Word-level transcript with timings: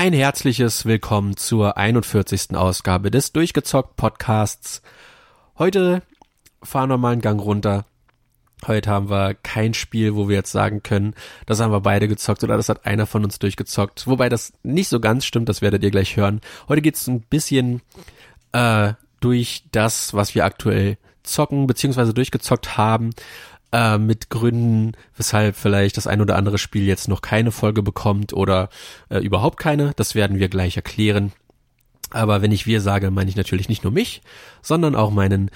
Ein 0.00 0.14
herzliches 0.14 0.86
Willkommen 0.86 1.36
zur 1.36 1.76
41. 1.76 2.56
Ausgabe 2.56 3.10
des 3.10 3.32
Durchgezockt 3.32 3.96
Podcasts. 3.96 4.80
Heute 5.58 6.00
fahren 6.62 6.88
wir 6.88 6.96
mal 6.96 7.12
einen 7.12 7.20
Gang 7.20 7.38
runter. 7.38 7.84
Heute 8.66 8.88
haben 8.88 9.10
wir 9.10 9.34
kein 9.34 9.74
Spiel, 9.74 10.14
wo 10.14 10.26
wir 10.26 10.36
jetzt 10.36 10.52
sagen 10.52 10.82
können, 10.82 11.12
das 11.44 11.60
haben 11.60 11.70
wir 11.70 11.82
beide 11.82 12.08
gezockt 12.08 12.42
oder 12.42 12.56
das 12.56 12.70
hat 12.70 12.86
einer 12.86 13.04
von 13.04 13.24
uns 13.24 13.38
durchgezockt. 13.40 14.06
Wobei 14.06 14.30
das 14.30 14.54
nicht 14.62 14.88
so 14.88 15.00
ganz 15.00 15.26
stimmt, 15.26 15.50
das 15.50 15.60
werdet 15.60 15.82
ihr 15.82 15.90
gleich 15.90 16.16
hören. 16.16 16.40
Heute 16.66 16.80
geht's 16.80 17.06
ein 17.06 17.20
bisschen 17.20 17.82
äh, 18.52 18.94
durch 19.20 19.64
das, 19.70 20.14
was 20.14 20.34
wir 20.34 20.46
aktuell 20.46 20.96
zocken 21.24 21.66
beziehungsweise 21.66 22.14
durchgezockt 22.14 22.78
haben 22.78 23.10
äh, 23.72 23.98
mit 23.98 24.30
Gründen, 24.30 24.92
weshalb 25.16 25.56
vielleicht 25.56 25.96
das 25.96 26.06
ein 26.06 26.20
oder 26.20 26.36
andere 26.36 26.58
Spiel 26.58 26.84
jetzt 26.84 27.08
noch 27.08 27.22
keine 27.22 27.52
Folge 27.52 27.82
bekommt 27.82 28.32
oder 28.32 28.68
äh, 29.08 29.18
überhaupt 29.18 29.58
keine. 29.58 29.92
Das 29.96 30.14
werden 30.14 30.38
wir 30.38 30.48
gleich 30.48 30.76
erklären. 30.76 31.32
Aber 32.10 32.42
wenn 32.42 32.52
ich 32.52 32.66
wir 32.66 32.80
sage, 32.80 33.10
meine 33.10 33.30
ich 33.30 33.36
natürlich 33.36 33.68
nicht 33.68 33.84
nur 33.84 33.92
mich, 33.92 34.22
sondern 34.62 34.96
auch 34.96 35.10
meinen 35.10 35.50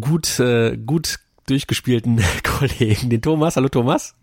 gut, 0.00 0.40
äh, 0.40 0.76
gut 0.76 1.18
durchgespielten 1.46 2.22
Kollegen, 2.42 3.10
den 3.10 3.22
Thomas. 3.22 3.56
Hallo 3.56 3.68
Thomas. 3.68 4.14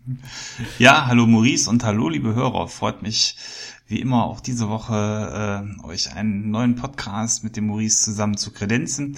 Ja, 0.78 1.06
hallo 1.06 1.26
Maurice 1.26 1.68
und 1.68 1.84
hallo 1.84 2.08
liebe 2.08 2.34
Hörer. 2.34 2.68
Freut 2.68 3.02
mich 3.02 3.36
wie 3.86 4.00
immer 4.00 4.24
auch 4.24 4.40
diese 4.40 4.68
Woche 4.68 5.64
äh, 5.82 5.86
euch 5.86 6.12
einen 6.14 6.50
neuen 6.50 6.74
Podcast 6.74 7.44
mit 7.44 7.56
dem 7.56 7.66
Maurice 7.66 8.04
zusammen 8.04 8.36
zu 8.36 8.52
kredenzen. 8.52 9.16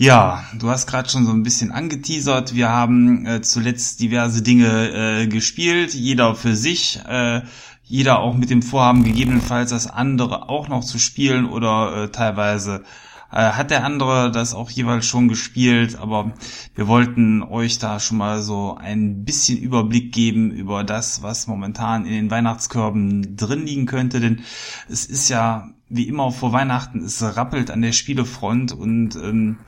Ja, 0.00 0.44
du 0.56 0.70
hast 0.70 0.86
gerade 0.86 1.08
schon 1.08 1.26
so 1.26 1.32
ein 1.32 1.42
bisschen 1.42 1.72
angeteasert. 1.72 2.54
Wir 2.54 2.68
haben 2.68 3.26
äh, 3.26 3.42
zuletzt 3.42 4.00
diverse 4.00 4.42
Dinge 4.42 5.22
äh, 5.22 5.26
gespielt, 5.26 5.92
jeder 5.92 6.36
für 6.36 6.54
sich, 6.54 7.00
äh, 7.08 7.42
jeder 7.82 8.20
auch 8.20 8.36
mit 8.36 8.48
dem 8.48 8.62
Vorhaben 8.62 9.02
gegebenenfalls 9.02 9.70
das 9.70 9.88
andere 9.88 10.48
auch 10.48 10.68
noch 10.68 10.84
zu 10.84 11.00
spielen 11.00 11.46
oder 11.46 12.04
äh, 12.04 12.08
teilweise 12.12 12.84
äh, 13.32 13.38
hat 13.38 13.72
der 13.72 13.84
andere 13.84 14.30
das 14.30 14.54
auch 14.54 14.70
jeweils 14.70 15.04
schon 15.04 15.26
gespielt, 15.26 15.98
aber 15.98 16.30
wir 16.76 16.86
wollten 16.86 17.42
euch 17.42 17.80
da 17.80 17.98
schon 17.98 18.18
mal 18.18 18.40
so 18.40 18.76
ein 18.76 19.24
bisschen 19.24 19.58
Überblick 19.58 20.12
geben 20.12 20.52
über 20.52 20.84
das, 20.84 21.22
was 21.22 21.48
momentan 21.48 22.06
in 22.06 22.12
den 22.12 22.30
Weihnachtskörben 22.30 23.34
drin 23.36 23.66
liegen 23.66 23.86
könnte, 23.86 24.20
denn 24.20 24.42
es 24.88 25.06
ist 25.06 25.28
ja 25.28 25.70
wie 25.88 26.08
immer 26.08 26.30
vor 26.32 26.52
Weihnachten, 26.52 27.04
es 27.04 27.22
rappelt 27.22 27.70
an 27.70 27.82
der 27.82 27.92
Spielefront 27.92 28.72
und 28.72 29.16
ähm, 29.16 29.58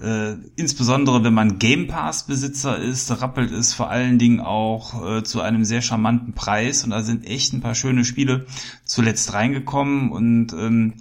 äh, 0.00 0.34
insbesondere 0.56 1.22
wenn 1.24 1.34
man 1.34 1.58
Game 1.58 1.86
Pass 1.86 2.26
Besitzer 2.26 2.78
ist, 2.78 3.10
rappelt 3.22 3.52
es 3.52 3.72
vor 3.72 3.90
allen 3.90 4.18
Dingen 4.18 4.40
auch 4.40 5.18
äh, 5.18 5.22
zu 5.22 5.40
einem 5.40 5.64
sehr 5.64 5.82
charmanten 5.82 6.34
Preis. 6.34 6.84
Und 6.84 6.90
da 6.90 7.02
sind 7.02 7.26
echt 7.26 7.52
ein 7.52 7.60
paar 7.60 7.74
schöne 7.74 8.04
Spiele 8.04 8.46
zuletzt 8.84 9.32
reingekommen. 9.32 10.10
Und 10.10 10.52
ähm, 10.52 10.94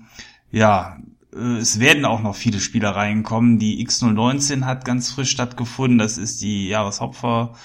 ja, 0.52 0.98
äh, 1.36 1.58
es 1.58 1.80
werden 1.80 2.05
auch 2.05 2.22
noch 2.22 2.36
viele 2.36 2.59
Spiele 2.59 2.95
reinkommen. 2.95 3.58
Die 3.58 3.86
X019 3.86 4.64
hat 4.64 4.86
ganz 4.86 5.11
frisch 5.11 5.31
stattgefunden, 5.31 5.98
das 5.98 6.17
ist 6.17 6.42
die 6.42 6.67
Jahreshauptver 6.67 7.55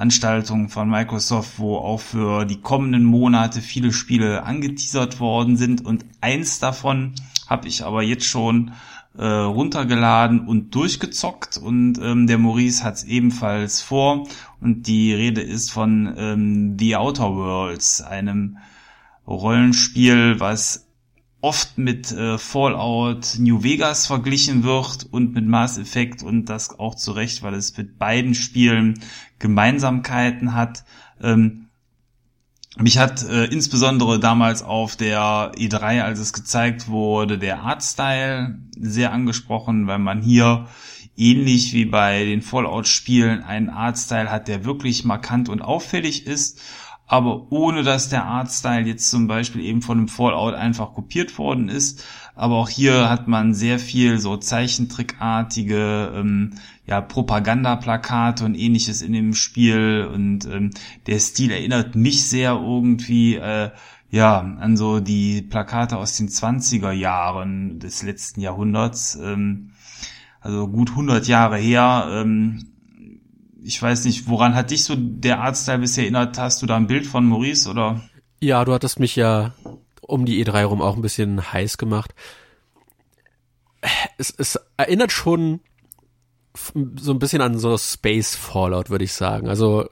Anstaltung 0.00 0.68
von 0.68 0.88
Microsoft, 0.88 1.58
wo 1.58 1.76
auch 1.76 2.00
für 2.00 2.44
die 2.44 2.60
kommenden 2.60 3.04
Monate 3.04 3.60
viele 3.60 3.92
Spiele 3.92 4.42
angeteasert 4.42 5.20
worden 5.20 5.56
sind. 5.56 5.84
Und 5.84 6.04
eins 6.20 6.58
davon 6.58 7.14
habe 7.46 7.68
ich 7.68 7.84
aber 7.84 8.02
jetzt 8.02 8.24
schon 8.24 8.72
äh, 9.16 9.24
runtergeladen 9.24 10.46
und 10.46 10.74
durchgezockt. 10.74 11.58
Und 11.58 11.98
ähm, 12.02 12.26
der 12.26 12.38
Maurice 12.38 12.82
hat 12.82 12.94
es 12.94 13.04
ebenfalls 13.04 13.82
vor. 13.82 14.26
Und 14.60 14.86
die 14.86 15.12
Rede 15.12 15.42
ist 15.42 15.70
von 15.70 16.14
ähm, 16.16 16.76
The 16.78 16.96
Outer 16.96 17.34
Worlds, 17.34 18.00
einem 18.02 18.58
Rollenspiel, 19.26 20.40
was 20.40 20.86
oft 21.42 21.78
mit 21.78 22.12
äh, 22.12 22.36
Fallout 22.38 23.36
New 23.38 23.62
Vegas 23.62 24.06
verglichen 24.06 24.62
wird 24.62 25.06
und 25.10 25.32
mit 25.32 25.46
Mass 25.46 25.78
Effect 25.78 26.22
und 26.22 26.46
das 26.46 26.78
auch 26.78 26.94
zu 26.94 27.12
Recht, 27.12 27.42
weil 27.42 27.54
es 27.54 27.76
mit 27.76 27.98
beiden 27.98 28.34
Spielen 28.34 29.00
Gemeinsamkeiten 29.40 30.54
hat. 30.54 30.84
Ähm, 31.20 31.66
mich 32.78 32.98
hat 32.98 33.24
äh, 33.24 33.46
insbesondere 33.46 34.20
damals 34.20 34.62
auf 34.62 34.94
der 34.94 35.50
E3, 35.56 36.02
als 36.02 36.20
es 36.20 36.32
gezeigt 36.32 36.86
wurde, 36.86 37.36
der 37.36 37.62
Artstyle 37.62 38.60
sehr 38.78 39.12
angesprochen, 39.12 39.88
weil 39.88 39.98
man 39.98 40.22
hier 40.22 40.68
ähnlich 41.16 41.72
wie 41.72 41.84
bei 41.84 42.24
den 42.24 42.42
Fallout-Spielen 42.42 43.42
einen 43.42 43.70
Artstyle 43.70 44.30
hat, 44.30 44.46
der 44.46 44.64
wirklich 44.64 45.04
markant 45.04 45.48
und 45.48 45.62
auffällig 45.62 46.26
ist 46.26 46.60
aber 47.10 47.50
ohne 47.50 47.82
dass 47.82 48.08
der 48.08 48.24
Artstyle 48.24 48.86
jetzt 48.86 49.10
zum 49.10 49.26
Beispiel 49.26 49.64
eben 49.64 49.82
von 49.82 49.98
dem 49.98 50.06
Fallout 50.06 50.54
einfach 50.54 50.94
kopiert 50.94 51.38
worden 51.38 51.68
ist. 51.68 52.04
Aber 52.36 52.54
auch 52.54 52.68
hier 52.68 53.10
hat 53.10 53.26
man 53.26 53.52
sehr 53.52 53.80
viel 53.80 54.20
so 54.20 54.36
Zeichentrickartige 54.36 56.12
ähm, 56.14 56.52
ja, 56.86 57.00
Propagandaplakate 57.00 58.44
und 58.44 58.54
ähnliches 58.54 59.02
in 59.02 59.12
dem 59.12 59.34
Spiel 59.34 60.08
und 60.14 60.46
ähm, 60.46 60.70
der 61.08 61.18
Stil 61.18 61.50
erinnert 61.50 61.96
mich 61.96 62.28
sehr 62.28 62.52
irgendwie 62.52 63.34
äh, 63.34 63.70
ja 64.12 64.38
an 64.38 64.76
so 64.76 65.00
die 65.00 65.42
Plakate 65.42 65.96
aus 65.96 66.16
den 66.16 66.28
20er 66.28 66.92
Jahren 66.92 67.80
des 67.80 68.04
letzten 68.04 68.40
Jahrhunderts. 68.40 69.16
Ähm, 69.16 69.72
also 70.40 70.68
gut 70.68 70.90
100 70.90 71.26
Jahre 71.26 71.56
her. 71.56 72.06
Ähm, 72.08 72.70
ich 73.70 73.80
weiß 73.80 74.04
nicht, 74.04 74.26
woran 74.26 74.56
hat 74.56 74.72
dich 74.72 74.82
so 74.82 74.96
der 74.96 75.40
Artstyle 75.40 75.78
bisher 75.78 76.02
erinnert? 76.02 76.36
Hast 76.36 76.60
du 76.60 76.66
da 76.66 76.76
ein 76.76 76.88
Bild 76.88 77.06
von 77.06 77.24
Maurice 77.24 77.70
oder? 77.70 78.00
Ja, 78.40 78.64
du 78.64 78.72
hattest 78.72 78.98
mich 78.98 79.14
ja 79.14 79.54
um 80.00 80.26
die 80.26 80.44
E3 80.44 80.64
rum 80.64 80.82
auch 80.82 80.96
ein 80.96 81.02
bisschen 81.02 81.52
heiß 81.52 81.78
gemacht. 81.78 82.12
Es, 84.18 84.34
es 84.36 84.58
erinnert 84.76 85.12
schon 85.12 85.60
so 86.98 87.12
ein 87.12 87.20
bisschen 87.20 87.42
an 87.42 87.60
so 87.60 87.78
Space 87.78 88.34
Fallout, 88.34 88.90
würde 88.90 89.04
ich 89.04 89.12
sagen. 89.12 89.48
Also 89.48 89.88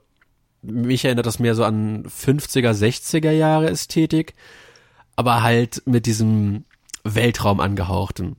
mich 0.60 1.04
erinnert 1.04 1.26
das 1.26 1.38
mehr 1.38 1.54
so 1.54 1.62
an 1.62 2.02
50er, 2.04 2.72
60er 2.72 3.30
Jahre 3.30 3.70
Ästhetik, 3.70 4.34
aber 5.14 5.44
halt 5.44 5.82
mit 5.86 6.06
diesem 6.06 6.64
Weltraum 7.04 7.60
angehauchten. 7.60 8.34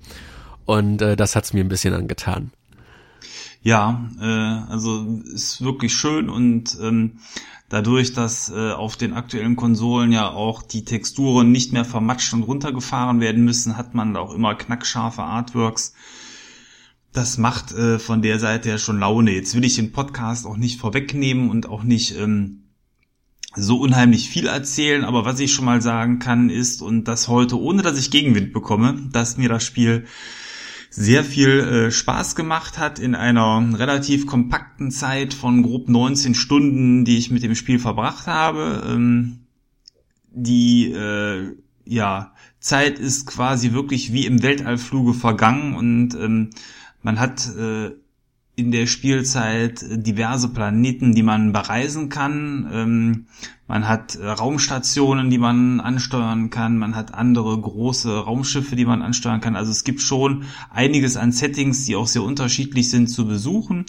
Und 0.65 1.01
äh, 1.01 1.15
das 1.15 1.37
hat's 1.37 1.53
mir 1.53 1.63
ein 1.63 1.69
bisschen 1.69 1.93
angetan. 1.93 2.51
Ja, 3.61 4.09
äh, 4.21 4.71
also 4.71 5.21
ist 5.25 5.61
wirklich 5.61 5.93
schön 5.93 6.29
und 6.29 6.77
ähm, 6.81 7.19
dadurch, 7.67 8.13
dass 8.13 8.49
äh, 8.49 8.71
auf 8.71 8.95
den 8.95 9.13
aktuellen 9.13 9.55
Konsolen 9.55 10.11
ja 10.11 10.29
auch 10.29 10.63
die 10.63 10.85
Texturen 10.85 11.51
nicht 11.51 11.73
mehr 11.73 11.85
vermatscht 11.85 12.33
und 12.33 12.43
runtergefahren 12.43 13.19
werden 13.19 13.43
müssen, 13.43 13.77
hat 13.77 13.93
man 13.93 14.15
auch 14.15 14.33
immer 14.33 14.55
knackscharfe 14.55 15.23
Artworks. 15.23 15.93
Das 17.11 17.37
macht 17.37 17.71
äh, 17.71 17.99
von 17.99 18.21
der 18.21 18.39
Seite 18.39 18.69
ja 18.69 18.77
schon 18.77 18.99
Laune. 18.99 19.31
Jetzt 19.31 19.55
will 19.55 19.65
ich 19.65 19.75
den 19.75 19.91
Podcast 19.91 20.45
auch 20.45 20.57
nicht 20.57 20.79
vorwegnehmen 20.79 21.49
und 21.49 21.67
auch 21.67 21.83
nicht 21.83 22.15
ähm, 22.15 22.63
so 23.55 23.79
unheimlich 23.79 24.29
viel 24.29 24.47
erzählen, 24.47 25.03
aber 25.03 25.25
was 25.25 25.39
ich 25.39 25.51
schon 25.51 25.65
mal 25.65 25.81
sagen 25.81 26.19
kann 26.19 26.49
ist, 26.49 26.81
und 26.81 27.05
das 27.05 27.27
heute 27.27 27.59
ohne 27.59 27.81
dass 27.81 27.97
ich 27.97 28.11
Gegenwind 28.11 28.53
bekomme, 28.53 29.09
dass 29.11 29.37
mir 29.37 29.49
das 29.49 29.63
Spiel 29.63 30.05
sehr 30.89 31.23
viel 31.23 31.59
äh, 31.59 31.91
Spaß 31.91 32.35
gemacht 32.35 32.77
hat 32.77 32.99
in 32.99 33.15
einer 33.15 33.77
relativ 33.77 34.25
kompakten 34.25 34.91
Zeit 34.91 35.33
von 35.33 35.63
grob 35.63 35.87
19 35.87 36.35
Stunden, 36.35 37.05
die 37.05 37.17
ich 37.17 37.31
mit 37.31 37.43
dem 37.43 37.55
Spiel 37.55 37.79
verbracht 37.79 38.27
habe. 38.27 38.83
Ähm, 38.87 39.39
die 40.31 40.91
äh, 40.91 41.55
ja 41.85 42.33
Zeit 42.59 42.99
ist 42.99 43.25
quasi 43.25 43.71
wirklich 43.71 44.13
wie 44.13 44.25
im 44.25 44.43
Weltallfluge 44.43 45.13
vergangen 45.13 45.75
und 45.75 46.15
ähm, 46.15 46.49
man 47.01 47.19
hat 47.19 47.47
äh, 47.55 47.91
in 48.59 48.71
der 48.71 48.85
Spielzeit 48.85 49.83
diverse 49.89 50.49
Planeten, 50.49 51.15
die 51.15 51.23
man 51.23 51.53
bereisen 51.53 52.09
kann. 52.09 52.69
Ähm, 52.71 53.25
man 53.67 53.87
hat 53.87 54.15
äh, 54.15 54.27
Raumstationen, 54.27 55.29
die 55.29 55.37
man 55.37 55.79
ansteuern 55.79 56.49
kann. 56.49 56.77
Man 56.77 56.95
hat 56.95 57.13
andere 57.13 57.59
große 57.59 58.19
Raumschiffe, 58.19 58.75
die 58.75 58.85
man 58.85 59.01
ansteuern 59.01 59.41
kann. 59.41 59.55
Also 59.55 59.71
es 59.71 59.83
gibt 59.83 60.01
schon 60.01 60.43
einiges 60.71 61.17
an 61.17 61.31
Settings, 61.31 61.85
die 61.85 61.95
auch 61.95 62.07
sehr 62.07 62.23
unterschiedlich 62.23 62.89
sind 62.89 63.07
zu 63.07 63.27
besuchen. 63.27 63.85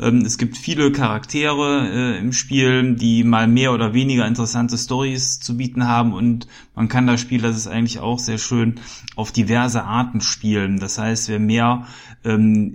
Ähm, 0.00 0.18
es 0.18 0.38
gibt 0.38 0.56
viele 0.56 0.92
Charaktere 0.92 1.88
äh, 1.90 2.18
im 2.18 2.32
Spiel, 2.32 2.94
die 2.94 3.24
mal 3.24 3.48
mehr 3.48 3.72
oder 3.72 3.94
weniger 3.94 4.26
interessante 4.26 4.78
Stories 4.78 5.40
zu 5.40 5.56
bieten 5.56 5.86
haben 5.86 6.12
und 6.12 6.46
man 6.74 6.88
kann 6.88 7.06
das 7.06 7.20
Spiel, 7.20 7.40
das 7.40 7.56
ist 7.56 7.66
eigentlich 7.66 7.98
auch 7.98 8.18
sehr 8.18 8.38
schön, 8.38 8.76
auf 9.16 9.32
diverse 9.32 9.84
Arten 9.84 10.20
spielen. 10.20 10.78
Das 10.78 10.98
heißt, 10.98 11.28
wer 11.28 11.40
mehr 11.40 11.86
ähm, 12.24 12.74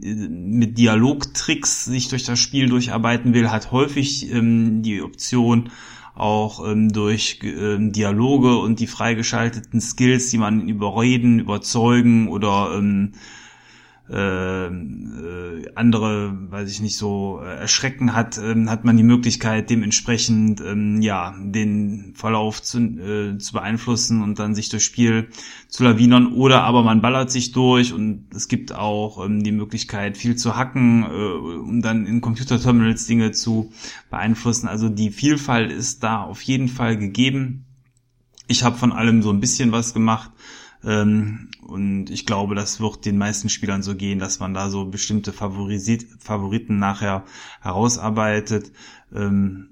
mit 0.57 0.77
Dialogtricks 0.77 1.85
sich 1.85 2.09
durch 2.09 2.23
das 2.23 2.39
Spiel 2.39 2.67
durcharbeiten 2.67 3.33
will, 3.33 3.49
hat 3.49 3.71
häufig 3.71 4.31
ähm, 4.31 4.83
die 4.83 5.01
Option, 5.01 5.69
auch 6.15 6.63
ähm, 6.67 6.91
durch 6.91 7.39
ähm, 7.43 7.91
Dialoge 7.91 8.57
und 8.57 8.79
die 8.79 8.87
freigeschalteten 8.87 9.81
Skills, 9.81 10.29
die 10.29 10.37
man 10.37 10.67
überreden, 10.69 11.39
überzeugen 11.39 12.27
oder 12.27 12.75
ähm, 12.77 13.13
äh, 14.09 14.65
äh, 14.65 15.71
andere, 15.75 16.33
weiß 16.51 16.69
ich 16.69 16.81
nicht, 16.81 16.97
so 16.97 17.39
äh, 17.41 17.59
erschrecken 17.59 18.13
hat, 18.13 18.37
äh, 18.37 18.65
hat 18.67 18.83
man 18.83 18.97
die 18.97 19.03
Möglichkeit, 19.03 19.69
dementsprechend 19.69 20.59
ähm, 20.59 21.01
ja 21.01 21.33
den 21.39 22.13
Verlauf 22.13 22.61
zu, 22.61 22.79
äh, 22.79 23.37
zu 23.37 23.53
beeinflussen 23.53 24.21
und 24.21 24.39
dann 24.39 24.55
sich 24.55 24.67
durchs 24.67 24.85
Spiel 24.85 25.29
zu 25.69 25.85
lawinern. 25.85 26.33
Oder 26.33 26.63
aber 26.63 26.83
man 26.83 27.01
ballert 27.01 27.31
sich 27.31 27.53
durch 27.53 27.93
und 27.93 28.25
es 28.35 28.49
gibt 28.49 28.73
auch 28.73 29.23
ähm, 29.25 29.41
die 29.41 29.53
Möglichkeit, 29.53 30.17
viel 30.17 30.35
zu 30.35 30.57
hacken, 30.57 31.03
äh, 31.03 31.07
um 31.07 31.81
dann 31.81 32.05
in 32.05 32.19
Computerterminals 32.19 33.07
Dinge 33.07 33.31
zu 33.31 33.71
beeinflussen. 34.09 34.67
Also 34.67 34.89
die 34.89 35.11
Vielfalt 35.11 35.71
ist 35.71 36.03
da 36.03 36.23
auf 36.23 36.41
jeden 36.41 36.67
Fall 36.67 36.97
gegeben. 36.97 37.65
Ich 38.47 38.63
habe 38.63 38.77
von 38.77 38.91
allem 38.91 39.21
so 39.21 39.29
ein 39.29 39.39
bisschen 39.39 39.71
was 39.71 39.93
gemacht. 39.93 40.31
Ähm, 40.83 41.49
und 41.61 42.09
ich 42.09 42.25
glaube, 42.25 42.55
das 42.55 42.79
wird 42.79 43.05
den 43.05 43.17
meisten 43.17 43.49
Spielern 43.49 43.83
so 43.83 43.95
gehen, 43.95 44.19
dass 44.19 44.39
man 44.39 44.53
da 44.53 44.69
so 44.69 44.85
bestimmte 44.85 45.31
Favorisit 45.33 46.05
Favoriten 46.19 46.79
nachher 46.79 47.23
herausarbeitet. 47.61 48.71
Ähm, 49.13 49.69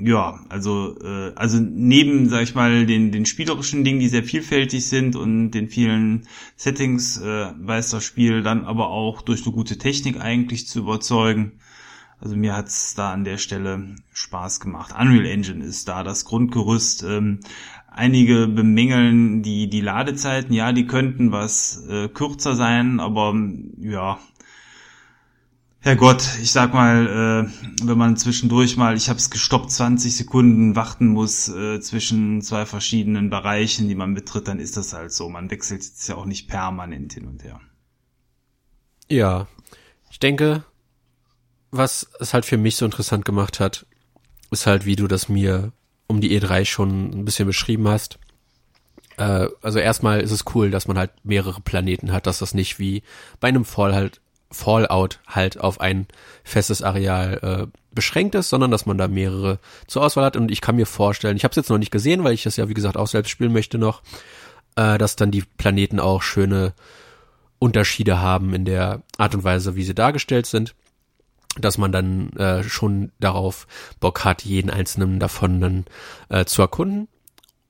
ja, 0.00 0.40
also 0.48 0.96
äh, 1.02 1.32
also 1.34 1.58
neben, 1.58 2.28
sag 2.28 2.42
ich 2.42 2.54
mal, 2.54 2.86
den 2.86 3.10
den 3.10 3.26
spielerischen 3.26 3.82
Dingen, 3.84 3.98
die 4.00 4.08
sehr 4.08 4.22
vielfältig 4.22 4.86
sind 4.86 5.16
und 5.16 5.50
den 5.50 5.68
vielen 5.68 6.28
Settings 6.56 7.18
äh, 7.18 7.52
weiß 7.58 7.90
das 7.90 8.04
Spiel 8.04 8.42
dann 8.42 8.64
aber 8.64 8.90
auch 8.90 9.22
durch 9.22 9.44
eine 9.44 9.52
gute 9.54 9.76
Technik 9.78 10.20
eigentlich 10.20 10.68
zu 10.68 10.80
überzeugen. 10.80 11.52
Also 12.20 12.36
mir 12.36 12.56
hat's 12.56 12.94
da 12.94 13.12
an 13.12 13.24
der 13.24 13.38
Stelle 13.38 13.94
Spaß 14.12 14.60
gemacht. 14.60 14.92
Unreal 14.98 15.26
Engine 15.26 15.64
ist 15.64 15.88
da 15.88 16.02
das 16.02 16.24
Grundgerüst. 16.24 17.04
Ähm, 17.04 17.40
Einige 17.98 18.46
bemängeln 18.46 19.42
die, 19.42 19.68
die 19.68 19.80
Ladezeiten, 19.80 20.54
ja, 20.54 20.70
die 20.72 20.86
könnten 20.86 21.32
was 21.32 21.84
äh, 21.88 22.06
kürzer 22.08 22.54
sein, 22.54 23.00
aber 23.00 23.34
ja, 23.80 24.20
Herrgott, 25.80 26.22
ich 26.40 26.52
sag 26.52 26.74
mal, 26.74 27.48
äh, 27.48 27.86
wenn 27.86 27.98
man 27.98 28.16
zwischendurch 28.16 28.76
mal, 28.76 28.96
ich 28.96 29.08
habe 29.08 29.18
es 29.18 29.30
gestoppt, 29.30 29.72
20 29.72 30.16
Sekunden 30.16 30.76
warten 30.76 31.08
muss 31.08 31.48
äh, 31.48 31.80
zwischen 31.80 32.40
zwei 32.40 32.66
verschiedenen 32.66 33.30
Bereichen, 33.30 33.88
die 33.88 33.96
man 33.96 34.14
betritt, 34.14 34.46
dann 34.46 34.60
ist 34.60 34.76
das 34.76 34.92
halt 34.92 35.10
so. 35.10 35.28
Man 35.28 35.50
wechselt 35.50 35.82
jetzt 35.82 36.08
ja 36.08 36.14
auch 36.14 36.24
nicht 36.24 36.46
permanent 36.46 37.14
hin 37.14 37.26
und 37.26 37.42
her. 37.42 37.60
Ja, 39.08 39.48
ich 40.08 40.20
denke, 40.20 40.62
was 41.72 42.08
es 42.20 42.32
halt 42.32 42.44
für 42.44 42.58
mich 42.58 42.76
so 42.76 42.84
interessant 42.84 43.24
gemacht 43.24 43.58
hat, 43.58 43.86
ist 44.52 44.66
halt, 44.66 44.86
wie 44.86 44.94
du 44.94 45.08
das 45.08 45.28
mir 45.28 45.72
um 46.08 46.20
die 46.20 46.38
E3 46.38 46.64
schon 46.64 47.10
ein 47.10 47.24
bisschen 47.24 47.46
beschrieben 47.46 47.86
hast. 47.86 48.18
Äh, 49.16 49.48
also 49.62 49.78
erstmal 49.78 50.20
ist 50.20 50.32
es 50.32 50.44
cool, 50.54 50.70
dass 50.70 50.88
man 50.88 50.98
halt 50.98 51.12
mehrere 51.22 51.60
Planeten 51.60 52.10
hat, 52.12 52.26
dass 52.26 52.40
das 52.40 52.54
nicht 52.54 52.80
wie 52.80 53.02
bei 53.38 53.48
einem 53.48 53.64
Fall 53.64 53.94
halt, 53.94 54.20
Fallout 54.50 55.20
halt 55.26 55.60
auf 55.60 55.78
ein 55.78 56.06
festes 56.42 56.80
Areal 56.82 57.68
äh, 57.70 57.78
beschränkt 57.92 58.34
ist, 58.34 58.48
sondern 58.48 58.70
dass 58.70 58.86
man 58.86 58.96
da 58.96 59.06
mehrere 59.06 59.58
zur 59.86 60.02
Auswahl 60.02 60.24
hat. 60.24 60.36
Und 60.36 60.50
ich 60.50 60.62
kann 60.62 60.76
mir 60.76 60.86
vorstellen, 60.86 61.36
ich 61.36 61.44
habe 61.44 61.50
es 61.52 61.56
jetzt 61.56 61.68
noch 61.68 61.76
nicht 61.76 61.90
gesehen, 61.90 62.24
weil 62.24 62.32
ich 62.32 62.44
das 62.44 62.56
ja 62.56 62.66
wie 62.66 62.74
gesagt 62.74 62.96
auch 62.96 63.08
selbst 63.08 63.28
spielen 63.28 63.52
möchte 63.52 63.76
noch, 63.76 64.02
äh, 64.76 64.96
dass 64.96 65.16
dann 65.16 65.30
die 65.30 65.42
Planeten 65.42 66.00
auch 66.00 66.22
schöne 66.22 66.72
Unterschiede 67.58 68.22
haben 68.22 68.54
in 68.54 68.64
der 68.64 69.02
Art 69.18 69.34
und 69.34 69.44
Weise, 69.44 69.76
wie 69.76 69.84
sie 69.84 69.94
dargestellt 69.94 70.46
sind 70.46 70.74
dass 71.56 71.78
man 71.78 71.92
dann 71.92 72.30
äh, 72.34 72.62
schon 72.62 73.12
darauf 73.20 73.66
Bock 74.00 74.24
hat, 74.24 74.44
jeden 74.44 74.70
einzelnen 74.70 75.18
davon 75.18 75.60
dann 75.60 75.84
äh, 76.28 76.44
zu 76.44 76.62
erkunden. 76.62 77.08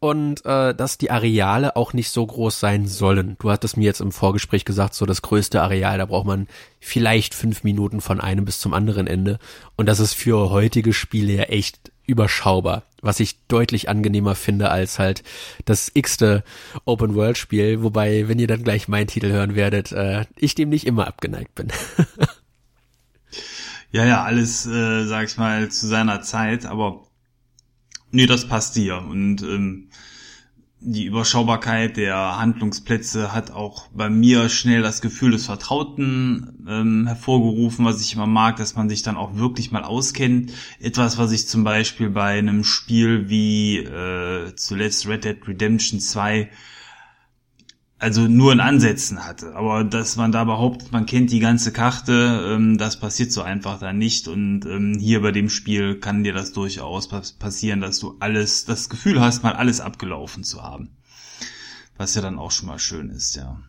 Und 0.01 0.45
äh, 0.45 0.75
dass 0.75 0.97
die 0.97 1.11
Areale 1.11 1.75
auch 1.75 1.93
nicht 1.93 2.11
so 2.11 2.25
groß 2.25 2.61
sein 2.61 2.87
sollen. 2.87 3.37
Du 3.41 3.51
hattest 3.51 3.77
mir 3.77 3.85
jetzt 3.85 4.01
im 4.01 4.13
Vorgespräch 4.13 4.65
gesagt, 4.65 4.95
so 4.95 5.07
das 5.07 5.23
größte 5.23 5.61
Areal, 5.61 5.99
da 5.99 6.07
braucht 6.07 6.27
man 6.27 6.47
vielleicht 6.79 7.35
fünf 7.35 7.65
Minuten 7.65 8.01
von 8.01 8.21
einem 8.21 8.45
bis 8.45 8.61
zum 8.61 8.75
anderen 8.75 9.09
Ende. 9.09 9.41
Und 9.77 9.87
das 9.87 9.99
ist 9.99 10.15
für 10.15 10.51
heutige 10.51 10.93
Spiele 10.93 11.33
ja 11.33 11.43
echt 11.45 11.91
überschaubar, 12.07 12.85
was 13.03 13.19
ich 13.19 13.45
deutlich 13.49 13.89
angenehmer 13.89 14.37
finde 14.37 14.71
als 14.71 15.01
halt 15.01 15.25
das 15.65 15.91
x-te 15.93 16.45
Open-World-Spiel, 16.85 17.83
wobei, 17.83 18.29
wenn 18.29 18.39
ihr 18.39 18.47
dann 18.47 18.63
gleich 18.63 18.87
meinen 18.87 19.09
Titel 19.09 19.31
hören 19.31 19.57
werdet, 19.57 19.91
äh, 19.91 20.25
ich 20.37 20.55
dem 20.55 20.69
nicht 20.69 20.87
immer 20.87 21.09
abgeneigt 21.09 21.57
bin. 21.57 21.69
Ja, 23.91 24.05
ja, 24.05 24.23
alles, 24.23 24.67
äh, 24.67 25.07
sag 25.07 25.29
ich 25.29 25.39
mal, 25.39 25.71
zu 25.71 25.87
seiner 25.87 26.21
Zeit, 26.21 26.67
aber 26.67 27.07
nee, 28.11 28.27
das 28.27 28.47
passt 28.47 28.77
dir. 28.77 28.99
Und 28.99 29.43
ähm, 29.43 29.89
die 30.81 31.07
Überschaubarkeit 31.07 31.97
der 31.97 32.39
Handlungsplätze 32.39 33.33
hat 33.33 33.51
auch 33.51 33.89
bei 33.89 34.11
mir 34.11 34.49
schnell 34.49 34.83
das 34.83 35.01
Gefühl 35.01 35.33
des 35.33 35.47
Vertrauten 35.47 36.65
ähm, 36.69 37.07
hervorgerufen, 37.07 37.85
was 37.85 38.01
ich 38.01 38.15
immer 38.15 38.27
mag, 38.27 38.57
dass 38.57 38.77
man 38.77 38.89
sich 38.89 39.03
dann 39.03 39.17
auch 39.17 39.37
wirklich 39.37 39.73
mal 39.73 39.83
auskennt. 39.85 40.53
Etwas, 40.81 41.19
was 41.19 41.33
ich 41.33 41.49
zum 41.49 41.65
Beispiel 41.65 42.11
bei 42.11 42.39
einem 42.39 42.65
Spiel 42.65 43.29
wie 43.29 43.79
äh, 43.79 44.55
zuletzt 44.55 45.09
Red 45.09 45.25
Dead 45.25 45.49
Redemption 45.49 45.99
2 45.99 46.51
also 47.99 48.23
nur 48.23 48.53
in 48.53 48.61
Ansätzen 48.61 49.25
hatte. 49.25 49.55
Aber 49.57 49.85
dass 49.85 50.17
man 50.17 50.33
da 50.33 50.45
behauptet, 50.45 50.93
man 50.93 51.07
kennt 51.07 51.33
die 51.33 51.41
ganze 51.41 51.73
Karte, 51.73 52.55
ähm, 52.55 52.79
das 52.79 53.01
passiert 53.01 53.33
so 53.33 53.43
einfach 53.43 53.81
da 53.81 53.93
nicht. 53.93 54.29
Und 54.29 54.67
ähm, 54.67 54.97
hier 54.99 55.23
bei 55.23 55.33
dem 55.33 55.51
Spiel 55.51 55.99
kann 55.99 56.25
dir 56.25 56.33
das 56.33 56.53
durchaus 56.53 57.09
passieren, 57.09 57.81
dass 57.81 57.99
du 57.99 58.17
alles, 58.21 58.65
das 58.65 58.89
Gefühl 58.89 59.21
hast, 59.21 59.43
mal 59.43 59.55
alles 59.55 59.81
abgelaufen 59.81 60.45
zu 60.45 60.63
haben. 60.63 60.91
Was 61.97 62.15
ja 62.15 62.23
dann 62.23 62.39
auch 62.39 62.53
schon 62.53 62.69
mal 62.69 62.79
schön 62.79 63.11
ist, 63.11 63.35
ja. 63.35 63.61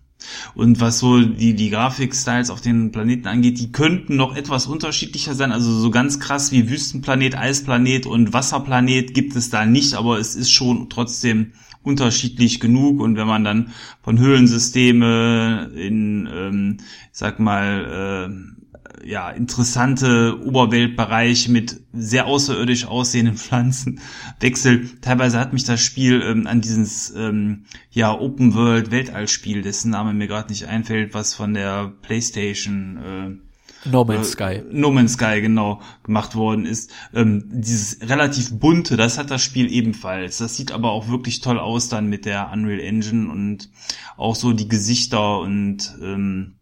Und 0.53 0.81
was 0.81 0.99
so 0.99 1.21
die, 1.21 1.55
die 1.55 1.69
Grafikstyles 1.69 2.49
auf 2.49 2.59
den 2.61 2.91
Planeten 2.91 3.27
angeht, 3.27 3.57
die 3.57 3.71
könnten 3.71 4.17
noch 4.17 4.35
etwas 4.35 4.67
unterschiedlicher 4.67 5.33
sein. 5.33 5.51
Also 5.53 5.71
so 5.71 5.89
ganz 5.91 6.19
krass 6.19 6.51
wie 6.51 6.69
Wüstenplanet, 6.69 7.35
Eisplanet 7.35 8.05
und 8.05 8.33
Wasserplanet 8.33 9.13
gibt 9.13 9.35
es 9.37 9.49
da 9.49 9.65
nicht, 9.65 9.93
aber 9.93 10.19
es 10.19 10.35
ist 10.35 10.51
schon 10.51 10.89
trotzdem 10.89 11.53
unterschiedlich 11.83 12.59
genug 12.59 12.99
und 12.99 13.15
wenn 13.15 13.27
man 13.27 13.43
dann 13.43 13.73
von 14.01 14.19
Höhlensysteme 14.19 15.71
in, 15.75 16.27
ähm, 16.31 16.77
ich 17.11 17.17
sag 17.17 17.39
mal, 17.39 18.29
äh, 18.29 18.59
ja, 19.05 19.29
interessante 19.29 20.37
Oberweltbereiche 20.43 21.51
mit 21.51 21.81
sehr 21.93 22.25
außerirdisch 22.25 22.85
aussehenden 22.85 23.37
Pflanzen 23.37 24.01
wechselt. 24.39 25.01
Teilweise 25.01 25.39
hat 25.39 25.53
mich 25.53 25.63
das 25.63 25.81
Spiel 25.81 26.21
ähm, 26.21 26.47
an 26.47 26.61
dieses 26.61 27.13
ähm, 27.15 27.65
ja, 27.91 28.13
Open 28.13 28.53
World 28.55 28.91
Weltallspiel, 28.91 29.61
dessen 29.61 29.91
Name 29.91 30.13
mir 30.13 30.27
gerade 30.27 30.49
nicht 30.49 30.67
einfällt, 30.67 31.13
was 31.13 31.33
von 31.33 31.53
der 31.53 31.93
PlayStation 32.01 32.97
äh, 32.97 33.48
No 33.85 34.03
Man's 34.03 34.29
äh, 34.29 34.31
Sky. 34.31 34.63
No 34.71 34.91
Man's 34.91 35.13
Sky, 35.13 35.41
genau, 35.41 35.81
gemacht 36.03 36.35
worden 36.35 36.65
ist. 36.65 36.91
Ähm, 37.13 37.43
dieses 37.47 38.01
relativ 38.07 38.59
bunte, 38.59 38.97
das 38.97 39.17
hat 39.17 39.31
das 39.31 39.41
Spiel 39.41 39.71
ebenfalls. 39.71 40.37
Das 40.37 40.55
sieht 40.55 40.71
aber 40.71 40.91
auch 40.91 41.07
wirklich 41.07 41.41
toll 41.41 41.59
aus 41.59 41.89
dann 41.89 42.07
mit 42.07 42.25
der 42.25 42.51
Unreal 42.51 42.79
Engine 42.79 43.31
und 43.31 43.69
auch 44.17 44.35
so 44.35 44.53
die 44.53 44.67
Gesichter 44.67 45.39
und 45.39 45.97
ähm, 46.01 46.58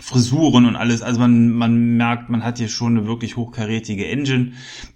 Frisuren 0.00 0.64
und 0.64 0.74
alles. 0.74 1.02
Also 1.02 1.20
man, 1.20 1.50
man 1.50 1.96
merkt, 1.96 2.30
man 2.30 2.42
hat 2.42 2.58
hier 2.58 2.68
schon 2.68 2.96
eine 2.96 3.06
wirklich 3.06 3.36
hochkarätige 3.36 4.08
Engine, 4.08 4.52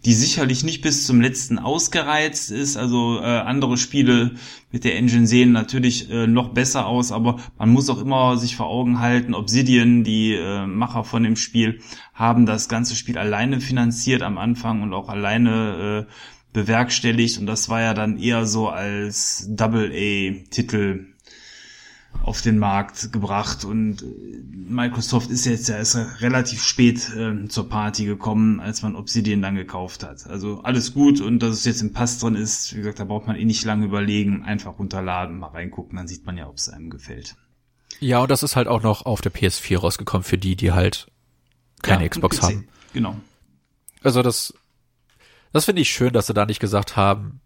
die 0.06 0.14
sicherlich 0.14 0.64
nicht 0.64 0.80
bis 0.80 1.06
zum 1.06 1.20
letzten 1.20 1.58
ausgereizt 1.58 2.50
ist. 2.50 2.78
Also 2.78 3.20
äh, 3.20 3.24
andere 3.24 3.76
Spiele 3.76 4.32
mit 4.72 4.84
der 4.84 4.96
Engine 4.96 5.26
sehen 5.26 5.52
natürlich 5.52 6.10
äh, 6.10 6.26
noch 6.26 6.48
besser 6.48 6.86
aus, 6.86 7.12
aber 7.12 7.36
man 7.58 7.70
muss 7.70 7.90
auch 7.90 8.00
immer 8.00 8.38
sich 8.38 8.56
vor 8.56 8.66
Augen 8.66 8.98
halten, 8.98 9.34
Obsidian, 9.34 10.02
die 10.02 10.32
äh, 10.32 10.66
Macher 10.66 11.04
von 11.04 11.22
dem 11.22 11.36
Spiel, 11.36 11.80
haben 12.14 12.46
das 12.46 12.68
ganze 12.70 12.96
Spiel 12.96 13.18
alleine 13.18 13.60
finanziert 13.60 14.22
am 14.22 14.38
Anfang 14.38 14.82
und 14.82 14.94
auch 14.94 15.10
alleine 15.10 16.06
äh, 16.08 16.12
bewerkstelligt. 16.54 17.38
Und 17.38 17.46
das 17.46 17.68
war 17.68 17.82
ja 17.82 17.92
dann 17.92 18.18
eher 18.18 18.46
so 18.46 18.68
als 18.70 19.46
Double-A-Titel 19.50 21.15
auf 22.22 22.42
den 22.42 22.58
Markt 22.58 23.12
gebracht 23.12 23.64
und 23.64 24.02
äh, 24.02 24.06
Microsoft 24.68 25.30
ist 25.30 25.44
jetzt 25.46 25.68
ja 25.68 25.76
erst 25.76 25.96
relativ 26.20 26.62
spät 26.62 27.10
äh, 27.16 27.46
zur 27.48 27.68
Party 27.68 28.04
gekommen, 28.04 28.60
als 28.60 28.82
man 28.82 28.96
Obsidian 28.96 29.42
dann 29.42 29.54
gekauft 29.54 30.02
hat. 30.02 30.26
Also 30.26 30.60
alles 30.62 30.92
gut 30.94 31.20
und 31.20 31.40
dass 31.40 31.50
es 31.50 31.64
jetzt 31.64 31.82
im 31.82 31.92
Pass 31.92 32.18
drin 32.18 32.34
ist, 32.34 32.74
wie 32.74 32.78
gesagt, 32.78 32.98
da 32.98 33.04
braucht 33.04 33.26
man 33.26 33.36
eh 33.36 33.44
nicht 33.44 33.64
lange 33.64 33.86
überlegen, 33.86 34.44
einfach 34.44 34.78
runterladen, 34.78 35.38
mal 35.38 35.48
reingucken, 35.48 35.96
dann 35.96 36.08
sieht 36.08 36.26
man 36.26 36.36
ja, 36.36 36.48
ob 36.48 36.56
es 36.56 36.68
einem 36.68 36.90
gefällt. 36.90 37.36
Ja, 38.00 38.20
und 38.20 38.30
das 38.30 38.42
ist 38.42 38.56
halt 38.56 38.68
auch 38.68 38.82
noch 38.82 39.06
auf 39.06 39.20
der 39.20 39.32
PS4 39.32 39.78
rausgekommen 39.78 40.24
für 40.24 40.38
die, 40.38 40.56
die 40.56 40.72
halt 40.72 41.06
keine 41.82 42.02
ja, 42.02 42.08
Xbox 42.08 42.42
haben. 42.42 42.68
Genau. 42.92 43.16
Also 44.02 44.22
das, 44.22 44.54
das 45.52 45.64
finde 45.64 45.82
ich 45.82 45.90
schön, 45.90 46.12
dass 46.12 46.26
sie 46.26 46.34
da 46.34 46.46
nicht 46.46 46.60
gesagt 46.60 46.96
haben, 46.96 47.40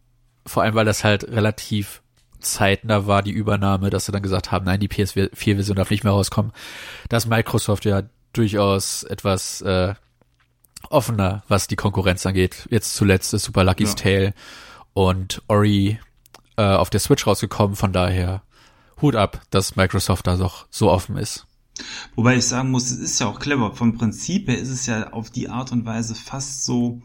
vor 0.47 0.63
allem 0.63 0.75
weil 0.75 0.85
das 0.85 1.05
halt 1.05 1.25
relativ 1.25 2.03
zeitnah 2.41 3.07
war 3.07 3.23
die 3.23 3.31
Übernahme, 3.31 3.91
dass 3.91 4.07
sie 4.07 4.13
dann 4.13 4.23
gesagt 4.23 4.51
haben, 4.51 4.65
nein, 4.65 4.81
die 4.81 4.89
PS4-Version 4.89 5.77
darf 5.77 5.91
nicht 5.91 6.05
mehr 6.05 6.13
rauskommen. 6.13 6.53
Dass 7.09 7.27
Microsoft 7.27 7.85
ja 7.85 8.03
durchaus 8.33 9.03
etwas 9.03 9.61
äh, 9.63 9.95
offener, 10.89 11.43
was 11.49 11.69
die 11.69 11.77
Konkurrenz 11.77 12.25
angeht. 12.27 12.67
Jetzt 12.71 12.95
zuletzt 12.95 13.35
ist 13.35 13.45
Super 13.45 13.65
Lucky's 13.65 13.91
ja. 13.91 13.95
Tale 13.97 14.35
und 14.93 15.43
Ori 15.49 15.99
äh, 16.57 16.63
auf 16.63 16.91
der 16.91 17.01
Switch 17.01 17.27
rausgekommen, 17.27 17.77
von 17.77 17.93
daher 17.93 18.43
Hut 19.01 19.17
ab, 19.17 19.41
dass 19.51 19.77
Microsoft 19.77 20.27
da 20.27 20.37
doch 20.37 20.67
so 20.71 20.91
offen 20.91 21.17
ist. 21.17 21.47
Wobei 22.15 22.37
ich 22.37 22.47
sagen 22.47 22.71
muss, 22.71 22.91
es 22.91 22.99
ist 22.99 23.21
ja 23.21 23.27
auch 23.27 23.39
clever. 23.39 23.75
Vom 23.75 23.97
Prinzip 23.97 24.49
her 24.49 24.59
ist 24.59 24.69
es 24.69 24.87
ja 24.87 25.13
auf 25.13 25.31
die 25.31 25.49
Art 25.49 25.73
und 25.73 25.87
Weise 25.87 26.15
fast 26.15 26.65
so 26.65 27.01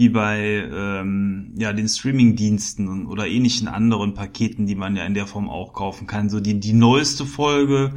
wie 0.00 0.08
bei 0.08 0.66
ähm, 0.72 1.52
ja 1.58 1.74
den 1.74 1.86
Streaming-Diensten 1.86 3.04
oder 3.04 3.26
ähnlichen 3.26 3.68
anderen 3.68 4.14
Paketen, 4.14 4.64
die 4.64 4.74
man 4.74 4.96
ja 4.96 5.04
in 5.04 5.12
der 5.12 5.26
Form 5.26 5.50
auch 5.50 5.74
kaufen 5.74 6.06
kann. 6.06 6.30
So 6.30 6.40
die 6.40 6.58
die 6.58 6.72
neueste 6.72 7.26
Folge, 7.26 7.92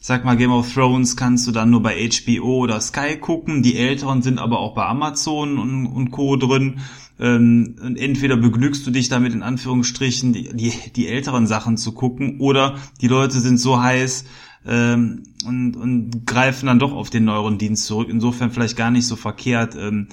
sag 0.00 0.24
mal 0.24 0.36
Game 0.36 0.50
of 0.50 0.74
Thrones, 0.74 1.16
kannst 1.16 1.46
du 1.46 1.52
dann 1.52 1.70
nur 1.70 1.84
bei 1.84 2.10
HBO 2.10 2.56
oder 2.56 2.80
Sky 2.80 3.16
gucken. 3.16 3.62
Die 3.62 3.76
älteren 3.76 4.22
sind 4.22 4.40
aber 4.40 4.58
auch 4.58 4.74
bei 4.74 4.86
Amazon 4.86 5.58
und, 5.58 5.86
und 5.86 6.10
Co 6.10 6.34
drin. 6.34 6.80
Ähm, 7.20 7.76
und 7.80 7.96
entweder 7.96 8.36
begnügst 8.36 8.84
du 8.84 8.90
dich 8.90 9.08
damit 9.08 9.32
in 9.32 9.44
Anführungsstrichen 9.44 10.32
die, 10.32 10.48
die 10.52 10.72
die 10.96 11.06
älteren 11.06 11.46
Sachen 11.46 11.76
zu 11.76 11.92
gucken 11.92 12.40
oder 12.40 12.74
die 13.00 13.08
Leute 13.08 13.38
sind 13.38 13.58
so 13.58 13.80
heiß 13.80 14.24
ähm, 14.66 15.22
und, 15.46 15.76
und 15.76 16.26
greifen 16.26 16.66
dann 16.66 16.80
doch 16.80 16.92
auf 16.92 17.08
den 17.08 17.24
neueren 17.24 17.56
Dienst 17.56 17.86
zurück. 17.86 18.08
Insofern 18.10 18.50
vielleicht 18.50 18.76
gar 18.76 18.90
nicht 18.90 19.06
so 19.06 19.14
verkehrt, 19.14 19.76
ähm, 19.76 20.08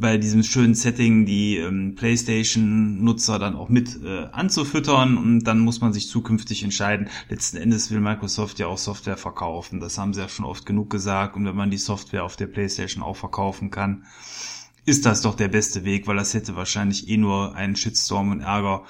bei 0.00 0.18
diesem 0.18 0.42
schönen 0.42 0.74
Setting 0.74 1.26
die 1.26 1.56
ähm, 1.56 1.94
PlayStation-Nutzer 1.94 3.38
dann 3.38 3.56
auch 3.56 3.68
mit 3.68 3.98
äh, 4.02 4.24
anzufüttern 4.32 5.16
und 5.16 5.44
dann 5.44 5.60
muss 5.60 5.80
man 5.80 5.92
sich 5.92 6.08
zukünftig 6.08 6.62
entscheiden. 6.62 7.08
Letzten 7.28 7.56
Endes 7.56 7.90
will 7.90 8.00
Microsoft 8.00 8.58
ja 8.58 8.66
auch 8.66 8.78
Software 8.78 9.16
verkaufen. 9.16 9.80
Das 9.80 9.98
haben 9.98 10.14
sie 10.14 10.20
ja 10.20 10.28
schon 10.28 10.44
oft 10.44 10.66
genug 10.66 10.90
gesagt. 10.90 11.36
Und 11.36 11.44
wenn 11.44 11.56
man 11.56 11.70
die 11.70 11.78
Software 11.78 12.24
auf 12.24 12.36
der 12.36 12.46
PlayStation 12.46 13.02
auch 13.02 13.16
verkaufen 13.16 13.70
kann, 13.70 14.04
ist 14.84 15.04
das 15.04 15.22
doch 15.22 15.34
der 15.34 15.48
beste 15.48 15.84
Weg, 15.84 16.06
weil 16.06 16.16
das 16.16 16.32
hätte 16.34 16.56
wahrscheinlich 16.56 17.08
eh 17.08 17.16
nur 17.16 17.54
einen 17.54 17.76
Shitstorm 17.76 18.30
und 18.30 18.40
Ärger 18.40 18.84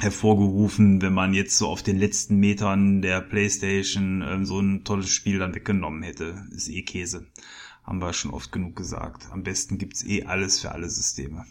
hervorgerufen, 0.00 1.00
wenn 1.02 1.12
man 1.12 1.34
jetzt 1.34 1.56
so 1.56 1.68
auf 1.68 1.82
den 1.82 1.98
letzten 1.98 2.36
Metern 2.36 3.02
der 3.02 3.20
PlayStation 3.20 4.22
ähm, 4.26 4.44
so 4.44 4.58
ein 4.58 4.84
tolles 4.84 5.10
Spiel 5.10 5.38
dann 5.38 5.54
weggenommen 5.54 6.02
hätte. 6.02 6.44
Ist 6.50 6.68
eh 6.68 6.82
Käse. 6.82 7.26
Haben 7.82 8.00
wir 8.00 8.12
schon 8.12 8.30
oft 8.30 8.52
genug 8.52 8.76
gesagt. 8.76 9.28
Am 9.30 9.42
besten 9.42 9.78
gibt's 9.78 10.04
eh 10.04 10.24
alles 10.24 10.60
für 10.60 10.72
alle 10.72 10.88
Systeme. 10.88 11.44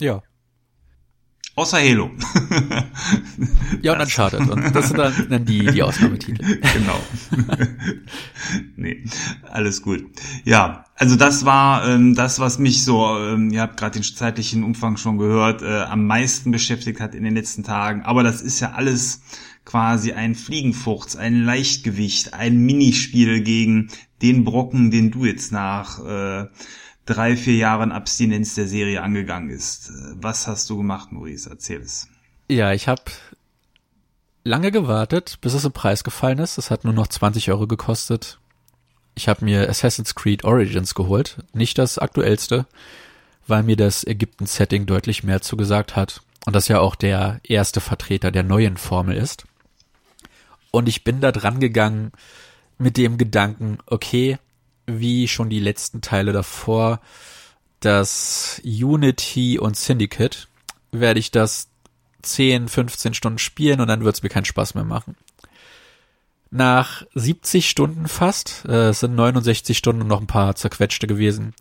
Ja. 0.00 0.22
Außer 1.56 1.78
Halo. 1.78 2.10
ja, 3.82 3.92
und 3.92 4.00
Uncharted. 4.00 4.48
Und 4.48 4.74
das 4.74 4.88
sind 4.88 4.98
dann, 4.98 5.44
die, 5.44 5.66
die 5.66 5.82
Ausnahmetitel. 5.82 6.60
Genau. 6.72 7.00
nee, 8.76 9.04
alles 9.42 9.82
gut. 9.82 10.04
Ja, 10.44 10.86
also 10.94 11.16
das 11.16 11.44
war 11.44 11.86
ähm, 11.88 12.14
das, 12.14 12.38
was 12.38 12.58
mich 12.58 12.84
so, 12.84 13.18
ähm, 13.18 13.50
ihr 13.50 13.60
habt 13.60 13.76
gerade 13.76 13.98
den 13.98 14.04
zeitlichen 14.04 14.62
Umfang 14.62 14.96
schon 14.96 15.18
gehört, 15.18 15.62
äh, 15.62 15.82
am 15.82 16.06
meisten 16.06 16.50
beschäftigt 16.50 17.00
hat 17.00 17.14
in 17.14 17.24
den 17.24 17.34
letzten 17.34 17.64
Tagen. 17.64 18.02
Aber 18.02 18.22
das 18.22 18.40
ist 18.40 18.60
ja 18.60 18.72
alles 18.72 19.20
quasi 19.64 20.12
ein 20.12 20.34
Fliegenfurz, 20.34 21.16
ein 21.16 21.42
Leichtgewicht, 21.42 22.32
ein 22.32 22.58
Minispiel 22.58 23.42
gegen 23.42 23.88
den 24.22 24.44
Brocken, 24.44 24.90
den 24.90 25.10
du 25.10 25.24
jetzt 25.24 25.52
nach 25.52 26.04
äh, 26.04 26.46
drei, 27.06 27.36
vier 27.36 27.56
Jahren 27.56 27.92
Abstinenz 27.92 28.54
der 28.54 28.68
Serie 28.68 29.02
angegangen 29.02 29.50
ist. 29.50 29.92
Was 30.14 30.46
hast 30.46 30.68
du 30.70 30.76
gemacht, 30.76 31.12
Maurice? 31.12 31.48
Erzähl 31.50 31.80
es. 31.80 32.08
Ja, 32.48 32.72
ich 32.72 32.88
habe 32.88 33.02
lange 34.44 34.70
gewartet, 34.70 35.38
bis 35.40 35.54
es 35.54 35.64
im 35.64 35.72
Preis 35.72 36.04
gefallen 36.04 36.38
ist. 36.38 36.58
Es 36.58 36.70
hat 36.70 36.84
nur 36.84 36.92
noch 36.92 37.06
20 37.06 37.50
Euro 37.50 37.66
gekostet. 37.66 38.38
Ich 39.14 39.28
habe 39.28 39.44
mir 39.44 39.68
Assassin's 39.68 40.14
Creed 40.14 40.44
Origins 40.44 40.94
geholt. 40.94 41.38
Nicht 41.52 41.78
das 41.78 41.98
aktuellste, 41.98 42.66
weil 43.46 43.62
mir 43.62 43.76
das 43.76 44.04
Ägypten-Setting 44.04 44.86
deutlich 44.86 45.24
mehr 45.24 45.42
zugesagt 45.42 45.96
hat. 45.96 46.22
Und 46.46 46.54
das 46.54 46.68
ja 46.68 46.80
auch 46.80 46.94
der 46.94 47.40
erste 47.42 47.80
Vertreter 47.80 48.30
der 48.30 48.42
neuen 48.42 48.76
Formel 48.76 49.16
ist. 49.16 49.44
Und 50.70 50.88
ich 50.88 51.04
bin 51.04 51.20
da 51.20 51.32
dran 51.32 51.60
gegangen 51.60 52.12
mit 52.80 52.96
dem 52.96 53.18
Gedanken, 53.18 53.78
okay, 53.86 54.38
wie 54.86 55.28
schon 55.28 55.50
die 55.50 55.60
letzten 55.60 56.00
Teile 56.00 56.32
davor, 56.32 57.00
das 57.80 58.60
Unity 58.64 59.58
und 59.58 59.76
Syndicate, 59.76 60.48
werde 60.90 61.20
ich 61.20 61.30
das 61.30 61.68
10, 62.22 62.68
15 62.68 63.14
Stunden 63.14 63.38
spielen 63.38 63.80
und 63.80 63.88
dann 63.88 64.04
wird 64.04 64.16
es 64.16 64.22
mir 64.22 64.28
keinen 64.28 64.44
Spaß 64.44 64.74
mehr 64.74 64.84
machen. 64.84 65.14
Nach 66.50 67.04
70 67.14 67.70
Stunden 67.70 68.08
fast, 68.08 68.64
äh, 68.66 68.88
es 68.88 69.00
sind 69.00 69.14
69 69.14 69.78
Stunden 69.78 70.02
und 70.02 70.08
noch 70.08 70.20
ein 70.20 70.26
paar 70.26 70.56
zerquetschte 70.56 71.06
gewesen, 71.06 71.54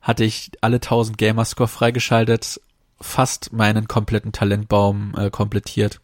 hatte 0.00 0.24
ich 0.24 0.52
alle 0.60 0.76
1000 0.76 1.18
Gamerscore 1.18 1.68
freigeschaltet, 1.68 2.60
fast 3.00 3.52
meinen 3.52 3.88
kompletten 3.88 4.32
Talentbaum 4.32 5.14
äh, 5.16 5.30
komplettiert 5.30 6.00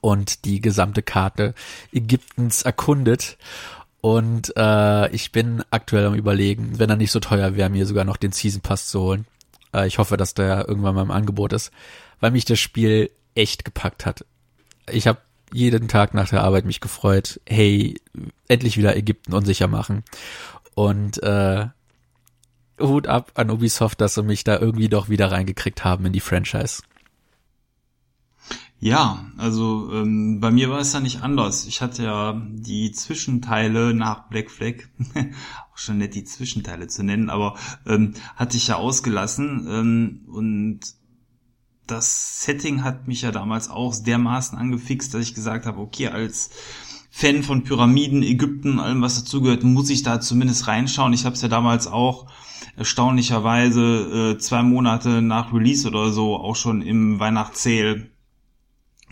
und 0.00 0.44
die 0.44 0.60
gesamte 0.60 1.02
Karte 1.02 1.54
Ägyptens 1.92 2.62
erkundet. 2.62 3.36
Und 4.00 4.54
äh, 4.56 5.10
ich 5.10 5.30
bin 5.30 5.62
aktuell 5.70 6.06
am 6.06 6.14
überlegen, 6.14 6.78
wenn 6.78 6.90
er 6.90 6.96
nicht 6.96 7.10
so 7.10 7.20
teuer 7.20 7.56
wäre, 7.56 7.68
mir 7.68 7.86
sogar 7.86 8.04
noch 8.04 8.16
den 8.16 8.32
Season 8.32 8.62
Pass 8.62 8.88
zu 8.88 9.00
holen. 9.00 9.26
Äh, 9.74 9.86
ich 9.86 9.98
hoffe, 9.98 10.16
dass 10.16 10.34
der 10.34 10.68
irgendwann 10.68 10.94
mal 10.94 11.02
im 11.02 11.10
Angebot 11.10 11.52
ist, 11.52 11.70
weil 12.20 12.30
mich 12.30 12.44
das 12.44 12.58
Spiel 12.58 13.10
echt 13.34 13.64
gepackt 13.64 14.06
hat. 14.06 14.24
Ich 14.90 15.06
habe 15.06 15.20
jeden 15.52 15.88
Tag 15.88 16.14
nach 16.14 16.28
der 16.28 16.42
Arbeit 16.42 16.64
mich 16.64 16.80
gefreut, 16.80 17.40
hey, 17.46 18.00
endlich 18.48 18.76
wieder 18.76 18.96
Ägypten 18.96 19.34
unsicher 19.34 19.68
machen. 19.68 20.04
Und 20.74 21.22
äh, 21.22 21.66
Hut 22.80 23.06
ab 23.06 23.32
an 23.34 23.50
Ubisoft, 23.50 24.00
dass 24.00 24.14
sie 24.14 24.22
mich 24.22 24.44
da 24.44 24.58
irgendwie 24.58 24.88
doch 24.88 25.08
wieder 25.08 25.30
reingekriegt 25.30 25.84
haben 25.84 26.06
in 26.06 26.12
die 26.12 26.20
Franchise. 26.20 26.82
Ja, 28.82 29.26
also 29.36 29.92
ähm, 29.92 30.40
bei 30.40 30.50
mir 30.50 30.70
war 30.70 30.78
es 30.78 30.94
ja 30.94 31.00
nicht 31.00 31.22
anders. 31.22 31.66
Ich 31.66 31.82
hatte 31.82 32.02
ja 32.04 32.42
die 32.50 32.92
Zwischenteile 32.92 33.92
nach 33.92 34.30
Black 34.30 34.50
Flag, 34.50 34.88
auch 35.70 35.76
schon 35.76 35.98
nett 35.98 36.14
die 36.14 36.24
Zwischenteile 36.24 36.86
zu 36.86 37.02
nennen, 37.02 37.28
aber 37.28 37.56
ähm, 37.86 38.14
hatte 38.36 38.56
ich 38.56 38.68
ja 38.68 38.76
ausgelassen 38.76 39.66
ähm, 39.68 40.20
und 40.28 40.80
das 41.86 42.42
Setting 42.42 42.82
hat 42.82 43.06
mich 43.06 43.20
ja 43.20 43.32
damals 43.32 43.68
auch 43.68 43.94
dermaßen 43.94 44.56
angefixt, 44.56 45.12
dass 45.12 45.22
ich 45.22 45.34
gesagt 45.34 45.66
habe, 45.66 45.78
okay, 45.78 46.08
als 46.08 46.48
Fan 47.10 47.42
von 47.42 47.64
Pyramiden, 47.64 48.22
Ägypten, 48.22 48.78
allem 48.78 49.02
was 49.02 49.22
dazugehört, 49.22 49.62
muss 49.62 49.90
ich 49.90 50.04
da 50.04 50.20
zumindest 50.22 50.68
reinschauen. 50.68 51.12
Ich 51.12 51.26
habe 51.26 51.34
es 51.34 51.42
ja 51.42 51.48
damals 51.48 51.86
auch 51.86 52.28
erstaunlicherweise 52.76 54.36
äh, 54.36 54.38
zwei 54.38 54.62
Monate 54.62 55.20
nach 55.20 55.52
Release 55.52 55.86
oder 55.86 56.12
so 56.12 56.36
auch 56.36 56.56
schon 56.56 56.80
im 56.80 57.20
Weihnachtssale 57.20 58.10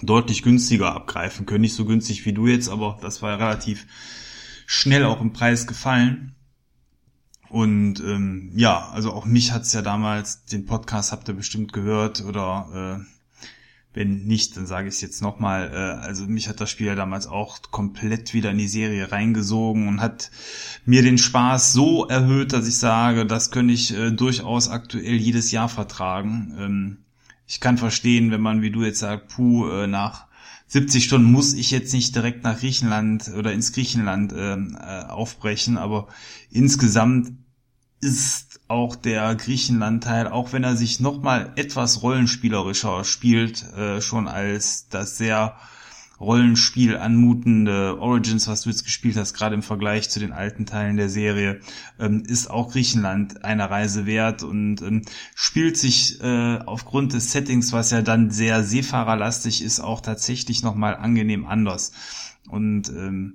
deutlich 0.02 0.42
günstiger 0.42 0.94
abgreifen 0.94 1.46
können. 1.46 1.62
Nicht 1.62 1.74
so 1.74 1.84
günstig 1.84 2.24
wie 2.26 2.32
du 2.32 2.46
jetzt, 2.46 2.68
aber 2.68 2.98
das 3.00 3.22
war 3.22 3.38
relativ 3.38 3.86
schnell 4.66 5.04
auch 5.04 5.20
im 5.20 5.32
Preis 5.32 5.66
gefallen. 5.66 6.34
Und 7.48 8.00
ähm, 8.00 8.52
ja, 8.54 8.88
also 8.90 9.12
auch 9.12 9.24
mich 9.24 9.52
hat's 9.52 9.72
ja 9.72 9.82
damals, 9.82 10.44
den 10.44 10.66
Podcast 10.66 11.12
habt 11.12 11.28
ihr 11.28 11.34
bestimmt 11.34 11.72
gehört 11.72 12.22
oder 12.22 13.00
äh, 13.00 13.18
wenn 13.94 14.26
nicht, 14.26 14.56
dann 14.56 14.66
sage 14.66 14.88
ich 14.88 14.94
es 14.94 15.00
jetzt 15.00 15.22
nochmal. 15.22 15.70
Äh, 15.72 16.06
also 16.06 16.26
mich 16.26 16.48
hat 16.48 16.60
das 16.60 16.70
Spiel 16.70 16.88
ja 16.88 16.94
damals 16.94 17.26
auch 17.26 17.62
komplett 17.70 18.34
wieder 18.34 18.50
in 18.50 18.58
die 18.58 18.68
Serie 18.68 19.10
reingesogen 19.10 19.88
und 19.88 20.00
hat 20.00 20.30
mir 20.84 21.02
den 21.02 21.18
Spaß 21.18 21.72
so 21.72 22.06
erhöht, 22.06 22.52
dass 22.52 22.68
ich 22.68 22.76
sage, 22.76 23.24
das 23.24 23.50
könnte 23.50 23.72
ich 23.72 23.96
äh, 23.96 24.10
durchaus 24.10 24.68
aktuell 24.68 25.16
jedes 25.16 25.50
Jahr 25.50 25.70
vertragen. 25.70 26.54
Ähm, 26.58 26.98
ich 27.48 27.60
kann 27.60 27.78
verstehen, 27.78 28.30
wenn 28.30 28.42
man, 28.42 28.62
wie 28.62 28.70
du 28.70 28.84
jetzt 28.84 29.00
sagst, 29.00 29.28
puh, 29.28 29.68
äh, 29.68 29.86
nach 29.86 30.26
70 30.68 31.02
Stunden 31.02 31.32
muss 31.32 31.54
ich 31.54 31.70
jetzt 31.70 31.94
nicht 31.94 32.14
direkt 32.14 32.44
nach 32.44 32.58
Griechenland 32.58 33.30
oder 33.36 33.52
ins 33.52 33.72
Griechenland 33.72 34.34
ähm, 34.36 34.76
äh, 34.78 35.04
aufbrechen, 35.04 35.78
aber 35.78 36.08
insgesamt 36.50 37.32
ist 38.00 38.60
auch 38.68 38.94
der 38.94 39.34
Griechenland-Teil, 39.34 40.28
auch 40.28 40.52
wenn 40.52 40.62
er 40.62 40.76
sich 40.76 41.00
nochmal 41.00 41.52
etwas 41.56 42.02
rollenspielerischer 42.02 43.02
spielt, 43.04 43.62
äh, 43.72 44.02
schon 44.02 44.28
als 44.28 44.88
das 44.88 45.16
sehr 45.16 45.56
Rollenspiel 46.20 46.96
anmutende 46.96 47.98
Origins, 48.00 48.48
was 48.48 48.62
du 48.62 48.70
jetzt 48.70 48.84
gespielt 48.84 49.16
hast, 49.16 49.34
gerade 49.34 49.54
im 49.54 49.62
Vergleich 49.62 50.10
zu 50.10 50.18
den 50.18 50.32
alten 50.32 50.66
Teilen 50.66 50.96
der 50.96 51.08
Serie, 51.08 51.60
ähm, 52.00 52.24
ist 52.26 52.50
auch 52.50 52.72
Griechenland 52.72 53.44
eine 53.44 53.70
Reise 53.70 54.06
wert 54.06 54.42
und 54.42 54.82
ähm, 54.82 55.02
spielt 55.34 55.76
sich 55.76 56.20
äh, 56.20 56.58
aufgrund 56.58 57.12
des 57.12 57.32
Settings, 57.32 57.72
was 57.72 57.90
ja 57.90 58.02
dann 58.02 58.30
sehr 58.30 58.64
seefahrerlastig 58.64 59.62
ist, 59.62 59.80
auch 59.80 60.00
tatsächlich 60.00 60.62
nochmal 60.62 60.96
angenehm 60.96 61.46
anders. 61.46 61.92
Und 62.48 62.88
ähm, 62.88 63.34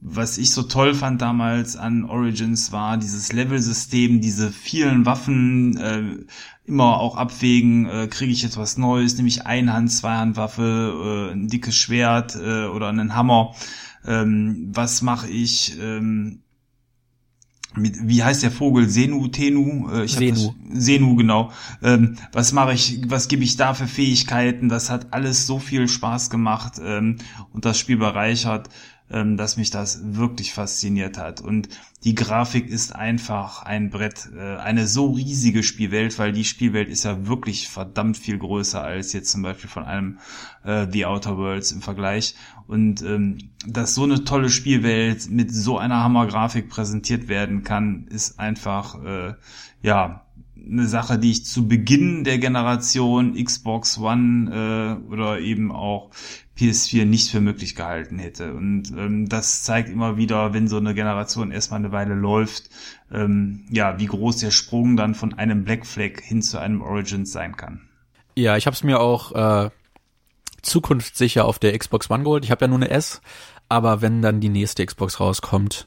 was 0.00 0.38
ich 0.38 0.52
so 0.52 0.62
toll 0.62 0.94
fand 0.94 1.20
damals 1.22 1.76
an 1.76 2.04
Origins 2.04 2.70
war 2.70 2.98
dieses 2.98 3.32
Level-System, 3.32 4.20
diese 4.20 4.52
vielen 4.52 5.06
Waffen, 5.06 5.76
äh, 5.76 6.24
immer 6.68 7.00
auch 7.00 7.16
abwägen, 7.16 7.86
äh, 7.86 8.06
kriege 8.08 8.30
ich 8.30 8.42
jetzt 8.42 8.58
was 8.58 8.76
Neues, 8.76 9.16
nämlich 9.16 9.46
Einhand, 9.46 9.90
Zweihandwaffe, 9.90 11.30
äh, 11.30 11.32
ein 11.32 11.48
dickes 11.48 11.74
Schwert 11.74 12.36
äh, 12.36 12.66
oder 12.66 12.88
einen 12.88 13.14
Hammer. 13.14 13.54
Ähm, 14.06 14.68
was 14.72 15.02
mache 15.02 15.28
ich? 15.28 15.76
Ähm, 15.80 16.42
mit, 17.74 18.08
wie 18.08 18.22
heißt 18.22 18.42
der 18.42 18.50
Vogel? 18.50 18.88
Senu, 18.88 19.28
Tenu? 19.28 19.90
Äh, 19.90 20.04
ich 20.04 20.12
Senu. 20.12 20.54
Das, 20.70 20.84
Senu, 20.84 21.16
genau. 21.16 21.52
Ähm, 21.82 22.16
was 22.32 22.52
mache 22.52 22.72
ich, 22.72 23.00
was 23.08 23.28
gebe 23.28 23.44
ich 23.44 23.56
da 23.56 23.74
für 23.74 23.86
Fähigkeiten? 23.86 24.68
Das 24.68 24.90
hat 24.90 25.12
alles 25.12 25.46
so 25.46 25.58
viel 25.58 25.88
Spaß 25.88 26.30
gemacht 26.30 26.74
ähm, 26.82 27.16
und 27.52 27.64
das 27.64 27.78
Spiel 27.78 27.96
bereichert. 27.96 28.68
Ähm, 29.10 29.36
dass 29.36 29.56
mich 29.56 29.70
das 29.70 30.00
wirklich 30.02 30.52
fasziniert 30.52 31.18
hat. 31.18 31.40
Und 31.40 31.68
die 32.04 32.14
Grafik 32.14 32.68
ist 32.68 32.94
einfach 32.94 33.62
ein 33.62 33.90
Brett, 33.90 34.28
äh, 34.36 34.56
eine 34.56 34.86
so 34.86 35.12
riesige 35.12 35.62
Spielwelt, 35.62 36.18
weil 36.18 36.32
die 36.32 36.44
Spielwelt 36.44 36.88
ist 36.88 37.04
ja 37.04 37.26
wirklich 37.26 37.68
verdammt 37.68 38.16
viel 38.16 38.38
größer 38.38 38.82
als 38.82 39.12
jetzt 39.12 39.30
zum 39.30 39.42
Beispiel 39.42 39.70
von 39.70 39.84
einem 39.84 40.18
äh, 40.64 40.86
The 40.90 41.06
Outer 41.06 41.36
Worlds 41.36 41.72
im 41.72 41.82
Vergleich. 41.82 42.34
Und 42.66 43.02
ähm, 43.02 43.50
dass 43.66 43.94
so 43.94 44.04
eine 44.04 44.24
tolle 44.24 44.50
Spielwelt 44.50 45.30
mit 45.30 45.52
so 45.54 45.78
einer 45.78 46.02
Hammergrafik 46.02 46.68
präsentiert 46.68 47.28
werden 47.28 47.64
kann, 47.64 48.06
ist 48.08 48.38
einfach 48.38 49.02
äh, 49.02 49.34
ja 49.82 50.27
eine 50.70 50.86
Sache, 50.86 51.18
die 51.18 51.30
ich 51.30 51.44
zu 51.44 51.68
Beginn 51.68 52.24
der 52.24 52.38
Generation 52.38 53.34
Xbox 53.42 53.98
One 53.98 55.00
äh, 55.08 55.12
oder 55.12 55.40
eben 55.40 55.72
auch 55.72 56.10
PS4 56.58 57.04
nicht 57.04 57.30
für 57.30 57.40
möglich 57.40 57.74
gehalten 57.74 58.18
hätte. 58.18 58.52
Und 58.52 58.90
ähm, 58.90 59.28
das 59.28 59.62
zeigt 59.62 59.88
immer 59.88 60.16
wieder, 60.16 60.52
wenn 60.52 60.68
so 60.68 60.76
eine 60.76 60.94
Generation 60.94 61.52
erstmal 61.52 61.80
eine 61.80 61.92
Weile 61.92 62.14
läuft, 62.14 62.70
ähm, 63.12 63.64
ja, 63.70 63.98
wie 63.98 64.06
groß 64.06 64.38
der 64.38 64.50
Sprung 64.50 64.96
dann 64.96 65.14
von 65.14 65.34
einem 65.34 65.64
Black 65.64 65.86
Flag 65.86 66.20
hin 66.20 66.42
zu 66.42 66.58
einem 66.58 66.82
Origins 66.82 67.32
sein 67.32 67.56
kann. 67.56 67.88
Ja, 68.34 68.56
ich 68.56 68.66
habe 68.66 68.74
es 68.74 68.82
mir 68.82 69.00
auch 69.00 69.32
äh, 69.32 69.70
zukunftssicher 70.62 71.44
auf 71.44 71.58
der 71.58 71.76
Xbox 71.78 72.10
One 72.10 72.24
geholt. 72.24 72.44
Ich 72.44 72.50
habe 72.50 72.64
ja 72.64 72.68
nur 72.68 72.78
eine 72.78 72.90
S, 72.90 73.20
aber 73.68 74.02
wenn 74.02 74.22
dann 74.22 74.40
die 74.40 74.48
nächste 74.48 74.84
Xbox 74.84 75.20
rauskommt, 75.20 75.86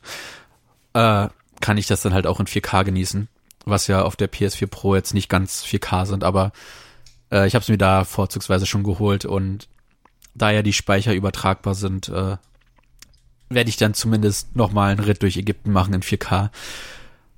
äh, 0.93 1.27
kann 1.59 1.77
ich 1.77 1.87
das 1.87 2.01
dann 2.01 2.13
halt 2.13 2.27
auch 2.27 2.39
in 2.39 2.47
4K 2.47 2.83
genießen, 2.85 3.27
was 3.65 3.87
ja 3.87 4.03
auf 4.03 4.15
der 4.15 4.31
PS4 4.31 4.67
Pro 4.67 4.95
jetzt 4.95 5.13
nicht 5.13 5.29
ganz 5.29 5.63
4K 5.63 6.05
sind, 6.05 6.23
aber 6.23 6.51
äh, 7.31 7.47
ich 7.47 7.55
habe 7.55 7.63
es 7.63 7.69
mir 7.69 7.77
da 7.77 8.03
vorzugsweise 8.03 8.65
schon 8.65 8.83
geholt 8.83 9.25
und 9.25 9.67
da 10.33 10.51
ja 10.51 10.61
die 10.61 10.73
Speicher 10.73 11.13
übertragbar 11.13 11.75
sind, 11.75 12.09
äh, 12.09 12.37
werde 13.49 13.69
ich 13.69 13.77
dann 13.77 13.93
zumindest 13.93 14.55
nochmal 14.55 14.91
einen 14.91 15.01
Ritt 15.01 15.21
durch 15.23 15.37
Ägypten 15.37 15.71
machen 15.71 15.93
in 15.93 16.01
4K. 16.01 16.49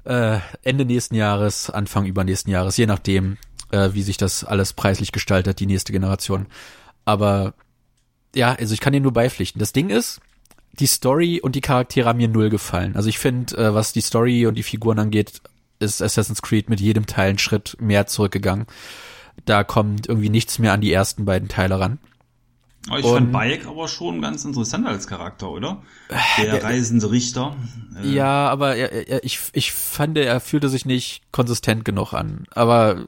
Äh, 0.05 0.39
Ende 0.61 0.85
nächsten 0.85 1.15
Jahres, 1.15 1.69
Anfang 1.69 2.05
übernächsten 2.05 2.51
Jahres, 2.51 2.77
je 2.77 2.85
nachdem, 2.85 3.37
äh, 3.71 3.89
wie 3.93 4.03
sich 4.03 4.17
das 4.17 4.43
alles 4.43 4.73
preislich 4.73 5.11
gestaltet, 5.11 5.59
die 5.59 5.65
nächste 5.65 5.91
Generation. 5.91 6.47
Aber 7.05 7.53
ja, 8.35 8.53
also 8.53 8.73
ich 8.73 8.79
kann 8.79 8.93
dir 8.93 8.99
nur 8.99 9.13
beipflichten. 9.13 9.59
Das 9.59 9.73
Ding 9.73 9.89
ist, 9.89 10.21
die 10.73 10.87
Story 10.87 11.39
und 11.41 11.55
die 11.55 11.61
Charaktere 11.61 12.09
haben 12.09 12.17
mir 12.17 12.27
null 12.27 12.49
gefallen. 12.49 12.95
Also 12.95 13.09
ich 13.09 13.19
finde, 13.19 13.55
äh, 13.57 13.73
was 13.73 13.93
die 13.93 14.01
Story 14.01 14.45
und 14.45 14.55
die 14.55 14.63
Figuren 14.63 14.99
angeht, 14.99 15.41
ist 15.83 16.01
Assassin's 16.01 16.41
Creed 16.41 16.69
mit 16.69 16.79
jedem 16.79 17.05
Teil 17.05 17.29
einen 17.29 17.39
Schritt 17.39 17.77
mehr 17.79 18.07
zurückgegangen. 18.07 18.65
Da 19.45 19.63
kommt 19.63 20.07
irgendwie 20.07 20.29
nichts 20.29 20.59
mehr 20.59 20.73
an 20.73 20.81
die 20.81 20.93
ersten 20.93 21.25
beiden 21.25 21.49
Teile 21.49 21.79
ran. 21.79 21.99
Aber 22.89 22.99
ich 22.99 23.05
und, 23.05 23.13
fand 23.13 23.31
Bayek 23.31 23.65
aber 23.65 23.87
schon 23.87 24.21
ganz 24.21 24.43
interessant 24.43 24.85
als 24.85 25.07
Charakter, 25.07 25.49
oder? 25.49 25.81
Der, 26.37 26.51
der 26.51 26.63
reisende 26.63 27.09
Richter. 27.11 27.55
Äh. 28.01 28.09
Ja, 28.09 28.49
aber 28.49 28.75
er, 28.75 29.07
er, 29.07 29.23
ich, 29.23 29.39
ich 29.53 29.71
fand, 29.71 30.17
er 30.17 30.39
fühlte 30.41 30.67
sich 30.67 30.85
nicht 30.85 31.21
konsistent 31.31 31.85
genug 31.85 32.13
an. 32.13 32.45
Aber 32.51 33.05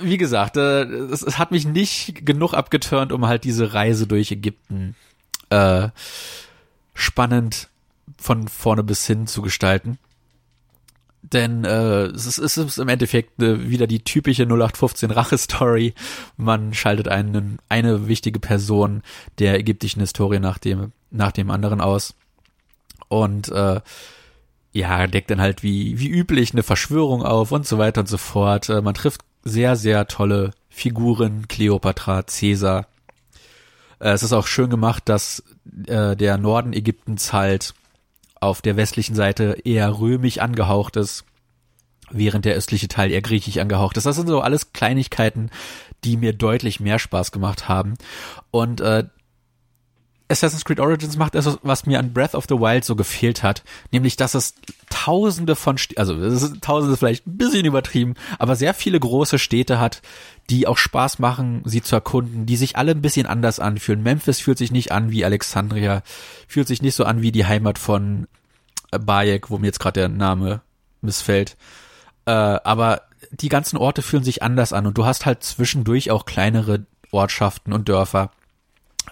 wie 0.00 0.16
gesagt, 0.16 0.56
äh, 0.56 0.82
es, 0.82 1.22
es 1.22 1.38
hat 1.38 1.52
mich 1.52 1.66
nicht 1.66 2.26
genug 2.26 2.54
abgeturnt, 2.54 3.12
um 3.12 3.26
halt 3.26 3.44
diese 3.44 3.72
Reise 3.72 4.06
durch 4.06 4.32
Ägypten 4.32 4.96
äh, 5.50 5.88
spannend 6.94 7.68
von 8.18 8.48
vorne 8.48 8.82
bis 8.82 9.06
hin 9.06 9.26
zu 9.28 9.42
gestalten. 9.42 9.98
Denn 11.32 11.64
äh, 11.64 12.04
es, 12.06 12.26
ist, 12.26 12.38
es 12.38 12.56
ist 12.56 12.78
im 12.78 12.88
Endeffekt 12.88 13.42
äh, 13.42 13.68
wieder 13.68 13.86
die 13.86 14.00
typische 14.00 14.44
0815 14.44 15.10
Rache-Story. 15.10 15.94
Man 16.36 16.72
schaltet 16.74 17.08
einen, 17.08 17.58
eine 17.68 18.08
wichtige 18.08 18.40
Person 18.40 19.02
der 19.38 19.58
ägyptischen 19.58 20.00
Historie 20.00 20.38
nach 20.38 20.58
dem, 20.58 20.92
nach 21.10 21.32
dem 21.32 21.50
anderen 21.50 21.80
aus. 21.80 22.14
Und 23.08 23.48
äh, 23.50 23.80
ja, 24.72 25.06
deckt 25.06 25.30
dann 25.30 25.40
halt 25.40 25.62
wie, 25.62 25.98
wie 25.98 26.08
üblich 26.08 26.52
eine 26.52 26.62
Verschwörung 26.62 27.22
auf 27.22 27.52
und 27.52 27.66
so 27.66 27.78
weiter 27.78 28.02
und 28.02 28.08
so 28.08 28.18
fort. 28.18 28.68
Äh, 28.68 28.80
man 28.80 28.94
trifft 28.94 29.22
sehr, 29.44 29.76
sehr 29.76 30.06
tolle 30.06 30.52
Figuren, 30.68 31.48
Cleopatra, 31.48 32.22
Caesar. 32.22 32.86
Äh, 33.98 34.10
es 34.10 34.22
ist 34.22 34.32
auch 34.32 34.46
schön 34.46 34.70
gemacht, 34.70 35.08
dass 35.08 35.42
äh, 35.86 36.16
der 36.16 36.38
Norden 36.38 36.72
Ägyptens 36.72 37.32
halt 37.32 37.74
auf 38.40 38.62
der 38.62 38.76
westlichen 38.76 39.14
Seite 39.14 39.58
eher 39.64 39.98
römisch 39.98 40.38
angehaucht 40.38 40.96
ist, 40.96 41.24
während 42.10 42.44
der 42.44 42.54
östliche 42.54 42.88
Teil 42.88 43.10
eher 43.10 43.22
griechisch 43.22 43.58
angehaucht 43.58 43.96
ist. 43.96 44.06
Das 44.06 44.16
sind 44.16 44.28
so 44.28 44.40
alles 44.40 44.72
Kleinigkeiten, 44.72 45.50
die 46.04 46.16
mir 46.16 46.32
deutlich 46.32 46.80
mehr 46.80 46.98
Spaß 46.98 47.32
gemacht 47.32 47.68
haben. 47.68 47.94
Und 48.50 48.80
äh, 48.80 49.04
Assassin's 50.28 50.64
Creed 50.64 50.80
Origins 50.80 51.16
macht 51.16 51.34
es, 51.34 51.58
was 51.62 51.86
mir 51.86 51.98
an 51.98 52.12
Breath 52.12 52.34
of 52.34 52.46
the 52.48 52.56
Wild 52.56 52.84
so 52.84 52.96
gefehlt 52.96 53.42
hat, 53.42 53.62
nämlich 53.92 54.16
dass 54.16 54.34
es 54.34 54.54
tausende 55.08 55.56
von, 55.56 55.78
St 55.78 55.96
also 55.96 56.14
es 56.16 56.42
ist 56.42 56.60
tausende 56.60 56.94
vielleicht 56.98 57.26
ein 57.26 57.38
bisschen 57.38 57.64
übertrieben, 57.64 58.12
aber 58.38 58.56
sehr 58.56 58.74
viele 58.74 59.00
große 59.00 59.38
Städte 59.38 59.80
hat, 59.80 60.02
die 60.50 60.66
auch 60.66 60.76
Spaß 60.76 61.18
machen, 61.18 61.62
sie 61.64 61.80
zu 61.80 61.94
erkunden, 61.96 62.44
die 62.44 62.56
sich 62.56 62.76
alle 62.76 62.92
ein 62.92 63.00
bisschen 63.00 63.24
anders 63.24 63.58
anfühlen. 63.58 64.02
Memphis 64.02 64.40
fühlt 64.40 64.58
sich 64.58 64.70
nicht 64.70 64.92
an 64.92 65.10
wie 65.10 65.24
Alexandria, 65.24 66.02
fühlt 66.46 66.68
sich 66.68 66.82
nicht 66.82 66.94
so 66.94 67.04
an 67.04 67.22
wie 67.22 67.32
die 67.32 67.46
Heimat 67.46 67.78
von 67.78 68.28
Bayek, 68.90 69.48
wo 69.48 69.56
mir 69.56 69.68
jetzt 69.68 69.80
gerade 69.80 70.00
der 70.00 70.08
Name 70.10 70.60
missfällt. 71.00 71.56
Äh, 72.26 72.30
aber 72.30 73.00
die 73.30 73.48
ganzen 73.48 73.78
Orte 73.78 74.02
fühlen 74.02 74.24
sich 74.24 74.42
anders 74.42 74.74
an 74.74 74.86
und 74.86 74.98
du 74.98 75.06
hast 75.06 75.24
halt 75.24 75.42
zwischendurch 75.42 76.10
auch 76.10 76.26
kleinere 76.26 76.84
Ortschaften 77.12 77.72
und 77.72 77.88
Dörfer 77.88 78.30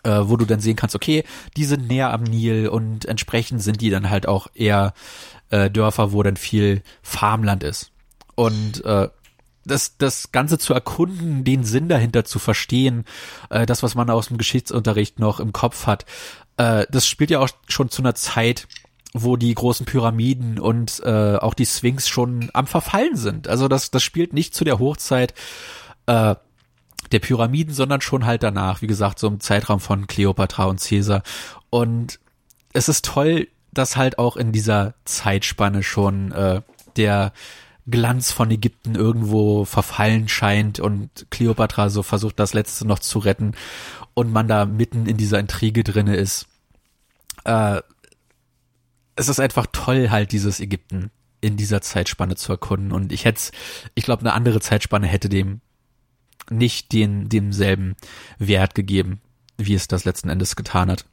äh, 0.04 0.28
wo 0.28 0.36
du 0.36 0.44
dann 0.44 0.60
sehen 0.60 0.76
kannst, 0.76 0.94
okay, 0.94 1.24
die 1.56 1.64
sind 1.64 1.88
näher 1.88 2.12
am 2.12 2.22
Nil 2.22 2.68
und 2.68 3.06
entsprechend 3.06 3.62
sind 3.62 3.80
die 3.80 3.90
dann 3.90 4.10
halt 4.10 4.28
auch 4.28 4.46
eher 4.54 4.92
äh, 5.50 5.70
Dörfer, 5.70 6.12
wo 6.12 6.22
dann 6.22 6.36
viel 6.36 6.82
Farmland 7.02 7.62
ist. 7.62 7.92
Und 8.34 8.84
äh, 8.84 9.08
das, 9.64 9.98
das 9.98 10.32
Ganze 10.32 10.58
zu 10.58 10.72
erkunden, 10.72 11.44
den 11.44 11.64
Sinn 11.64 11.88
dahinter 11.88 12.24
zu 12.24 12.38
verstehen, 12.38 13.04
äh, 13.50 13.66
das, 13.66 13.82
was 13.82 13.94
man 13.94 14.10
aus 14.10 14.28
dem 14.28 14.38
Geschichtsunterricht 14.38 15.18
noch 15.18 15.40
im 15.40 15.52
Kopf 15.52 15.86
hat, 15.86 16.06
äh, 16.56 16.86
das 16.90 17.06
spielt 17.06 17.30
ja 17.30 17.40
auch 17.40 17.48
schon 17.68 17.90
zu 17.90 18.02
einer 18.02 18.14
Zeit, 18.14 18.68
wo 19.12 19.36
die 19.36 19.54
großen 19.54 19.86
Pyramiden 19.86 20.58
und 20.58 21.00
äh, 21.04 21.36
auch 21.36 21.54
die 21.54 21.66
Sphinx 21.66 22.08
schon 22.08 22.50
am 22.52 22.66
Verfallen 22.66 23.16
sind. 23.16 23.48
Also 23.48 23.66
das, 23.68 23.90
das 23.90 24.02
spielt 24.02 24.32
nicht 24.32 24.54
zu 24.54 24.64
der 24.64 24.78
Hochzeit 24.78 25.34
äh, 26.06 26.34
der 27.12 27.18
Pyramiden, 27.20 27.72
sondern 27.72 28.00
schon 28.00 28.26
halt 28.26 28.42
danach, 28.42 28.82
wie 28.82 28.86
gesagt, 28.86 29.18
so 29.18 29.28
im 29.28 29.40
Zeitraum 29.40 29.80
von 29.80 30.06
Cleopatra 30.06 30.64
und 30.64 30.80
Caesar. 30.80 31.22
Und 31.70 32.20
es 32.72 32.88
ist 32.88 33.04
toll, 33.04 33.48
dass 33.78 33.96
halt 33.96 34.18
auch 34.18 34.36
in 34.36 34.52
dieser 34.52 34.94
Zeitspanne 35.04 35.82
schon 35.82 36.32
äh, 36.32 36.62
der 36.96 37.32
Glanz 37.88 38.32
von 38.32 38.50
Ägypten 38.50 38.96
irgendwo 38.96 39.64
verfallen 39.64 40.28
scheint 40.28 40.80
und 40.80 41.26
Cleopatra 41.30 41.88
so 41.88 42.02
versucht, 42.02 42.38
das 42.38 42.52
Letzte 42.52 42.86
noch 42.86 42.98
zu 42.98 43.20
retten 43.20 43.52
und 44.14 44.32
man 44.32 44.48
da 44.48 44.66
mitten 44.66 45.06
in 45.06 45.16
dieser 45.16 45.38
Intrige 45.38 45.84
drinne 45.84 46.16
ist. 46.16 46.46
Äh, 47.44 47.80
es 49.14 49.28
ist 49.28 49.40
einfach 49.40 49.66
toll, 49.72 50.10
halt 50.10 50.32
dieses 50.32 50.58
Ägypten 50.58 51.10
in 51.40 51.56
dieser 51.56 51.80
Zeitspanne 51.80 52.34
zu 52.34 52.52
erkunden 52.52 52.92
und 52.92 53.12
ich 53.12 53.24
hätte, 53.24 53.52
ich 53.94 54.04
glaube, 54.04 54.20
eine 54.20 54.32
andere 54.32 54.60
Zeitspanne 54.60 55.06
hätte 55.06 55.28
dem 55.28 55.60
nicht 56.50 56.92
den 56.92 57.28
demselben 57.28 57.96
Wert 58.38 58.74
gegeben, 58.74 59.20
wie 59.58 59.74
es 59.74 59.88
das 59.88 60.04
letzten 60.04 60.28
Endes 60.28 60.56
getan 60.56 60.90
hat. 60.90 61.04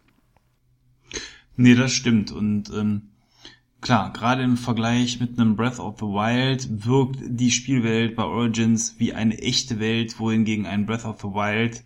Nee, 1.55 1.75
das 1.75 1.93
stimmt. 1.93 2.31
Und 2.31 2.71
ähm, 2.71 3.09
klar, 3.81 4.11
gerade 4.13 4.43
im 4.43 4.57
Vergleich 4.57 5.19
mit 5.19 5.37
einem 5.37 5.55
Breath 5.55 5.79
of 5.79 5.99
the 5.99 6.05
Wild 6.05 6.85
wirkt 6.85 7.19
die 7.21 7.51
Spielwelt 7.51 8.15
bei 8.15 8.23
Origins 8.23 8.95
wie 8.97 9.13
eine 9.13 9.37
echte 9.37 9.79
Welt, 9.79 10.19
wohingegen 10.19 10.65
ein 10.65 10.85
Breath 10.85 11.05
of 11.05 11.21
the 11.21 11.27
Wild 11.27 11.83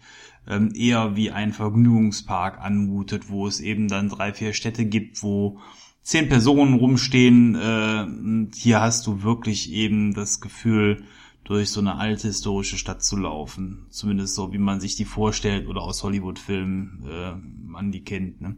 ähm, 0.48 0.72
eher 0.74 1.16
wie 1.16 1.32
ein 1.32 1.52
Vergnügungspark 1.52 2.60
anmutet, 2.60 3.30
wo 3.30 3.48
es 3.48 3.60
eben 3.60 3.88
dann 3.88 4.10
drei, 4.10 4.34
vier 4.34 4.54
Städte 4.54 4.86
gibt, 4.86 5.22
wo 5.22 5.60
zehn 6.02 6.30
Personen 6.30 6.76
rumstehen. 6.76 7.56
Äh, 7.56 8.04
und 8.04 8.52
hier 8.56 8.80
hast 8.80 9.06
du 9.08 9.24
wirklich 9.24 9.72
eben 9.72 10.14
das 10.14 10.40
Gefühl, 10.40 11.04
durch 11.44 11.70
so 11.70 11.80
eine 11.80 11.96
alte 11.96 12.28
historische 12.28 12.78
Stadt 12.78 13.02
zu 13.02 13.16
laufen. 13.16 13.86
Zumindest 13.90 14.36
so, 14.36 14.52
wie 14.52 14.58
man 14.58 14.82
sich 14.82 14.98
die 14.98 15.06
vorstellt 15.06 15.68
oder 15.68 15.82
aus 15.82 16.04
Hollywood-Filmen 16.04 17.06
äh, 17.10 17.36
man 17.66 17.92
die 17.94 18.04
kennt. 18.04 18.42
Ne? 18.42 18.58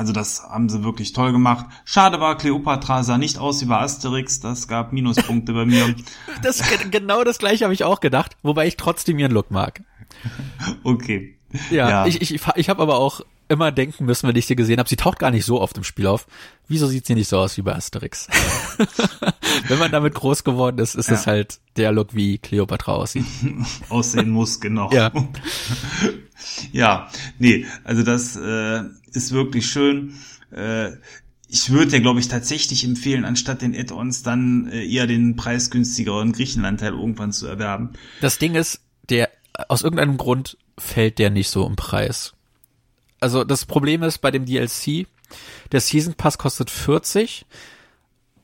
Also 0.00 0.14
das 0.14 0.42
haben 0.42 0.70
sie 0.70 0.82
wirklich 0.82 1.12
toll 1.12 1.30
gemacht. 1.30 1.66
Schade 1.84 2.22
war, 2.22 2.38
Cleopatra 2.38 3.02
sah 3.02 3.18
nicht 3.18 3.36
aus 3.36 3.60
wie 3.60 3.66
bei 3.66 3.80
Asterix. 3.80 4.40
Das 4.40 4.66
gab 4.66 4.94
Minuspunkte 4.94 5.52
bei 5.52 5.66
mir. 5.66 5.94
Das, 6.42 6.62
genau 6.90 7.22
das 7.22 7.38
gleiche 7.38 7.64
habe 7.64 7.74
ich 7.74 7.84
auch 7.84 8.00
gedacht, 8.00 8.34
wobei 8.42 8.66
ich 8.66 8.78
trotzdem 8.78 9.18
ihren 9.18 9.32
Look 9.32 9.50
mag. 9.50 9.82
Okay. 10.84 11.36
Ja, 11.70 11.90
ja. 11.90 12.06
ich, 12.06 12.22
ich, 12.22 12.40
ich 12.54 12.68
habe 12.70 12.80
aber 12.80 12.96
auch 12.96 13.20
immer 13.50 13.72
denken 13.72 14.04
müssen, 14.06 14.28
wenn 14.28 14.36
ich 14.36 14.46
sie 14.46 14.56
gesehen 14.56 14.78
habe, 14.78 14.88
sie 14.88 14.96
taucht 14.96 15.18
gar 15.18 15.30
nicht 15.30 15.44
so 15.44 15.60
oft 15.60 15.76
im 15.76 15.84
Spiel 15.84 16.06
auf. 16.06 16.26
Wieso 16.68 16.86
sieht 16.86 17.04
sie 17.06 17.14
nicht 17.14 17.28
so 17.28 17.38
aus 17.38 17.56
wie 17.56 17.62
bei 17.62 17.74
Asterix? 17.74 18.28
wenn 19.68 19.78
man 19.78 19.90
damit 19.90 20.14
groß 20.14 20.44
geworden 20.44 20.78
ist, 20.78 20.94
ist 20.94 21.08
Ja. 21.08 21.14
es 21.14 21.26
halt 21.26 21.60
der 21.76 21.92
Look, 21.92 22.14
wie 22.14 22.38
Cleopatra 22.38 22.92
aussieht. 22.92 23.26
aussehen 23.88 24.30
muss, 24.30 24.60
genau. 24.60 24.90
Ja. 24.92 25.12
ja, 26.72 27.08
nee, 27.38 27.66
also 27.84 28.02
das 28.02 28.36
äh, 28.36 28.82
ist 29.12 29.32
wirklich 29.32 29.66
schön. 29.66 30.14
Äh, 30.52 30.92
ich 31.48 31.70
würde 31.70 31.92
ja, 31.92 31.98
glaube 31.98 32.20
ich, 32.20 32.28
tatsächlich 32.28 32.84
empfehlen, 32.84 33.24
anstatt 33.24 33.62
den 33.62 33.74
Add-ons 33.74 34.22
dann 34.22 34.68
äh, 34.68 34.86
eher 34.86 35.08
den 35.08 35.34
preisgünstigeren 35.34 36.32
Griechenland-Teil 36.32 36.92
irgendwann 36.92 37.32
zu 37.32 37.46
erwerben. 37.48 37.90
Das 38.20 38.38
Ding 38.38 38.54
ist, 38.54 38.80
der, 39.08 39.28
aus 39.68 39.82
irgendeinem 39.82 40.16
Grund 40.16 40.56
fällt 40.78 41.18
der 41.18 41.30
nicht 41.30 41.48
so 41.50 41.66
im 41.66 41.74
Preis. 41.74 42.34
Also 43.20 43.44
das 43.44 43.66
Problem 43.66 44.02
ist 44.02 44.18
bei 44.18 44.30
dem 44.30 44.46
DLC, 44.46 45.06
der 45.72 45.80
Season 45.80 46.14
Pass 46.14 46.38
kostet 46.38 46.70
40, 46.70 47.44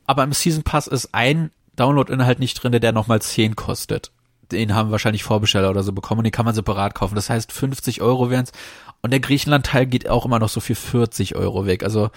aber 0.05 0.23
im 0.23 0.33
Season 0.33 0.63
Pass 0.63 0.87
ist 0.87 1.13
ein 1.13 1.51
Download-Inhalt 1.75 2.39
nicht 2.39 2.55
drin, 2.55 2.71
der 2.79 2.91
nochmal 2.91 3.21
10 3.21 3.55
kostet. 3.55 4.11
Den 4.51 4.73
haben 4.73 4.91
wahrscheinlich 4.91 5.23
Vorbesteller 5.23 5.69
oder 5.69 5.83
so 5.83 5.91
bekommen 5.91 6.19
und 6.19 6.23
den 6.23 6.31
kann 6.31 6.45
man 6.45 6.55
separat 6.55 6.95
kaufen. 6.95 7.15
Das 7.15 7.29
heißt 7.29 7.51
50 7.51 8.01
Euro 8.01 8.29
wären's. 8.29 8.51
Und 9.01 9.11
der 9.11 9.19
Griechenland-Teil 9.19 9.85
geht 9.85 10.09
auch 10.09 10.25
immer 10.25 10.39
noch 10.39 10.49
so 10.49 10.59
für 10.59 10.75
40 10.75 11.35
Euro 11.35 11.65
weg. 11.65 11.83
Also 11.83 12.09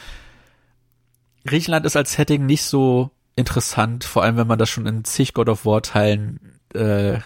Griechenland 1.45 1.87
ist 1.87 1.97
als 1.97 2.13
Setting 2.13 2.47
nicht 2.47 2.63
so 2.63 3.11
interessant, 3.37 4.05
vor 4.05 4.23
allem 4.23 4.37
wenn 4.37 4.47
man 4.47 4.59
das 4.59 4.69
schon 4.69 4.87
in 4.87 5.05
zig 5.05 5.35
God 5.35 5.49
of 5.49 5.65
War 5.67 5.83
Teilen 5.83 6.59
äh, 6.75 7.19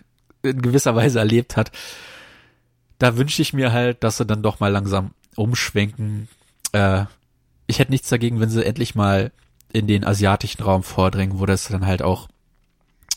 in 0.42 0.62
gewisser 0.62 0.94
Weise 0.94 1.18
erlebt 1.18 1.56
hat. 1.56 1.70
Da 2.98 3.16
wünsche 3.16 3.42
ich 3.42 3.52
mir 3.52 3.72
halt, 3.72 4.02
dass 4.02 4.16
sie 4.16 4.26
dann 4.26 4.42
doch 4.42 4.60
mal 4.60 4.72
langsam 4.72 5.10
umschwenken. 5.36 6.28
Äh, 6.72 7.04
ich 7.66 7.78
hätte 7.78 7.92
nichts 7.92 8.08
dagegen, 8.08 8.40
wenn 8.40 8.50
sie 8.50 8.64
endlich 8.64 8.94
mal 8.94 9.32
in 9.72 9.86
den 9.86 10.04
asiatischen 10.04 10.62
Raum 10.62 10.82
vordringen, 10.82 11.38
wo 11.38 11.46
das 11.46 11.68
dann 11.68 11.86
halt 11.86 12.02
auch 12.02 12.28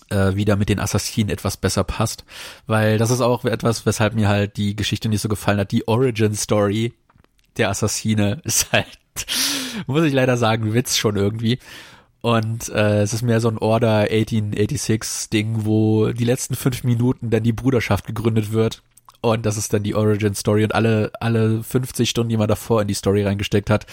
äh, 0.10 0.36
wieder 0.36 0.56
mit 0.56 0.70
den 0.70 0.80
Assassinen 0.80 1.30
etwas 1.30 1.58
besser 1.58 1.84
passt. 1.84 2.26
Weil 2.66 2.98
das 2.98 3.12
ist 3.12 3.22
auch 3.22 3.46
etwas, 3.46 3.86
weshalb 3.86 4.16
mir 4.16 4.28
halt 4.28 4.58
die 4.58 4.76
Geschichte 4.76 5.10
nicht 5.10 5.22
so 5.22 5.30
gefallen 5.30 5.60
hat. 5.60 5.72
Die 5.72 5.88
Origin 5.88 6.36
Story 6.36 6.94
der 7.58 7.70
Assassine 7.70 8.42
ist 8.44 8.72
halt, 8.72 8.98
muss 9.86 10.04
ich 10.04 10.14
leider 10.14 10.38
sagen, 10.38 10.74
Witz 10.74 10.98
schon 10.98 11.16
irgendwie. 11.16 11.60
Und 12.22 12.70
äh, 12.70 13.02
es 13.02 13.14
ist 13.14 13.22
mehr 13.22 13.40
so 13.40 13.50
ein 13.50 13.58
Order 13.60 14.10
1886 14.10 15.30
Ding, 15.30 15.66
wo 15.66 16.12
die 16.12 16.26
letzten 16.26 16.56
fünf 16.56 16.84
Minuten 16.84 17.30
dann 17.30 17.44
die 17.44 17.54
Bruderschaft 17.54 18.08
gegründet 18.08 18.52
wird. 18.52 18.82
Und 19.22 19.46
das 19.46 19.58
ist 19.58 19.74
dann 19.74 19.84
die 19.84 19.96
Origin 19.96 20.36
Story 20.36 20.64
und 20.64 20.76
alle, 20.76 21.12
alle 21.20 21.64
50 21.64 22.10
Stunden, 22.10 22.30
die 22.30 22.38
man 22.38 22.48
davor 22.48 22.82
in 22.82 22.88
die 22.88 22.94
Story 22.94 23.24
reingesteckt 23.24 23.70
hat, 23.70 23.86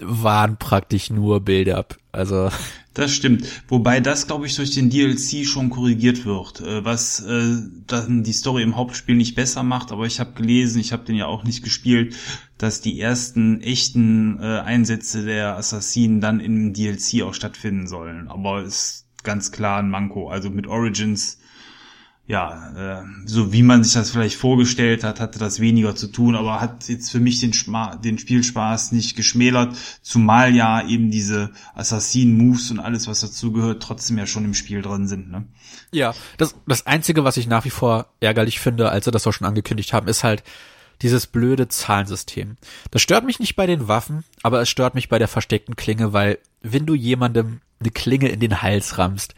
waren 0.00 0.56
praktisch 0.56 1.10
nur 1.10 1.40
Build-up. 1.40 1.96
Also, 2.12 2.50
Das 2.94 3.14
stimmt. 3.14 3.46
Wobei 3.68 4.00
das, 4.00 4.26
glaube 4.26 4.46
ich, 4.46 4.54
durch 4.54 4.72
den 4.72 4.90
DLC 4.90 5.46
schon 5.46 5.70
korrigiert 5.70 6.26
wird, 6.26 6.60
äh, 6.60 6.84
was 6.84 7.20
äh, 7.20 7.56
dann 7.86 8.22
die 8.22 8.34
Story 8.34 8.62
im 8.62 8.76
Hauptspiel 8.76 9.14
nicht 9.14 9.34
besser 9.34 9.62
macht. 9.62 9.92
Aber 9.92 10.04
ich 10.04 10.20
habe 10.20 10.32
gelesen, 10.32 10.80
ich 10.80 10.92
habe 10.92 11.04
den 11.04 11.16
ja 11.16 11.26
auch 11.26 11.44
nicht 11.44 11.62
gespielt, 11.64 12.14
dass 12.58 12.82
die 12.82 13.00
ersten 13.00 13.62
echten 13.62 14.38
äh, 14.40 14.60
Einsätze 14.60 15.24
der 15.24 15.56
Assassinen 15.56 16.20
dann 16.20 16.40
im 16.40 16.74
DLC 16.74 17.22
auch 17.22 17.32
stattfinden 17.32 17.86
sollen. 17.86 18.28
Aber 18.28 18.62
ist 18.62 19.06
ganz 19.22 19.52
klar 19.52 19.78
ein 19.78 19.88
Manko. 19.88 20.28
Also 20.28 20.50
mit 20.50 20.66
Origins 20.66 21.38
ja, 22.32 23.02
äh, 23.02 23.04
so 23.26 23.52
wie 23.52 23.62
man 23.62 23.84
sich 23.84 23.92
das 23.92 24.10
vielleicht 24.10 24.36
vorgestellt 24.36 25.04
hat, 25.04 25.20
hatte 25.20 25.38
das 25.38 25.60
weniger 25.60 25.94
zu 25.94 26.06
tun, 26.06 26.34
aber 26.34 26.62
hat 26.62 26.88
jetzt 26.88 27.10
für 27.10 27.20
mich 27.20 27.40
den, 27.40 27.52
Schma 27.52 27.96
den 27.96 28.16
Spielspaß 28.16 28.92
nicht 28.92 29.16
geschmälert, 29.16 29.76
zumal 30.00 30.54
ja 30.54 30.82
eben 30.88 31.10
diese 31.10 31.50
Assassinen-Moves 31.74 32.70
und 32.70 32.80
alles, 32.80 33.06
was 33.06 33.20
dazugehört, 33.20 33.82
trotzdem 33.82 34.16
ja 34.16 34.26
schon 34.26 34.46
im 34.46 34.54
Spiel 34.54 34.80
drin 34.80 35.06
sind. 35.06 35.30
Ne? 35.30 35.44
ja, 35.90 36.14
das, 36.38 36.54
das 36.66 36.86
Einzige, 36.86 37.22
was 37.22 37.36
ich 37.36 37.46
nach 37.46 37.66
wie 37.66 37.70
vor 37.70 38.06
ärgerlich 38.20 38.60
finde, 38.60 38.88
als 38.88 39.04
sie 39.04 39.10
das 39.10 39.26
auch 39.26 39.32
schon 39.32 39.46
angekündigt 39.46 39.92
haben, 39.92 40.08
ist 40.08 40.24
halt 40.24 40.42
dieses 41.02 41.26
blöde 41.26 41.68
Zahlensystem. 41.68 42.56
Das 42.90 43.02
stört 43.02 43.26
mich 43.26 43.40
nicht 43.40 43.56
bei 43.56 43.66
den 43.66 43.88
Waffen, 43.88 44.24
aber 44.42 44.62
es 44.62 44.70
stört 44.70 44.94
mich 44.94 45.10
bei 45.10 45.18
der 45.18 45.28
versteckten 45.28 45.76
Klinge, 45.76 46.14
weil 46.14 46.38
wenn 46.62 46.86
du 46.86 46.94
jemandem 46.94 47.60
eine 47.78 47.90
Klinge 47.90 48.28
in 48.28 48.40
den 48.40 48.62
Hals 48.62 48.96
rammst, 48.96 49.34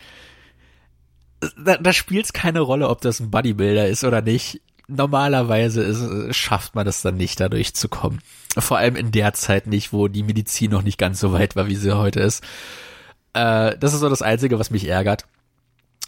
da, 1.57 1.77
da 1.77 1.93
spielt 1.93 2.27
es 2.27 2.33
keine 2.33 2.61
Rolle, 2.61 2.89
ob 2.89 3.01
das 3.01 3.21
ein 3.21 3.31
Bodybuilder 3.31 3.89
ist 3.89 4.05
oder 4.05 4.23
nicht. 4.23 4.61
Normalerweise 4.87 5.83
ist, 5.83 6.37
schafft 6.37 6.75
man 6.75 6.85
das 6.85 7.01
dann 7.03 7.17
nicht, 7.17 7.41
da 7.41 7.49
durchzukommen. 7.49 8.21
Vor 8.57 8.77
allem 8.79 8.97
in 8.97 9.11
der 9.13 9.33
Zeit 9.33 9.67
nicht, 9.67 9.93
wo 9.93 10.09
die 10.09 10.23
Medizin 10.23 10.71
noch 10.71 10.83
nicht 10.83 10.99
ganz 10.99 11.21
so 11.21 11.33
weit 11.33 11.57
war, 11.57 11.69
wie 11.69 11.77
sie 11.77 11.97
heute 11.97 12.21
ist. 12.21 12.45
Äh, 13.33 13.77
das 13.79 13.95
ist 13.95 14.01
so 14.01 14.09
das 14.09 14.23
Einzige, 14.23 14.59
was 14.59 14.71
mich 14.71 14.87
ärgert. 14.87 15.25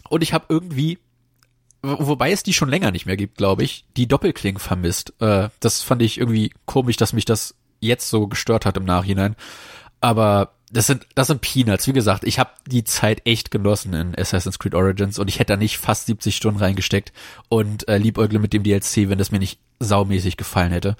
Und 0.09 0.21
ich 0.21 0.31
habe 0.33 0.45
irgendwie, 0.49 0.99
wo- 1.81 2.07
wobei 2.07 2.31
es 2.31 2.43
die 2.43 2.53
schon 2.53 2.69
länger 2.69 2.91
nicht 2.91 3.05
mehr 3.05 3.17
gibt, 3.17 3.37
glaube 3.37 3.63
ich, 3.63 3.83
die 3.97 4.07
Doppelklingen 4.07 4.59
vermisst. 4.59 5.13
Äh, 5.19 5.49
das 5.59 5.81
fand 5.81 6.01
ich 6.03 6.19
irgendwie 6.19 6.53
komisch, 6.65 6.97
dass 6.97 7.13
mich 7.13 7.25
das 7.25 7.55
jetzt 7.79 8.09
so 8.09 8.27
gestört 8.27 8.65
hat 8.65 8.77
im 8.77 8.85
Nachhinein. 8.85 9.35
Aber 10.01 10.51
das 10.71 10.87
sind, 10.87 11.07
das 11.15 11.27
sind 11.27 11.41
Peanuts. 11.41 11.87
Wie 11.87 11.93
gesagt, 11.93 12.23
ich 12.25 12.39
habe 12.39 12.51
die 12.65 12.83
Zeit 12.83 13.21
echt 13.25 13.51
genossen 13.51 13.93
in 13.93 14.15
Assassin's 14.17 14.59
Creed 14.59 14.75
Origins 14.75 15.17
und 15.17 15.29
ich 15.29 15.39
hätte 15.39 15.53
da 15.53 15.57
nicht 15.57 15.77
fast 15.77 16.07
70 16.07 16.35
Stunden 16.35 16.59
reingesteckt 16.59 17.13
und 17.49 17.87
äh, 17.87 17.97
liebäugle 17.97 18.39
mit 18.39 18.53
dem 18.53 18.63
DLC, 18.63 19.09
wenn 19.09 19.17
das 19.17 19.31
mir 19.31 19.39
nicht 19.39 19.59
saumäßig 19.79 20.35
gefallen 20.35 20.71
hätte. 20.71 20.97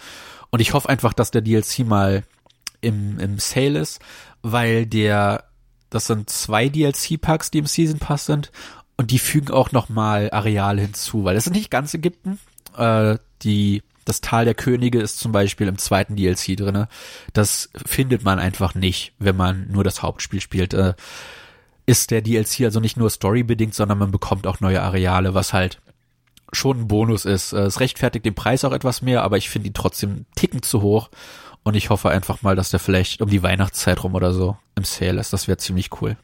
Und 0.50 0.62
ich 0.62 0.74
hoffe 0.74 0.88
einfach, 0.88 1.14
dass 1.14 1.32
der 1.32 1.42
DLC 1.42 1.80
mal 1.80 2.24
im, 2.80 3.20
im 3.20 3.40
Sale 3.40 3.80
ist, 3.80 4.00
weil 4.42 4.86
der, 4.86 5.44
das 5.90 6.08
sind 6.08 6.30
zwei 6.30 6.70
DLC-Packs, 6.70 7.52
die 7.52 7.60
im 7.60 7.66
Season 7.66 8.00
Pass 8.00 8.26
sind 8.26 8.52
und 8.96 9.12
die 9.12 9.20
fügen 9.20 9.52
auch 9.52 9.74
nochmal 9.74 10.30
Areale 10.32 10.82
hinzu, 10.82 11.26
weil 11.26 11.36
das 11.36 11.44
sind 11.44 11.56
nicht 11.56 11.72
ganz 11.72 11.94
Ägypten. 11.94 12.40
Äh, 12.78 13.18
die, 13.42 13.84
das 14.08 14.22
Tal 14.22 14.46
der 14.46 14.54
Könige 14.54 15.02
ist 15.02 15.20
zum 15.20 15.34
Beispiel 15.34 15.68
im 15.68 15.78
zweiten 15.78 16.16
DLC 16.16 16.56
drinne. 16.56 16.88
Das 17.34 17.70
findet 17.86 18.24
man 18.24 18.40
einfach 18.40 18.74
nicht, 18.74 19.14
wenn 19.20 19.36
man 19.36 19.68
nur 19.70 19.84
das 19.84 20.02
Hauptspiel 20.02 20.40
spielt. 20.40 20.74
Äh, 20.74 20.94
ist 21.86 22.12
der 22.12 22.22
DLC 22.22 22.62
also 22.62 22.80
nicht 22.80 22.96
nur 22.96 23.10
storybedingt, 23.10 23.74
sondern 23.74 23.98
man 23.98 24.12
bekommt 24.12 24.48
auch 24.48 24.62
neue 24.62 24.82
Areale, 24.82 25.34
was 25.34 25.52
halt 25.52 25.82
schon 26.54 26.82
ein 26.82 26.88
Bonus 26.88 27.26
ist. 27.26 27.52
Äh, 27.52 27.66
Es 27.66 27.82
rechtfertigt 27.82 28.26
den 28.26 28.36
Preis 28.36 28.64
auch 28.64 28.72
etwas 28.72 29.02
mehr, 29.02 29.24
aber 29.24 29.38
ich 29.38 29.50
finde 29.50 29.68
ihn 29.68 29.74
trotzdem 29.74 30.10
einen 30.12 30.26
Ticken 30.36 30.62
zu 30.64 30.82
hoch. 30.82 31.10
Und 31.64 31.76
ich 31.76 31.90
hoffe 31.90 32.10
einfach 32.10 32.42
mal, 32.44 32.56
dass 32.56 32.70
der 32.70 32.80
vielleicht 32.80 33.22
um 33.22 33.30
die 33.30 33.44
Weihnachtszeit 33.44 34.02
rum 34.02 34.16
oder 34.16 34.32
so 34.32 34.58
im 34.76 34.86
Sale 34.86 35.20
ist. 35.20 35.34
Das 35.34 35.50
wäre 35.50 35.58
ziemlich 35.58 36.02
cool. 36.02 36.16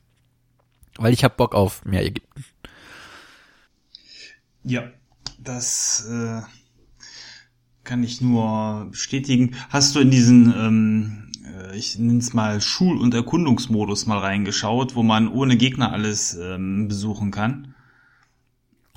Weil 0.97 1.11
ich 1.11 1.25
hab 1.25 1.35
Bock 1.35 1.53
auf 1.53 1.83
mehr 1.83 2.05
Ägypten. 2.05 2.45
Ja, 4.63 4.83
das 5.37 6.07
äh, 6.09 6.41
kann 7.83 8.03
ich 8.03 8.21
nur 8.21 8.87
bestätigen. 8.91 9.55
Hast 9.69 9.95
du 9.95 9.99
in 9.99 10.11
diesen, 10.11 10.53
ähm, 10.57 11.31
äh, 11.45 11.77
ich 11.77 11.97
nenne 11.97 12.19
es 12.19 12.33
mal 12.33 12.61
Schul- 12.61 12.99
und 12.99 13.13
Erkundungsmodus 13.13 14.05
mal 14.05 14.19
reingeschaut, 14.19 14.95
wo 14.95 15.03
man 15.03 15.27
ohne 15.27 15.57
Gegner 15.57 15.91
alles 15.91 16.37
ähm, 16.41 16.87
besuchen 16.87 17.31
kann? 17.31 17.73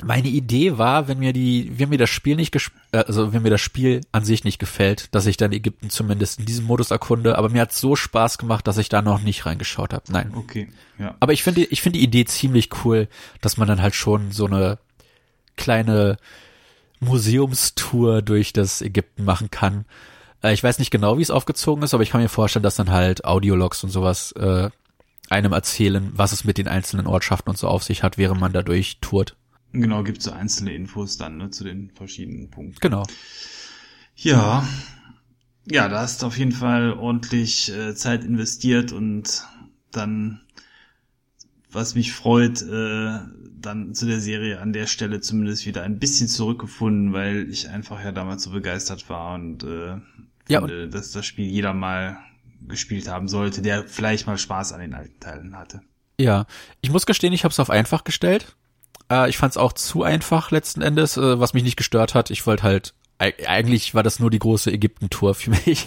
Meine 0.04 0.28
Idee 0.28 0.76
war, 0.76 1.08
wenn 1.08 1.20
mir 1.20 1.32
die, 1.32 1.72
wenn 1.78 1.88
mir 1.88 1.96
das 1.96 2.10
Spiel 2.10 2.36
nicht, 2.36 2.52
ges 2.52 2.70
äh, 2.92 2.98
also 2.98 3.32
wenn 3.32 3.42
mir 3.42 3.50
das 3.50 3.62
Spiel 3.62 4.02
an 4.12 4.24
sich 4.24 4.44
nicht 4.44 4.58
gefällt, 4.58 5.14
dass 5.14 5.26
ich 5.26 5.38
dann 5.38 5.52
Ägypten 5.52 5.88
zumindest 5.88 6.38
in 6.38 6.44
diesem 6.44 6.66
Modus 6.66 6.90
erkunde. 6.90 7.38
Aber 7.38 7.48
mir 7.48 7.62
hat 7.62 7.72
so 7.72 7.96
Spaß 7.96 8.36
gemacht, 8.36 8.66
dass 8.66 8.76
ich 8.76 8.90
da 8.90 9.00
noch 9.00 9.22
nicht 9.22 9.46
reingeschaut 9.46 9.94
habe. 9.94 10.04
Nein. 10.10 10.32
Okay, 10.34 10.68
ja. 10.98 11.16
Aber 11.18 11.32
ich 11.32 11.42
finde, 11.42 11.64
ich 11.64 11.80
finde 11.80 11.98
die 11.98 12.04
Idee 12.04 12.26
ziemlich 12.26 12.68
cool, 12.84 13.08
dass 13.40 13.56
man 13.56 13.66
dann 13.66 13.80
halt 13.80 13.94
schon 13.94 14.32
so 14.32 14.46
eine 14.46 14.78
kleine 15.56 16.18
Museumstour 17.00 18.22
durch 18.22 18.52
das 18.52 18.82
Ägypten 18.82 19.24
machen 19.24 19.50
kann. 19.50 19.84
Äh, 20.42 20.54
ich 20.54 20.62
weiß 20.62 20.78
nicht 20.78 20.90
genau, 20.90 21.18
wie 21.18 21.22
es 21.22 21.30
aufgezogen 21.30 21.82
ist, 21.82 21.94
aber 21.94 22.02
ich 22.02 22.10
kann 22.10 22.22
mir 22.22 22.28
vorstellen, 22.28 22.62
dass 22.62 22.76
dann 22.76 22.90
halt 22.90 23.24
Audiologs 23.24 23.84
und 23.84 23.90
sowas 23.90 24.32
äh, 24.32 24.70
einem 25.28 25.52
erzählen, 25.52 26.10
was 26.14 26.32
es 26.32 26.44
mit 26.44 26.58
den 26.58 26.68
einzelnen 26.68 27.06
Ortschaften 27.06 27.50
und 27.50 27.58
so 27.58 27.68
auf 27.68 27.82
sich 27.82 28.02
hat, 28.02 28.18
während 28.18 28.40
man 28.40 28.52
da 28.52 28.62
durchtourt. 28.62 29.36
Genau, 29.72 30.02
gibt 30.02 30.22
so 30.22 30.30
einzelne 30.30 30.72
Infos 30.74 31.18
dann 31.18 31.36
ne, 31.36 31.50
zu 31.50 31.64
den 31.64 31.90
verschiedenen 31.90 32.50
Punkten. 32.50 32.78
Genau. 32.80 33.04
Ja, 34.14 34.66
ja, 35.68 35.88
da 35.88 36.00
hast 36.00 36.22
du 36.22 36.26
auf 36.26 36.38
jeden 36.38 36.52
Fall 36.52 36.92
ordentlich 36.92 37.72
äh, 37.72 37.94
Zeit 37.96 38.24
investiert 38.24 38.92
und 38.92 39.44
dann, 39.90 40.40
was 41.70 41.96
mich 41.96 42.12
freut, 42.12 42.62
äh, 42.62 43.18
dann 43.66 43.94
zu 43.94 44.06
der 44.06 44.20
Serie 44.20 44.60
an 44.60 44.72
der 44.72 44.86
Stelle 44.86 45.20
zumindest 45.20 45.66
wieder 45.66 45.82
ein 45.82 45.98
bisschen 45.98 46.28
zurückgefunden, 46.28 47.12
weil 47.12 47.48
ich 47.50 47.68
einfach 47.68 48.02
ja 48.02 48.12
damals 48.12 48.44
so 48.44 48.50
begeistert 48.50 49.08
war 49.10 49.34
und 49.34 49.62
äh, 49.64 49.96
Ja, 50.48 50.60
finde, 50.60 50.88
dass 50.88 51.12
das 51.12 51.26
Spiel 51.26 51.46
jeder 51.46 51.74
mal 51.74 52.18
gespielt 52.66 53.08
haben 53.08 53.28
sollte, 53.28 53.62
der 53.62 53.84
vielleicht 53.84 54.26
mal 54.26 54.38
Spaß 54.38 54.72
an 54.72 54.80
den 54.80 54.94
alten 54.94 55.20
Teilen 55.20 55.56
hatte. 55.58 55.82
Ja, 56.18 56.46
ich 56.80 56.90
muss 56.90 57.04
gestehen, 57.06 57.32
ich 57.32 57.44
habe 57.44 57.52
es 57.52 57.60
auf 57.60 57.68
einfach 57.70 58.04
gestellt. 58.04 58.56
Äh, 59.10 59.28
ich 59.28 59.36
fand 59.36 59.50
es 59.52 59.56
auch 59.58 59.74
zu 59.74 60.02
einfach 60.02 60.50
letzten 60.50 60.80
Endes, 60.80 61.16
äh, 61.16 61.38
was 61.38 61.52
mich 61.52 61.62
nicht 61.62 61.76
gestört 61.76 62.14
hat. 62.14 62.30
Ich 62.30 62.46
wollte 62.46 62.62
halt 62.62 62.94
eigentlich 63.18 63.94
war 63.94 64.02
das 64.02 64.18
nur 64.20 64.30
die 64.30 64.38
große 64.38 64.70
Ägypten-Tour 64.70 65.34
für 65.34 65.50
mich. 65.66 65.86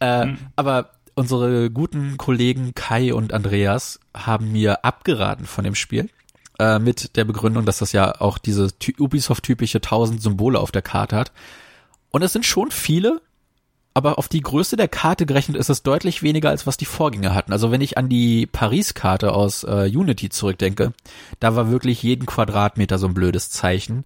äh, 0.00 0.26
mhm. 0.26 0.38
Aber 0.56 0.90
unsere 1.14 1.70
guten 1.70 2.16
Kollegen 2.16 2.74
Kai 2.74 3.14
und 3.14 3.32
Andreas 3.32 4.00
haben 4.14 4.52
mir 4.52 4.84
abgeraten 4.84 5.46
von 5.46 5.64
dem 5.64 5.74
Spiel 5.74 6.08
äh, 6.60 6.78
mit 6.78 7.16
der 7.16 7.24
Begründung, 7.24 7.64
dass 7.64 7.78
das 7.78 7.92
ja 7.92 8.20
auch 8.20 8.38
diese 8.38 8.68
Ubisoft-typische 8.98 9.78
1000 9.78 10.20
Symbole 10.22 10.60
auf 10.60 10.70
der 10.70 10.82
Karte 10.82 11.16
hat. 11.16 11.32
Und 12.10 12.22
es 12.22 12.32
sind 12.32 12.44
schon 12.44 12.70
viele, 12.70 13.20
aber 13.94 14.18
auf 14.18 14.28
die 14.28 14.42
Größe 14.42 14.76
der 14.76 14.88
Karte 14.88 15.26
gerechnet 15.26 15.56
ist 15.56 15.70
es 15.70 15.82
deutlich 15.82 16.22
weniger, 16.22 16.50
als 16.50 16.66
was 16.66 16.76
die 16.76 16.84
Vorgänger 16.84 17.34
hatten. 17.34 17.52
Also 17.52 17.70
wenn 17.70 17.80
ich 17.80 17.96
an 17.98 18.08
die 18.08 18.46
Paris-Karte 18.46 19.32
aus 19.32 19.64
äh, 19.64 19.90
Unity 19.92 20.28
zurückdenke, 20.28 20.92
da 21.40 21.56
war 21.56 21.70
wirklich 21.70 22.02
jeden 22.02 22.26
Quadratmeter 22.26 22.98
so 22.98 23.06
ein 23.06 23.14
blödes 23.14 23.50
Zeichen. 23.50 24.04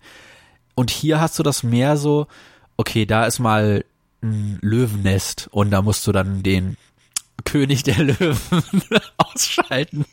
Und 0.74 0.90
hier 0.90 1.20
hast 1.20 1.38
du 1.38 1.42
das 1.42 1.62
mehr 1.64 1.96
so, 1.96 2.28
okay, 2.76 3.04
da 3.04 3.26
ist 3.26 3.40
mal 3.40 3.84
ein 4.22 4.58
Löwennest 4.62 5.48
und 5.50 5.70
da 5.70 5.82
musst 5.82 6.06
du 6.06 6.12
dann 6.12 6.42
den 6.42 6.76
König 7.44 7.82
der 7.82 7.98
Löwen 7.98 8.82
ausschalten. 9.16 10.04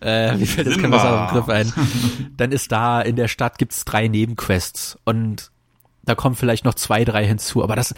Äh, 0.00 0.38
wie 0.38 0.46
fällt 0.46 0.68
das 0.68 0.78
kein 0.78 0.90
besserer 0.90 1.26
Begriff 1.26 1.48
ein? 1.48 1.72
Dann 2.36 2.52
ist 2.52 2.70
da 2.72 3.00
in 3.00 3.16
der 3.16 3.28
Stadt 3.28 3.58
gibt's 3.58 3.84
drei 3.84 4.08
Nebenquests 4.08 4.98
und 5.04 5.50
da 6.02 6.14
kommen 6.14 6.36
vielleicht 6.36 6.64
noch 6.64 6.74
zwei, 6.74 7.04
drei 7.04 7.26
hinzu. 7.26 7.62
Aber 7.62 7.76
das 7.76 7.94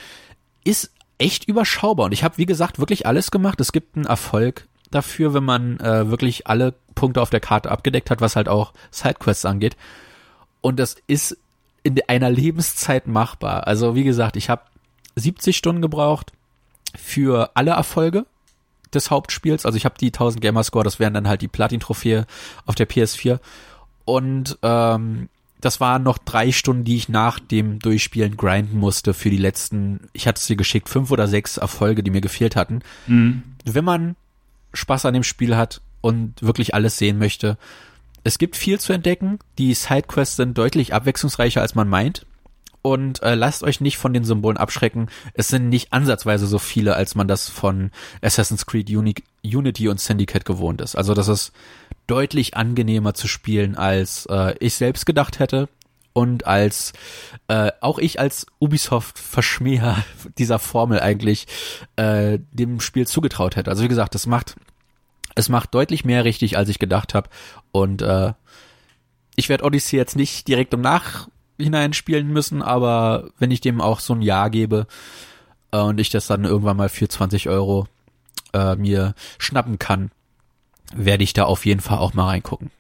ist 0.65 0.91
echt 1.19 1.45
überschaubar. 1.47 2.07
Und 2.07 2.13
ich 2.13 2.25
habe, 2.25 2.39
wie 2.39 2.47
gesagt, 2.47 2.79
wirklich 2.79 3.07
alles 3.07 3.31
gemacht. 3.31 3.61
Es 3.61 3.73
gibt 3.73 3.97
einen 3.97 4.07
Erfolg 4.07 4.67
dafür, 4.91 5.35
wenn 5.35 5.45
man 5.45 5.79
äh, 5.81 6.11
wirklich 6.11 6.47
alle 6.47 6.75
Punkte 6.95 7.21
auf 7.21 7.31
der 7.31 7.41
Karte 7.41 7.71
abgedeckt 7.71 8.11
hat, 8.11 8.21
was 8.21 8.37
halt 8.37 8.49
auch 8.49 8.73
Sidequests 8.91 9.45
angeht. 9.45 9.77
Und 10.61 10.79
das 10.79 10.97
ist 11.07 11.37
in 11.83 12.01
einer 12.07 12.31
Lebenszeit 12.31 13.07
machbar. 13.07 13.67
Also 13.67 13.95
wie 13.95 14.05
gesagt, 14.05 14.37
ich 14.37 14.51
habe 14.51 14.63
70 15.17 15.57
Stunden 15.57 15.83
gebraucht 15.83 16.33
für 16.97 17.51
alle 17.55 17.73
Erfolge 17.73 18.27
des 18.95 19.11
Hauptspiels. 19.11 19.67
Also 19.67 19.77
ich 19.77 19.85
habe 19.85 19.97
die 19.99 20.09
1000 20.09 20.41
Gamer 20.41 20.63
Score, 20.65 20.85
das 20.85 20.99
wären 20.99 21.15
dann 21.15 21.29
halt 21.29 21.43
die 21.43 21.49
Platin-Trophäe 21.49 22.27
auf 22.67 22.75
der 22.75 22.89
PS4. 22.89 23.39
Und 24.05 24.59
ähm, 24.63 25.29
das 25.61 25.81
waren 25.81 26.03
noch 26.03 26.19
drei 26.19 26.51
Stunden, 26.53 26.85
die 26.85 26.97
ich 26.97 27.09
nach 27.09 27.39
dem 27.39 27.79
Durchspielen 27.79 28.37
grinden 28.37 28.79
musste 28.79 29.15
für 29.15 29.31
die 29.31 29.37
letzten, 29.37 30.01
ich 30.13 30.27
hatte 30.27 30.43
sie 30.43 30.57
geschickt, 30.57 30.89
fünf 30.89 31.11
oder 31.11 31.29
sechs 31.29 31.57
Erfolge, 31.57 32.03
die 32.03 32.11
mir 32.11 32.21
gefehlt 32.21 32.57
hatten. 32.57 32.81
Mhm. 33.07 33.43
Wenn 33.65 33.85
man 33.85 34.17
Spaß 34.75 35.07
an 35.07 35.15
dem 35.15 35.23
Spiel 35.23 35.57
hat 35.57 35.81
und 36.01 36.43
wirklich 36.43 36.75
alles 36.75 36.99
sehen 36.99 37.19
möchte, 37.19 37.57
es 38.25 38.39
gibt 38.39 38.57
viel 38.57 38.81
zu 38.81 38.93
entdecken. 38.93 39.39
Die 39.59 39.73
Sidequests 39.75 40.37
sind 40.37 40.59
deutlich 40.59 40.95
abwechslungsreicher, 40.95 41.61
als 41.61 41.75
man 41.75 41.89
meint. 41.89 42.27
Und 42.83 43.23
äh, 43.23 43.37
lasst 43.37 43.63
euch 43.63 43.81
nicht 43.81 43.97
von 43.97 44.13
den 44.13 44.25
Symbolen 44.25 44.57
abschrecken. 44.57 45.09
Es 45.35 45.49
sind 45.49 45.69
nicht 45.69 45.93
ansatzweise 45.93 46.49
so 46.49 46.59
viele, 46.59 46.97
als 46.97 47.15
man 47.15 47.29
das 47.29 47.49
von 47.49 47.93
Assassin's 48.21 48.67
Creed 48.67 48.91
Uni 48.91 49.15
Unity 49.45 49.89
und 49.89 50.01
Syndicate 50.01 50.45
gewohnt 50.45 50.81
ist. 50.81 50.97
Also 50.97 51.15
das 51.15 51.29
ist 51.29 51.53
deutlich 52.09 52.57
angenehmer 52.57 53.15
zu 53.15 53.29
spielen, 53.29 53.77
als 53.77 54.27
äh, 54.27 54.55
ich 54.59 54.75
selbst 54.75 55.07
gedacht 55.07 55.39
hätte 55.39 55.69
und 56.13 56.47
als 56.47 56.93
äh, 57.49 57.71
auch 57.81 57.99
ich 57.99 58.19
als 58.19 58.47
Ubisoft-Verschmäher 58.59 60.05
dieser 60.39 60.59
Formel 60.59 61.01
eigentlich 61.01 61.47
äh, 61.97 62.41
dem 62.51 62.81
Spiel 62.81 63.07
zugetraut 63.07 63.55
hätte. 63.55 63.71
Also 63.71 63.85
wie 63.85 63.89
gesagt, 63.89 64.15
das 64.17 64.27
macht 64.27 64.57
es 65.35 65.49
macht 65.49 65.75
deutlich 65.75 66.05
mehr 66.05 66.25
richtig, 66.25 66.59
als 66.59 66.69
ich 66.69 66.79
gedacht 66.79 67.15
habe. 67.15 67.31
Und 67.71 68.03
äh, 68.03 68.33
ich 69.37 69.49
werde 69.49 69.65
Odyssey 69.65 69.97
jetzt 69.97 70.17
nicht 70.17 70.47
direkt 70.49 70.75
im 70.75 70.83
Nachhinein 70.83 71.29
spielen 71.93 72.29
müssen, 72.29 72.63
aber 72.63 73.31
wenn 73.39 73.51
ich 73.51 73.61
dem 73.61 73.81
auch 73.81 74.01
so 74.01 74.15
ein 74.15 74.23
Jahr 74.23 74.51
gebe 74.51 74.87
äh, 75.73 75.79
und 75.79 76.01
ich 76.01 76.11
das 76.11 76.27
dann 76.27 76.45
irgendwann 76.45 76.77
mal 76.77 76.89
für 76.89 77.09
20 77.09 77.49
Euro 77.49 77.87
äh, 78.53 78.77
mir 78.77 79.15
schnappen 79.39 79.79
kann, 79.79 80.11
werde 80.95 81.25
ich 81.25 81.33
da 81.33 81.45
auf 81.45 81.67
jeden 81.67 81.81
Fall 81.81 81.99
auch 81.99 82.15
mal 82.15 82.27
reingucken. 82.27 82.71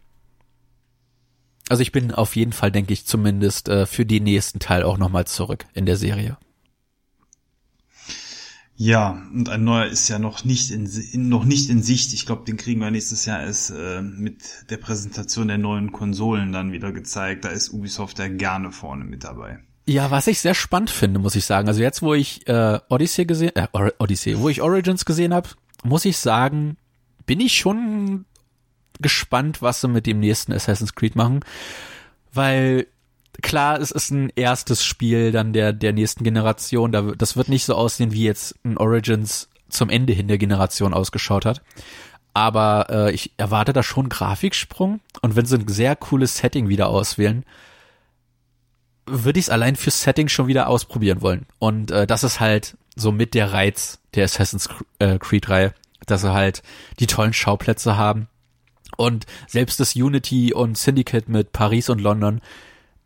Also 1.68 1.82
ich 1.82 1.92
bin 1.92 2.12
auf 2.12 2.36
jeden 2.36 2.52
Fall, 2.52 2.70
denke 2.70 2.92
ich, 2.92 3.06
zumindest 3.06 3.68
äh, 3.68 3.86
für 3.86 4.04
den 4.04 4.24
nächsten 4.24 4.58
Teil 4.58 4.82
auch 4.82 4.98
nochmal 4.98 5.26
zurück 5.26 5.64
in 5.74 5.86
der 5.86 5.96
Serie. 5.96 6.36
Ja, 8.84 9.22
und 9.32 9.48
ein 9.48 9.62
neuer 9.62 9.86
ist 9.86 10.08
ja 10.08 10.18
noch 10.18 10.44
nicht 10.44 10.72
in, 10.72 10.86
in 10.86 11.28
noch 11.28 11.44
nicht 11.44 11.70
in 11.70 11.84
Sicht. 11.84 12.12
Ich 12.14 12.26
glaube, 12.26 12.44
den 12.44 12.56
kriegen 12.56 12.80
wir 12.80 12.90
nächstes 12.90 13.26
Jahr 13.26 13.40
erst 13.40 13.70
äh, 13.70 14.02
mit 14.02 14.42
der 14.70 14.76
Präsentation 14.76 15.46
der 15.46 15.58
neuen 15.58 15.92
Konsolen 15.92 16.50
dann 16.50 16.72
wieder 16.72 16.90
gezeigt. 16.90 17.44
Da 17.44 17.50
ist 17.50 17.72
Ubisoft 17.72 18.18
ja 18.18 18.26
gerne 18.26 18.72
vorne 18.72 19.04
mit 19.04 19.22
dabei. 19.22 19.60
Ja, 19.86 20.10
was 20.10 20.26
ich 20.26 20.40
sehr 20.40 20.54
spannend 20.54 20.90
finde, 20.90 21.20
muss 21.20 21.36
ich 21.36 21.44
sagen. 21.44 21.68
Also 21.68 21.80
jetzt, 21.80 22.02
wo 22.02 22.12
ich 22.12 22.44
äh, 22.48 22.80
Odyssey 22.88 23.24
gesehen, 23.24 23.52
äh, 23.54 23.68
Odyssey, 24.00 24.36
wo 24.40 24.48
ich 24.48 24.62
Origins 24.62 25.04
gesehen 25.04 25.32
habe, 25.32 25.50
muss 25.84 26.04
ich 26.04 26.16
sagen, 26.16 26.76
bin 27.24 27.38
ich 27.38 27.56
schon 27.56 28.24
gespannt, 29.00 29.62
was 29.62 29.80
sie 29.80 29.86
mit 29.86 30.06
dem 30.06 30.18
nächsten 30.18 30.52
Assassin's 30.52 30.96
Creed 30.96 31.14
machen, 31.14 31.44
weil 32.32 32.88
klar, 33.40 33.80
es 33.80 33.90
ist 33.90 34.10
ein 34.10 34.30
erstes 34.34 34.84
Spiel 34.84 35.32
dann 35.32 35.52
der 35.52 35.72
der 35.72 35.92
nächsten 35.92 36.24
Generation, 36.24 36.92
da, 36.92 37.02
das 37.02 37.36
wird 37.36 37.48
nicht 37.48 37.64
so 37.64 37.74
aussehen, 37.74 38.12
wie 38.12 38.24
jetzt 38.24 38.54
ein 38.64 38.76
Origins 38.76 39.48
zum 39.68 39.88
Ende 39.88 40.12
hin 40.12 40.28
der 40.28 40.38
Generation 40.38 40.92
ausgeschaut 40.94 41.46
hat. 41.46 41.62
Aber 42.34 42.86
äh, 42.90 43.12
ich 43.12 43.32
erwarte 43.36 43.72
da 43.72 43.82
schon 43.82 44.08
Grafiksprung 44.08 45.00
und 45.20 45.36
wenn 45.36 45.46
sie 45.46 45.56
ein 45.56 45.68
sehr 45.68 45.96
cooles 45.96 46.38
Setting 46.38 46.68
wieder 46.68 46.88
auswählen, 46.88 47.44
würde 49.06 49.38
ich 49.38 49.46
es 49.46 49.50
allein 49.50 49.76
fürs 49.76 50.02
Setting 50.02 50.28
schon 50.28 50.46
wieder 50.46 50.68
ausprobieren 50.68 51.20
wollen. 51.20 51.46
Und 51.58 51.90
äh, 51.90 52.06
das 52.06 52.24
ist 52.24 52.40
halt 52.40 52.76
so 52.96 53.12
mit 53.12 53.34
der 53.34 53.52
Reiz 53.52 53.98
der 54.14 54.24
Assassin's 54.24 54.68
äh, 54.98 55.18
Creed-Reihe 55.18 55.74
dass 56.06 56.22
sie 56.22 56.32
halt 56.32 56.62
die 57.00 57.06
tollen 57.06 57.32
Schauplätze 57.32 57.96
haben. 57.96 58.28
Und 58.96 59.26
selbst 59.46 59.80
das 59.80 59.96
Unity 59.96 60.52
und 60.52 60.76
Syndicate 60.76 61.28
mit 61.28 61.52
Paris 61.52 61.88
und 61.88 62.00
London, 62.00 62.40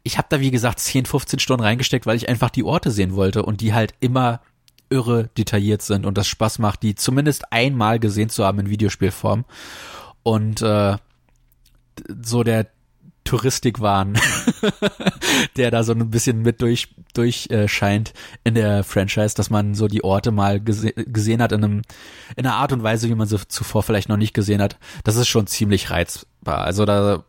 ich 0.07 0.19
habe 0.19 0.29
da 0.31 0.38
wie 0.38 0.53
gesagt 0.53 0.79
10, 0.79 1.05
15 1.05 1.40
Stunden 1.40 1.64
reingesteckt, 1.64 2.07
weil 2.07 2.16
ich 2.16 2.29
einfach 2.29 2.51
die 2.51 2.62
Orte 2.62 2.92
sehen 2.92 3.16
wollte 3.16 3.42
und 3.42 3.61
die 3.61 3.75
halt 3.75 3.92
immer 3.99 4.40
irre 4.88 5.29
detailliert 5.37 5.83
sind 5.83 6.07
und 6.07 6.16
das 6.16 6.29
Spaß 6.29 6.61
macht, 6.61 6.85
die 6.85 6.95
zumindest 6.95 7.53
einmal 7.53 7.99
gesehen 7.99 8.29
zu 8.29 8.45
haben 8.45 8.61
in 8.61 8.71
Videospielform. 8.71 9.45
Und 10.23 10.62
äh, 10.62 10.97
so 12.23 12.45
der 12.45 12.69
Touristik-Wahn, 13.25 14.16
der 15.57 15.73
da 15.73 15.83
so 15.83 15.92
ein 15.92 16.09
bisschen 16.09 16.42
mit 16.42 16.62
durch, 16.62 16.95
durch 17.12 17.49
äh, 17.51 17.66
scheint 17.66 18.12
in 18.45 18.55
der 18.55 18.85
Franchise, 18.85 19.35
dass 19.35 19.51
man 19.51 19.75
so 19.75 19.88
die 19.88 20.05
Orte 20.05 20.31
mal 20.31 20.61
gese 20.61 20.92
gesehen 20.92 21.42
hat 21.42 21.51
in 21.51 21.64
einem, 21.64 21.83
in 22.37 22.47
einer 22.47 22.55
Art 22.55 22.73
und 22.73 22.85
Weise, 22.85 23.09
wie 23.09 23.16
man 23.16 23.27
sie 23.27 23.49
zuvor 23.49 23.83
vielleicht 23.83 24.09
noch 24.09 24.16
nicht 24.16 24.35
gesehen 24.35 24.62
hat. 24.62 24.79
Das 25.03 25.16
ist 25.16 25.27
schon 25.27 25.49
ziemlich 25.49 25.90
reizbar. 25.90 26.59
Also 26.59 26.85
da 26.85 27.25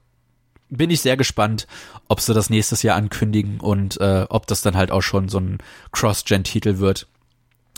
bin 0.69 0.89
ich 0.89 1.01
sehr 1.01 1.17
gespannt, 1.17 1.67
ob 2.07 2.21
sie 2.21 2.33
das 2.33 2.49
nächstes 2.49 2.83
Jahr 2.83 2.97
ankündigen 2.97 3.59
und 3.59 3.99
äh, 3.99 4.25
ob 4.29 4.47
das 4.47 4.61
dann 4.61 4.75
halt 4.75 4.91
auch 4.91 5.01
schon 5.01 5.29
so 5.29 5.39
ein 5.39 5.59
Cross-Gen-Titel 5.91 6.79
wird, 6.79 7.07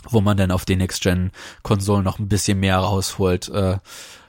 wo 0.08 0.20
man 0.20 0.36
dann 0.36 0.50
auf 0.50 0.64
den 0.64 0.78
Next-Gen-Konsolen 0.78 2.04
noch 2.04 2.18
ein 2.18 2.28
bisschen 2.28 2.60
mehr 2.60 2.78
rausholt. 2.78 3.48
Äh, 3.48 3.78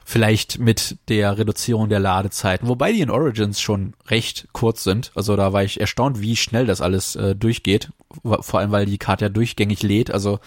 Vielleicht 0.04 0.58
mit 0.58 0.98
der 1.08 1.38
Reduzierung 1.38 1.88
der 1.88 2.00
Ladezeiten, 2.00 2.68
wobei 2.68 2.92
die 2.92 3.00
in 3.00 3.10
Origins 3.10 3.60
schon 3.60 3.94
recht 4.08 4.48
kurz 4.52 4.82
sind. 4.82 5.12
Also 5.14 5.36
da 5.36 5.52
war 5.52 5.62
ich 5.62 5.80
erstaunt, 5.80 6.20
wie 6.20 6.36
schnell 6.36 6.66
das 6.66 6.80
alles 6.80 7.14
äh, 7.16 7.36
durchgeht. 7.36 7.90
Vor 8.22 8.60
allem, 8.60 8.72
weil 8.72 8.86
die 8.86 8.98
Karte 8.98 9.26
ja 9.26 9.28
durchgängig 9.28 9.82
lädt. 9.82 10.10
Also 10.10 10.40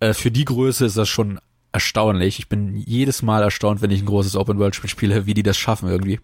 äh, 0.00 0.14
für 0.14 0.30
die 0.30 0.44
Größe 0.44 0.84
ist 0.84 0.96
das 0.96 1.08
schon 1.08 1.38
erstaunlich. 1.72 2.38
Ich 2.38 2.48
bin 2.48 2.76
jedes 2.76 3.22
Mal 3.22 3.42
erstaunt, 3.42 3.82
wenn 3.82 3.90
ich 3.90 4.02
ein 4.02 4.06
großes 4.06 4.36
Open-World-Spiel 4.36 4.90
spiele, 4.90 5.26
wie 5.26 5.34
die 5.34 5.44
das 5.44 5.56
schaffen 5.56 5.88
irgendwie. 5.88 6.20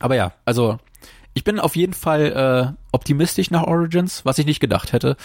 Aber 0.00 0.16
ja, 0.16 0.32
also 0.44 0.78
ich 1.34 1.44
bin 1.44 1.60
auf 1.60 1.76
jeden 1.76 1.94
Fall 1.94 2.74
äh, 2.76 2.82
optimistisch 2.92 3.50
nach 3.50 3.62
Origins, 3.62 4.24
was 4.24 4.38
ich 4.38 4.46
nicht 4.46 4.60
gedacht 4.60 4.92
hätte. 4.92 5.16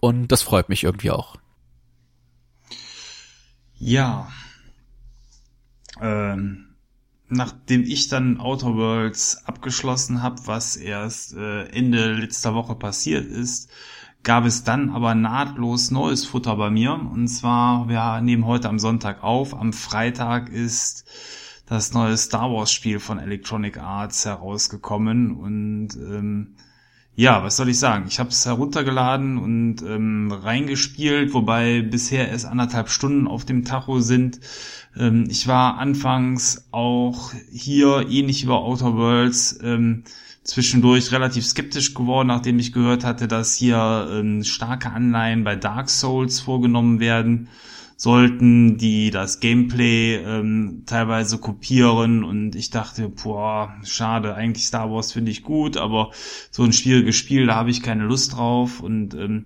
Und 0.00 0.28
das 0.28 0.42
freut 0.42 0.68
mich 0.68 0.82
irgendwie 0.82 1.12
auch. 1.12 1.36
Ja, 3.78 4.28
ähm, 6.00 6.74
nachdem 7.28 7.82
ich 7.82 8.08
dann 8.08 8.40
Outer 8.40 8.76
Worlds 8.76 9.44
abgeschlossen 9.46 10.22
habe, 10.22 10.36
was 10.46 10.76
erst 10.76 11.34
äh, 11.34 11.64
Ende 11.68 12.12
letzter 12.12 12.54
Woche 12.54 12.74
passiert 12.74 13.26
ist, 13.26 13.70
gab 14.22 14.44
es 14.44 14.64
dann 14.64 14.90
aber 14.90 15.14
nahtlos 15.14 15.90
neues 15.90 16.24
Futter 16.24 16.56
bei 16.56 16.70
mir. 16.70 16.92
Und 16.92 17.28
zwar, 17.28 17.88
wir 17.88 18.20
nehmen 18.20 18.46
heute 18.46 18.68
am 18.68 18.78
Sonntag 18.78 19.22
auf. 19.22 19.54
Am 19.54 19.72
Freitag 19.72 20.48
ist 20.48 21.04
das 21.72 21.94
neue 21.94 22.16
Star 22.16 22.52
Wars 22.52 22.70
Spiel 22.70 23.00
von 23.00 23.18
Electronic 23.18 23.78
Arts 23.78 24.26
herausgekommen 24.26 25.36
und 25.36 25.88
ähm, 25.96 26.54
ja, 27.14 27.42
was 27.42 27.56
soll 27.56 27.68
ich 27.68 27.78
sagen? 27.78 28.06
Ich 28.08 28.18
habe 28.18 28.30
es 28.30 28.46
heruntergeladen 28.46 29.36
und 29.38 29.82
ähm, 29.82 30.32
reingespielt, 30.32 31.34
wobei 31.34 31.82
bisher 31.82 32.28
erst 32.28 32.46
anderthalb 32.46 32.88
Stunden 32.88 33.26
auf 33.26 33.44
dem 33.44 33.64
Tacho 33.64 34.00
sind. 34.00 34.40
Ähm, 34.96 35.26
ich 35.28 35.46
war 35.46 35.78
anfangs 35.78 36.68
auch 36.72 37.32
hier 37.50 38.06
ähnlich 38.08 38.44
über 38.44 38.62
Outer 38.62 38.96
Worlds 38.96 39.58
ähm, 39.62 40.04
zwischendurch 40.42 41.12
relativ 41.12 41.46
skeptisch 41.46 41.94
geworden, 41.94 42.28
nachdem 42.28 42.58
ich 42.58 42.72
gehört 42.72 43.04
hatte, 43.04 43.28
dass 43.28 43.54
hier 43.54 44.08
ähm, 44.10 44.42
starke 44.42 44.90
Anleihen 44.90 45.44
bei 45.44 45.56
Dark 45.56 45.90
Souls 45.90 46.40
vorgenommen 46.40 46.98
werden 46.98 47.48
sollten, 48.02 48.78
die 48.78 49.12
das 49.12 49.38
Gameplay 49.38 50.16
ähm, 50.16 50.82
teilweise 50.86 51.38
kopieren 51.38 52.24
und 52.24 52.56
ich 52.56 52.70
dachte, 52.70 53.08
boah, 53.08 53.76
schade, 53.84 54.34
eigentlich 54.34 54.64
Star 54.64 54.90
Wars 54.90 55.12
finde 55.12 55.30
ich 55.30 55.44
gut, 55.44 55.76
aber 55.76 56.10
so 56.50 56.64
ein 56.64 56.72
schwieriges 56.72 57.14
Spiel, 57.14 57.46
da 57.46 57.54
habe 57.54 57.70
ich 57.70 57.80
keine 57.80 58.02
Lust 58.02 58.32
drauf 58.32 58.80
und 58.80 59.14
ähm, 59.14 59.44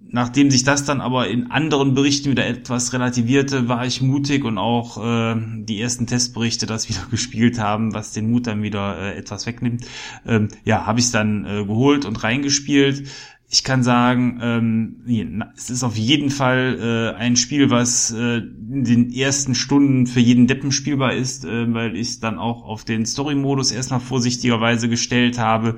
nachdem 0.00 0.50
sich 0.50 0.64
das 0.64 0.84
dann 0.84 1.00
aber 1.00 1.28
in 1.28 1.52
anderen 1.52 1.94
Berichten 1.94 2.32
wieder 2.32 2.44
etwas 2.44 2.92
relativierte, 2.92 3.68
war 3.68 3.86
ich 3.86 4.02
mutig 4.02 4.44
und 4.44 4.58
auch 4.58 4.98
äh, 4.98 5.36
die 5.38 5.80
ersten 5.80 6.08
Testberichte 6.08 6.66
das 6.66 6.88
wieder 6.88 7.06
gespielt 7.12 7.60
haben, 7.60 7.94
was 7.94 8.10
den 8.10 8.32
Mut 8.32 8.48
dann 8.48 8.64
wieder 8.64 8.98
äh, 8.98 9.16
etwas 9.16 9.46
wegnimmt. 9.46 9.86
Ähm, 10.26 10.48
ja, 10.64 10.86
habe 10.86 10.98
ich 10.98 11.06
es 11.06 11.12
dann 11.12 11.44
äh, 11.44 11.64
geholt 11.64 12.04
und 12.04 12.24
reingespielt 12.24 13.08
ich 13.52 13.64
kann 13.64 13.82
sagen, 13.82 14.38
ähm, 14.42 15.50
es 15.56 15.70
ist 15.70 15.82
auf 15.82 15.96
jeden 15.96 16.30
Fall 16.30 16.78
äh, 17.16 17.18
ein 17.18 17.34
Spiel, 17.34 17.68
was 17.68 18.12
äh, 18.12 18.36
in 18.36 18.84
den 18.84 19.12
ersten 19.12 19.56
Stunden 19.56 20.06
für 20.06 20.20
jeden 20.20 20.46
Deppen 20.46 20.70
spielbar 20.70 21.14
ist, 21.14 21.44
äh, 21.44 21.74
weil 21.74 21.96
ich 21.96 22.08
es 22.10 22.20
dann 22.20 22.38
auch 22.38 22.62
auf 22.62 22.84
den 22.84 23.04
Story-Modus 23.06 23.72
erstmal 23.72 23.98
vorsichtigerweise 23.98 24.88
gestellt 24.88 25.40
habe. 25.40 25.76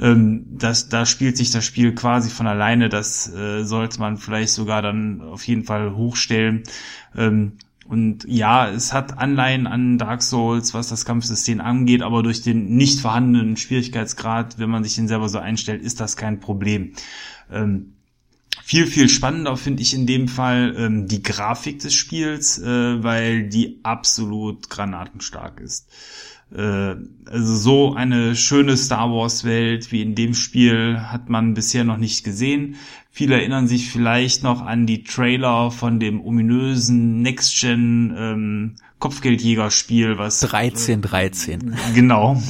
Ähm, 0.00 0.46
das, 0.50 0.88
da 0.88 1.06
spielt 1.06 1.36
sich 1.36 1.52
das 1.52 1.64
Spiel 1.64 1.94
quasi 1.94 2.28
von 2.28 2.48
alleine. 2.48 2.88
Das 2.88 3.32
äh, 3.32 3.62
sollte 3.62 4.00
man 4.00 4.16
vielleicht 4.16 4.52
sogar 4.52 4.82
dann 4.82 5.20
auf 5.20 5.46
jeden 5.46 5.62
Fall 5.62 5.94
hochstellen. 5.94 6.64
Ähm, 7.16 7.52
und 7.92 8.24
ja, 8.26 8.70
es 8.70 8.94
hat 8.94 9.18
Anleihen 9.18 9.66
an 9.66 9.98
Dark 9.98 10.22
Souls, 10.22 10.72
was 10.72 10.88
das 10.88 11.04
Kampfsystem 11.04 11.60
angeht, 11.60 12.00
aber 12.00 12.22
durch 12.22 12.40
den 12.40 12.74
nicht 12.74 13.00
vorhandenen 13.00 13.58
Schwierigkeitsgrad, 13.58 14.58
wenn 14.58 14.70
man 14.70 14.82
sich 14.82 14.94
den 14.94 15.08
selber 15.08 15.28
so 15.28 15.38
einstellt, 15.38 15.82
ist 15.82 16.00
das 16.00 16.16
kein 16.16 16.40
Problem. 16.40 16.94
Ähm, 17.50 17.92
viel, 18.64 18.86
viel 18.86 19.10
spannender 19.10 19.58
finde 19.58 19.82
ich 19.82 19.92
in 19.92 20.06
dem 20.06 20.26
Fall 20.26 20.74
ähm, 20.78 21.06
die 21.06 21.22
Grafik 21.22 21.80
des 21.80 21.92
Spiels, 21.92 22.58
äh, 22.58 23.02
weil 23.02 23.50
die 23.50 23.80
absolut 23.82 24.70
granatenstark 24.70 25.60
ist. 25.60 25.92
Äh, 26.54 26.96
also 27.26 27.56
so 27.56 27.94
eine 27.94 28.36
schöne 28.36 28.76
Star 28.76 29.10
Wars 29.10 29.44
Welt 29.44 29.90
wie 29.92 30.02
in 30.02 30.14
dem 30.14 30.34
Spiel 30.34 31.00
hat 31.00 31.28
man 31.28 31.54
bisher 31.54 31.84
noch 31.84 31.96
nicht 31.96 32.24
gesehen. 32.24 32.76
Viele 33.10 33.34
erinnern 33.34 33.68
sich 33.68 33.90
vielleicht 33.90 34.42
noch 34.42 34.62
an 34.64 34.86
die 34.86 35.02
Trailer 35.04 35.70
von 35.70 36.00
dem 36.00 36.20
ominösen 36.20 37.20
Next-Gen 37.20 38.14
ähm, 38.16 38.74
Kopfgeldjäger-Spiel, 38.98 40.16
was 40.16 40.42
1313. 40.44 41.72
Äh, 41.72 41.76
genau, 41.94 42.40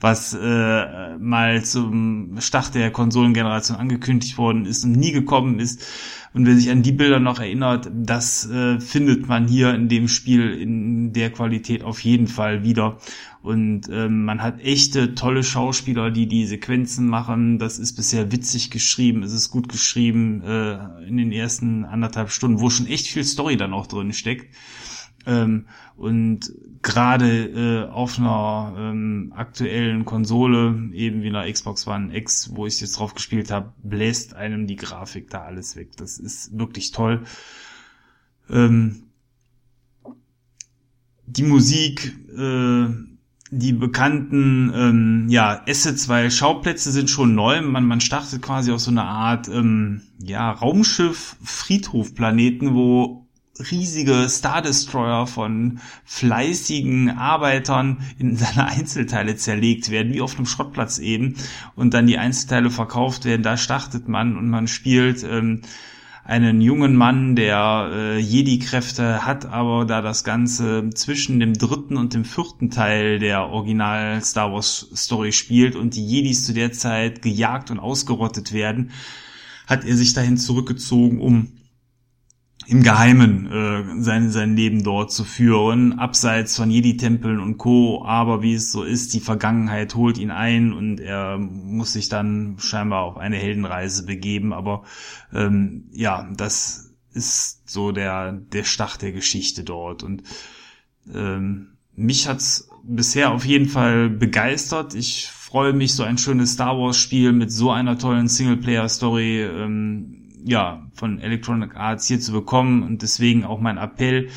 was 0.00 0.34
äh, 0.34 1.16
mal 1.18 1.62
zum 1.64 2.40
Start 2.40 2.74
der 2.74 2.90
Konsolengeneration 2.90 3.76
angekündigt 3.76 4.38
worden 4.38 4.64
ist 4.64 4.82
und 4.84 4.92
nie 4.92 5.12
gekommen 5.12 5.60
ist. 5.60 5.84
Und 6.32 6.46
wer 6.46 6.54
sich 6.54 6.70
an 6.70 6.82
die 6.82 6.92
Bilder 6.92 7.18
noch 7.18 7.40
erinnert, 7.40 7.90
das 7.92 8.48
äh, 8.48 8.78
findet 8.78 9.26
man 9.26 9.48
hier 9.48 9.74
in 9.74 9.88
dem 9.88 10.06
Spiel 10.06 10.52
in 10.52 11.12
der 11.12 11.30
Qualität 11.30 11.82
auf 11.82 12.00
jeden 12.00 12.28
Fall 12.28 12.62
wieder. 12.62 12.98
Und 13.42 13.88
ähm, 13.90 14.24
man 14.26 14.40
hat 14.40 14.60
echte 14.60 15.16
tolle 15.16 15.42
Schauspieler, 15.42 16.12
die 16.12 16.28
die 16.28 16.46
Sequenzen 16.46 17.08
machen. 17.08 17.58
Das 17.58 17.80
ist 17.80 17.94
bisher 17.94 18.30
witzig 18.30 18.70
geschrieben, 18.70 19.24
es 19.24 19.32
ist 19.32 19.50
gut 19.50 19.68
geschrieben 19.68 20.42
äh, 20.42 21.06
in 21.08 21.16
den 21.16 21.32
ersten 21.32 21.84
anderthalb 21.84 22.30
Stunden, 22.30 22.60
wo 22.60 22.70
schon 22.70 22.86
echt 22.86 23.08
viel 23.08 23.24
Story 23.24 23.56
dann 23.56 23.72
auch 23.72 23.88
drin 23.88 24.12
steckt. 24.12 24.54
Ähm, 25.26 25.66
und 25.96 26.52
gerade 26.82 27.44
äh, 27.44 27.88
auf 27.90 28.18
einer 28.18 28.74
ähm, 28.78 29.32
aktuellen 29.36 30.04
Konsole, 30.04 30.90
eben 30.92 31.22
wie 31.22 31.28
einer 31.28 31.50
Xbox 31.50 31.86
One 31.86 32.14
X, 32.16 32.50
wo 32.54 32.66
ich 32.66 32.80
jetzt 32.80 32.98
drauf 32.98 33.14
gespielt 33.14 33.50
habe, 33.50 33.72
bläst 33.82 34.34
einem 34.34 34.66
die 34.66 34.76
Grafik 34.76 35.30
da 35.30 35.42
alles 35.42 35.76
weg. 35.76 35.96
Das 35.96 36.18
ist 36.18 36.58
wirklich 36.58 36.92
toll. 36.92 37.22
Ähm, 38.48 39.04
die 41.26 41.42
Musik, 41.42 42.16
äh, 42.36 42.86
die 43.52 43.72
bekannten 43.72 44.72
ähm, 44.74 45.26
ja, 45.28 45.62
Assets, 45.66 46.08
weil 46.08 46.30
Schauplätze 46.30 46.92
sind 46.92 47.10
schon 47.10 47.34
neu. 47.34 47.60
Man, 47.62 47.84
man 47.84 48.00
startet 48.00 48.42
quasi 48.42 48.70
auf 48.72 48.80
so 48.80 48.90
eine 48.90 49.04
Art 49.04 49.48
ähm, 49.48 50.02
ja, 50.18 50.50
Raumschiff-Friedhof-Planeten, 50.50 52.74
wo 52.74 53.19
riesige 53.70 54.28
Star 54.28 54.62
Destroyer 54.62 55.26
von 55.26 55.80
fleißigen 56.04 57.10
Arbeitern 57.10 57.98
in 58.18 58.36
seine 58.36 58.66
Einzelteile 58.66 59.36
zerlegt 59.36 59.90
werden, 59.90 60.12
wie 60.12 60.20
auf 60.20 60.36
einem 60.36 60.46
Schrottplatz 60.46 60.98
eben, 60.98 61.36
und 61.76 61.94
dann 61.94 62.06
die 62.06 62.18
Einzelteile 62.18 62.70
verkauft 62.70 63.24
werden. 63.24 63.42
Da 63.42 63.56
startet 63.56 64.08
man 64.08 64.36
und 64.36 64.48
man 64.48 64.66
spielt 64.66 65.24
ähm, 65.24 65.62
einen 66.24 66.60
jungen 66.60 66.94
Mann, 66.94 67.34
der 67.34 67.90
äh, 67.92 68.18
Jedi-Kräfte 68.18 69.26
hat, 69.26 69.46
aber 69.46 69.84
da 69.84 70.00
das 70.00 70.22
Ganze 70.22 70.90
zwischen 70.90 71.40
dem 71.40 71.54
dritten 71.54 71.96
und 71.96 72.14
dem 72.14 72.24
vierten 72.24 72.70
Teil 72.70 73.18
der 73.18 73.48
Original 73.48 74.22
Star 74.22 74.52
Wars 74.52 74.90
Story 74.94 75.32
spielt 75.32 75.74
und 75.76 75.96
die 75.96 76.06
Jedis 76.06 76.44
zu 76.44 76.52
der 76.52 76.72
Zeit 76.72 77.22
gejagt 77.22 77.70
und 77.70 77.80
ausgerottet 77.80 78.52
werden, 78.52 78.90
hat 79.66 79.84
er 79.84 79.96
sich 79.96 80.12
dahin 80.12 80.36
zurückgezogen, 80.36 81.20
um 81.20 81.48
im 82.70 82.84
Geheimen 82.84 83.50
äh, 83.50 84.00
sein, 84.00 84.30
sein 84.30 84.54
Leben 84.54 84.84
dort 84.84 85.10
zu 85.10 85.24
führen, 85.24 85.98
abseits 85.98 86.54
von 86.56 86.70
Jedi-Tempeln 86.70 87.40
und 87.40 87.58
Co. 87.58 88.04
Aber 88.04 88.42
wie 88.42 88.54
es 88.54 88.70
so 88.70 88.84
ist, 88.84 89.12
die 89.12 89.18
Vergangenheit 89.18 89.96
holt 89.96 90.18
ihn 90.18 90.30
ein 90.30 90.72
und 90.72 91.00
er 91.00 91.36
muss 91.36 91.94
sich 91.94 92.08
dann 92.08 92.58
scheinbar 92.60 93.02
auf 93.02 93.16
eine 93.16 93.38
Heldenreise 93.38 94.06
begeben. 94.06 94.52
Aber 94.52 94.84
ähm, 95.34 95.88
ja, 95.90 96.28
das 96.36 96.92
ist 97.12 97.68
so 97.68 97.90
der, 97.90 98.32
der 98.32 98.62
Start 98.62 99.02
der 99.02 99.10
Geschichte 99.10 99.64
dort. 99.64 100.04
Und 100.04 100.22
ähm, 101.12 101.72
mich 101.96 102.28
hat's 102.28 102.68
bisher 102.84 103.32
auf 103.32 103.44
jeden 103.44 103.68
Fall 103.68 104.10
begeistert. 104.10 104.94
Ich 104.94 105.26
freue 105.26 105.72
mich, 105.72 105.96
so 105.96 106.04
ein 106.04 106.18
schönes 106.18 106.52
Star 106.52 106.78
Wars-Spiel 106.78 107.32
mit 107.32 107.50
so 107.50 107.72
einer 107.72 107.98
tollen 107.98 108.28
Singleplayer-Story 108.28 109.42
ähm, 109.42 110.19
ja, 110.44 110.86
von 110.94 111.20
Electronic 111.20 111.76
Arts 111.76 112.06
hier 112.06 112.20
zu 112.20 112.32
bekommen 112.32 112.82
und 112.82 113.02
deswegen 113.02 113.44
auch 113.44 113.60
mein 113.60 113.78
Appell, 113.78 114.28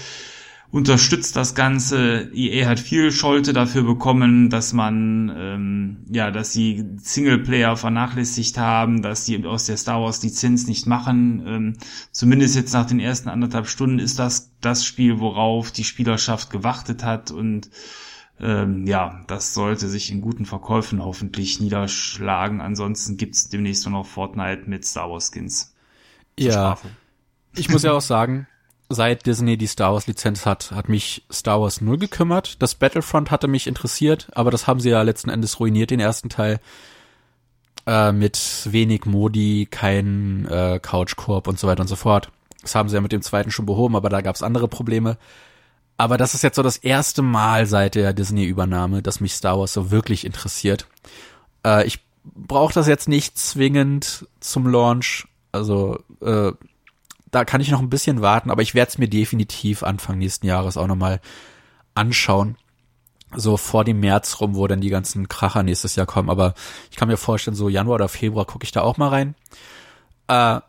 unterstützt 0.73 1.35
das 1.35 1.53
Ganze. 1.53 2.31
EA 2.33 2.67
hat 2.67 2.79
viel 2.79 3.11
Scholte 3.11 3.53
dafür 3.53 3.83
bekommen, 3.83 4.49
dass 4.49 4.73
man, 4.73 5.31
ähm, 5.37 5.97
ja, 6.09 6.31
dass 6.31 6.51
sie 6.51 6.83
Singleplayer 6.97 7.77
vernachlässigt 7.77 8.57
haben, 8.57 9.03
dass 9.03 9.27
sie 9.27 9.45
aus 9.45 9.67
der 9.67 9.77
Star 9.77 10.01
Wars 10.01 10.23
Lizenz 10.23 10.65
nicht 10.65 10.87
machen. 10.87 11.43
Ähm, 11.45 11.73
zumindest 12.11 12.55
jetzt 12.55 12.73
nach 12.73 12.87
den 12.87 12.99
ersten 12.99 13.29
anderthalb 13.29 13.67
Stunden 13.67 13.99
ist 13.99 14.17
das 14.17 14.51
das 14.61 14.83
Spiel, 14.83 15.19
worauf 15.19 15.71
die 15.71 15.83
Spielerschaft 15.83 16.49
gewartet 16.49 17.03
hat 17.03 17.29
und 17.29 17.69
ähm, 18.39 18.87
ja, 18.87 19.21
das 19.27 19.53
sollte 19.53 19.87
sich 19.87 20.11
in 20.11 20.21
guten 20.21 20.45
Verkäufen 20.45 21.05
hoffentlich 21.05 21.59
niederschlagen. 21.59 22.61
Ansonsten 22.61 23.15
gibt's 23.17 23.47
demnächst 23.47 23.85
nur 23.85 23.99
noch 23.99 24.07
Fortnite 24.07 24.63
mit 24.65 24.85
Star 24.85 25.11
Wars 25.11 25.29
Skins 25.31 25.72
ja. 26.37 26.77
Ich 27.55 27.69
muss 27.69 27.83
ja 27.83 27.91
auch 27.91 28.01
sagen, 28.01 28.47
seit 28.89 29.25
Disney 29.25 29.57
die 29.57 29.67
Star 29.67 29.93
Wars 29.93 30.07
Lizenz 30.07 30.45
hat, 30.45 30.71
hat 30.71 30.89
mich 30.89 31.23
Star 31.31 31.61
Wars 31.61 31.81
null 31.81 31.97
gekümmert. 31.97 32.61
Das 32.61 32.75
Battlefront 32.75 33.31
hatte 33.31 33.47
mich 33.47 33.67
interessiert, 33.67 34.27
aber 34.33 34.51
das 34.51 34.67
haben 34.67 34.79
sie 34.79 34.89
ja 34.89 35.01
letzten 35.01 35.29
Endes 35.29 35.59
ruiniert, 35.59 35.91
den 35.91 35.99
ersten 35.99 36.29
Teil. 36.29 36.59
Äh, 37.85 38.13
mit 38.13 38.39
wenig 38.65 39.05
Modi, 39.05 39.67
kein 39.69 40.47
äh, 40.49 40.79
Couch-Korb 40.81 41.47
und 41.47 41.59
so 41.59 41.67
weiter 41.67 41.81
und 41.81 41.87
so 41.87 41.97
fort. 41.97 42.31
Das 42.61 42.75
haben 42.75 42.87
sie 42.87 42.95
ja 42.95 43.01
mit 43.01 43.11
dem 43.11 43.21
zweiten 43.21 43.51
schon 43.51 43.65
behoben, 43.65 43.97
aber 43.97 44.09
da 44.09 44.21
gab 44.21 44.35
es 44.35 44.43
andere 44.43 44.69
Probleme. 44.69 45.17
Aber 45.97 46.17
das 46.17 46.33
ist 46.33 46.43
jetzt 46.43 46.55
so 46.55 46.63
das 46.63 46.77
erste 46.77 47.21
Mal 47.21 47.65
seit 47.65 47.95
der 47.95 48.13
Disney-Übernahme, 48.13 49.01
dass 49.01 49.19
mich 49.19 49.33
Star 49.33 49.59
Wars 49.59 49.73
so 49.73 49.91
wirklich 49.91 50.25
interessiert. 50.25 50.87
Äh, 51.65 51.85
ich 51.85 51.99
brauche 52.23 52.73
das 52.73 52.87
jetzt 52.87 53.09
nicht 53.09 53.37
zwingend 53.37 54.27
zum 54.39 54.67
Launch, 54.67 55.27
also 55.53 55.99
äh, 56.21 56.51
da 57.31 57.45
kann 57.45 57.61
ich 57.61 57.71
noch 57.71 57.79
ein 57.79 57.89
bisschen 57.89 58.21
warten, 58.21 58.51
aber 58.51 58.61
ich 58.61 58.75
werde 58.75 58.89
es 58.89 58.97
mir 58.97 59.07
definitiv 59.07 59.83
Anfang 59.83 60.17
nächsten 60.17 60.45
Jahres 60.45 60.77
auch 60.77 60.87
nochmal 60.87 61.21
anschauen. 61.95 62.57
So 63.35 63.57
vor 63.57 63.83
dem 63.83 63.99
März 63.99 64.39
rum, 64.39 64.55
wo 64.55 64.67
dann 64.67 64.81
die 64.81 64.89
ganzen 64.89 65.27
Kracher 65.27 65.63
nächstes 65.63 65.95
Jahr 65.95 66.05
kommen. 66.05 66.29
Aber 66.29 66.53
ich 66.91 66.97
kann 66.97 67.07
mir 67.07 67.17
vorstellen, 67.17 67.55
so 67.55 67.69
Januar 67.69 67.95
oder 67.95 68.07
Februar 68.07 68.45
gucke 68.45 68.63
ich 68.63 68.71
da 68.71 68.81
auch 68.81 68.97
mal 68.97 69.09
rein. 69.09 69.35
Äh, 70.27 70.59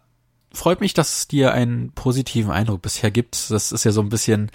freut 0.52 0.80
mich, 0.80 0.94
dass 0.94 1.18
es 1.18 1.28
dir 1.28 1.52
einen 1.52 1.92
positiven 1.92 2.50
Eindruck 2.50 2.80
bisher 2.80 3.10
gibt. 3.10 3.50
Das 3.50 3.70
ist 3.70 3.84
ja 3.84 3.92
so 3.92 4.00
ein 4.00 4.08
bisschen 4.08 4.50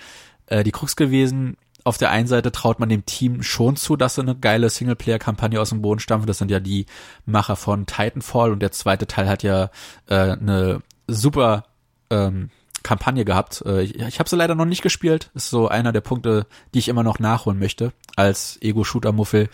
äh, 0.48 0.64
die 0.64 0.72
Krux 0.72 0.96
gewesen. 0.96 1.58
Auf 1.84 1.98
der 1.98 2.12
einen 2.12 2.28
Seite 2.28 2.52
traut 2.52 2.80
man 2.80 2.90
dem 2.90 3.06
Team 3.06 3.42
schon 3.42 3.76
zu, 3.76 3.96
dass 3.96 4.16
sie 4.16 4.22
eine 4.22 4.36
geile 4.36 4.70
Singleplayer-Kampagne 4.70 5.60
aus 5.60 5.70
dem 5.70 5.82
Boden 5.82 6.00
stampfen. 6.00 6.28
Das 6.28 6.38
sind 6.38 6.52
ja 6.52 6.60
die 6.60 6.86
Macher 7.26 7.56
von 7.56 7.86
Titanfall 7.86 8.52
und 8.52 8.60
der 8.60 8.72
zweite 8.72 9.08
Teil 9.08 9.30
hat 9.30 9.44
ja 9.44 9.70
äh, 10.08 10.32
eine 10.32 10.82
super 11.08 11.66
ähm, 12.10 12.50
Kampagne 12.84 13.26
gehabt. 13.26 13.64
Äh, 13.66 13.84
ich 13.84 13.96
ich 13.96 14.20
habe 14.20 14.30
sie 14.30 14.36
leider 14.36 14.56
noch 14.56 14.66
nicht 14.66 14.82
gespielt. 14.82 15.32
Ist 15.34 15.50
so 15.50 15.68
einer 15.68 15.92
der 15.92 16.02
Punkte, 16.02 16.48
die 16.74 16.80
ich 16.80 16.90
immer 16.90 17.04
noch 17.04 17.20
nachholen 17.20 17.60
möchte. 17.60 17.94
Als 18.16 18.58
Ego-Shooter-Muffel 18.62 19.50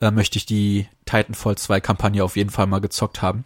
äh, 0.00 0.10
möchte 0.10 0.38
ich 0.38 0.46
die 0.46 0.88
Titanfall 1.04 1.56
2 1.56 1.80
Kampagne 1.80 2.22
auf 2.24 2.36
jeden 2.36 2.50
Fall 2.50 2.66
mal 2.66 2.80
gezockt 2.80 3.22
haben. 3.22 3.44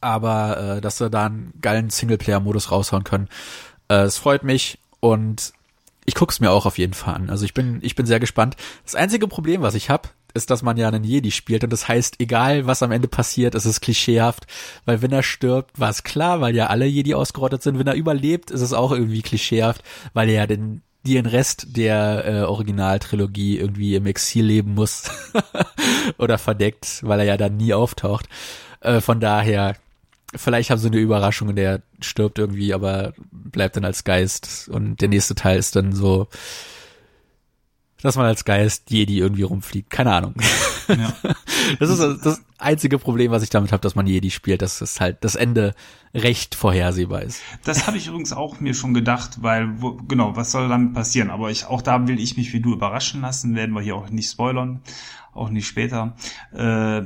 Aber 0.00 0.76
äh, 0.76 0.80
dass 0.80 0.98
sie 0.98 1.10
da 1.10 1.26
einen 1.26 1.52
geilen 1.60 1.90
Singleplayer-Modus 1.90 2.70
raushauen 2.70 3.04
können, 3.04 3.28
äh, 3.88 4.02
es 4.02 4.16
freut 4.16 4.42
mich 4.42 4.78
und 5.00 5.52
ich 6.06 6.14
guck's 6.14 6.40
mir 6.40 6.50
auch 6.50 6.66
auf 6.66 6.78
jeden 6.78 6.94
Fall 6.94 7.14
an. 7.14 7.30
Also 7.30 7.44
ich 7.44 7.54
bin, 7.54 7.78
ich 7.82 7.94
bin 7.94 8.06
sehr 8.06 8.20
gespannt. 8.20 8.56
Das 8.84 8.94
einzige 8.94 9.28
Problem, 9.28 9.62
was 9.62 9.74
ich 9.74 9.90
habe, 9.90 10.08
ist, 10.34 10.50
dass 10.50 10.62
man 10.62 10.76
ja 10.76 10.88
einen 10.88 11.04
Jedi 11.04 11.30
spielt 11.30 11.64
und 11.64 11.72
das 11.72 11.88
heißt, 11.88 12.20
egal 12.20 12.66
was 12.66 12.82
am 12.82 12.92
Ende 12.92 13.08
passiert, 13.08 13.54
es 13.54 13.66
ist 13.66 13.80
klischeehaft, 13.80 14.46
weil 14.84 15.02
wenn 15.02 15.12
er 15.12 15.22
stirbt, 15.22 15.78
war 15.78 15.90
es 15.90 16.02
klar, 16.02 16.40
weil 16.40 16.54
ja 16.54 16.68
alle 16.68 16.86
Jedi 16.86 17.14
ausgerottet 17.14 17.62
sind. 17.62 17.78
Wenn 17.78 17.86
er 17.86 17.94
überlebt, 17.94 18.50
ist 18.50 18.60
es 18.60 18.72
auch 18.72 18.92
irgendwie 18.92 19.22
klischeehaft, 19.22 19.82
weil 20.12 20.28
er 20.28 20.34
ja 20.34 20.46
den 20.46 20.82
den 21.02 21.24
Rest 21.24 21.78
der 21.78 22.24
äh, 22.26 22.42
Originaltrilogie 22.42 23.58
irgendwie 23.58 23.94
im 23.94 24.04
Exil 24.04 24.44
leben 24.44 24.74
muss 24.74 25.10
oder 26.18 26.36
verdeckt, 26.36 27.00
weil 27.02 27.20
er 27.20 27.24
ja 27.24 27.36
dann 27.38 27.56
nie 27.56 27.72
auftaucht. 27.72 28.28
Äh, 28.80 29.00
von 29.00 29.18
daher 29.18 29.76
vielleicht 30.34 30.70
haben 30.70 30.78
sie 30.78 30.88
eine 30.88 30.98
Überraschung 30.98 31.48
und 31.48 31.56
der 31.56 31.82
stirbt 32.00 32.38
irgendwie, 32.38 32.72
aber 32.72 33.14
bleibt 33.30 33.76
dann 33.76 33.84
als 33.84 34.04
Geist. 34.04 34.68
Und 34.68 35.00
der 35.00 35.08
nächste 35.08 35.34
Teil 35.34 35.58
ist 35.58 35.76
dann 35.76 35.92
so, 35.92 36.28
dass 38.02 38.16
man 38.16 38.26
als 38.26 38.44
Geist 38.44 38.90
Jedi 38.90 39.18
irgendwie 39.18 39.42
rumfliegt. 39.42 39.90
Keine 39.90 40.12
Ahnung. 40.12 40.34
Ja. 40.88 41.12
Das 41.78 41.90
ist 41.90 42.24
das 42.24 42.42
einzige 42.58 42.98
Problem, 42.98 43.30
was 43.30 43.42
ich 43.42 43.50
damit 43.50 43.70
habe, 43.70 43.82
dass 43.82 43.94
man 43.94 44.06
Jedi 44.06 44.30
spielt, 44.30 44.62
dass 44.62 44.80
es 44.80 44.98
halt 44.98 45.18
das 45.20 45.34
Ende 45.34 45.74
recht 46.14 46.54
vorhersehbar 46.54 47.22
ist. 47.22 47.42
Das 47.64 47.86
habe 47.86 47.98
ich 47.98 48.06
übrigens 48.08 48.32
auch 48.32 48.60
mir 48.60 48.72
schon 48.74 48.94
gedacht, 48.94 49.42
weil 49.42 49.80
wo, 49.80 49.94
genau, 50.08 50.34
was 50.36 50.50
soll 50.50 50.68
damit 50.68 50.94
passieren? 50.94 51.30
Aber 51.30 51.50
ich 51.50 51.66
auch 51.66 51.82
da 51.82 52.08
will 52.08 52.18
ich 52.18 52.36
mich 52.38 52.52
wie 52.54 52.60
du 52.60 52.72
überraschen 52.72 53.20
lassen, 53.20 53.54
werden 53.54 53.74
wir 53.74 53.82
hier 53.82 53.94
auch 53.94 54.08
nicht 54.08 54.30
spoilern, 54.30 54.80
auch 55.32 55.50
nicht 55.50 55.68
später. 55.68 56.16
Äh, 56.52 56.98
äh, 56.98 57.02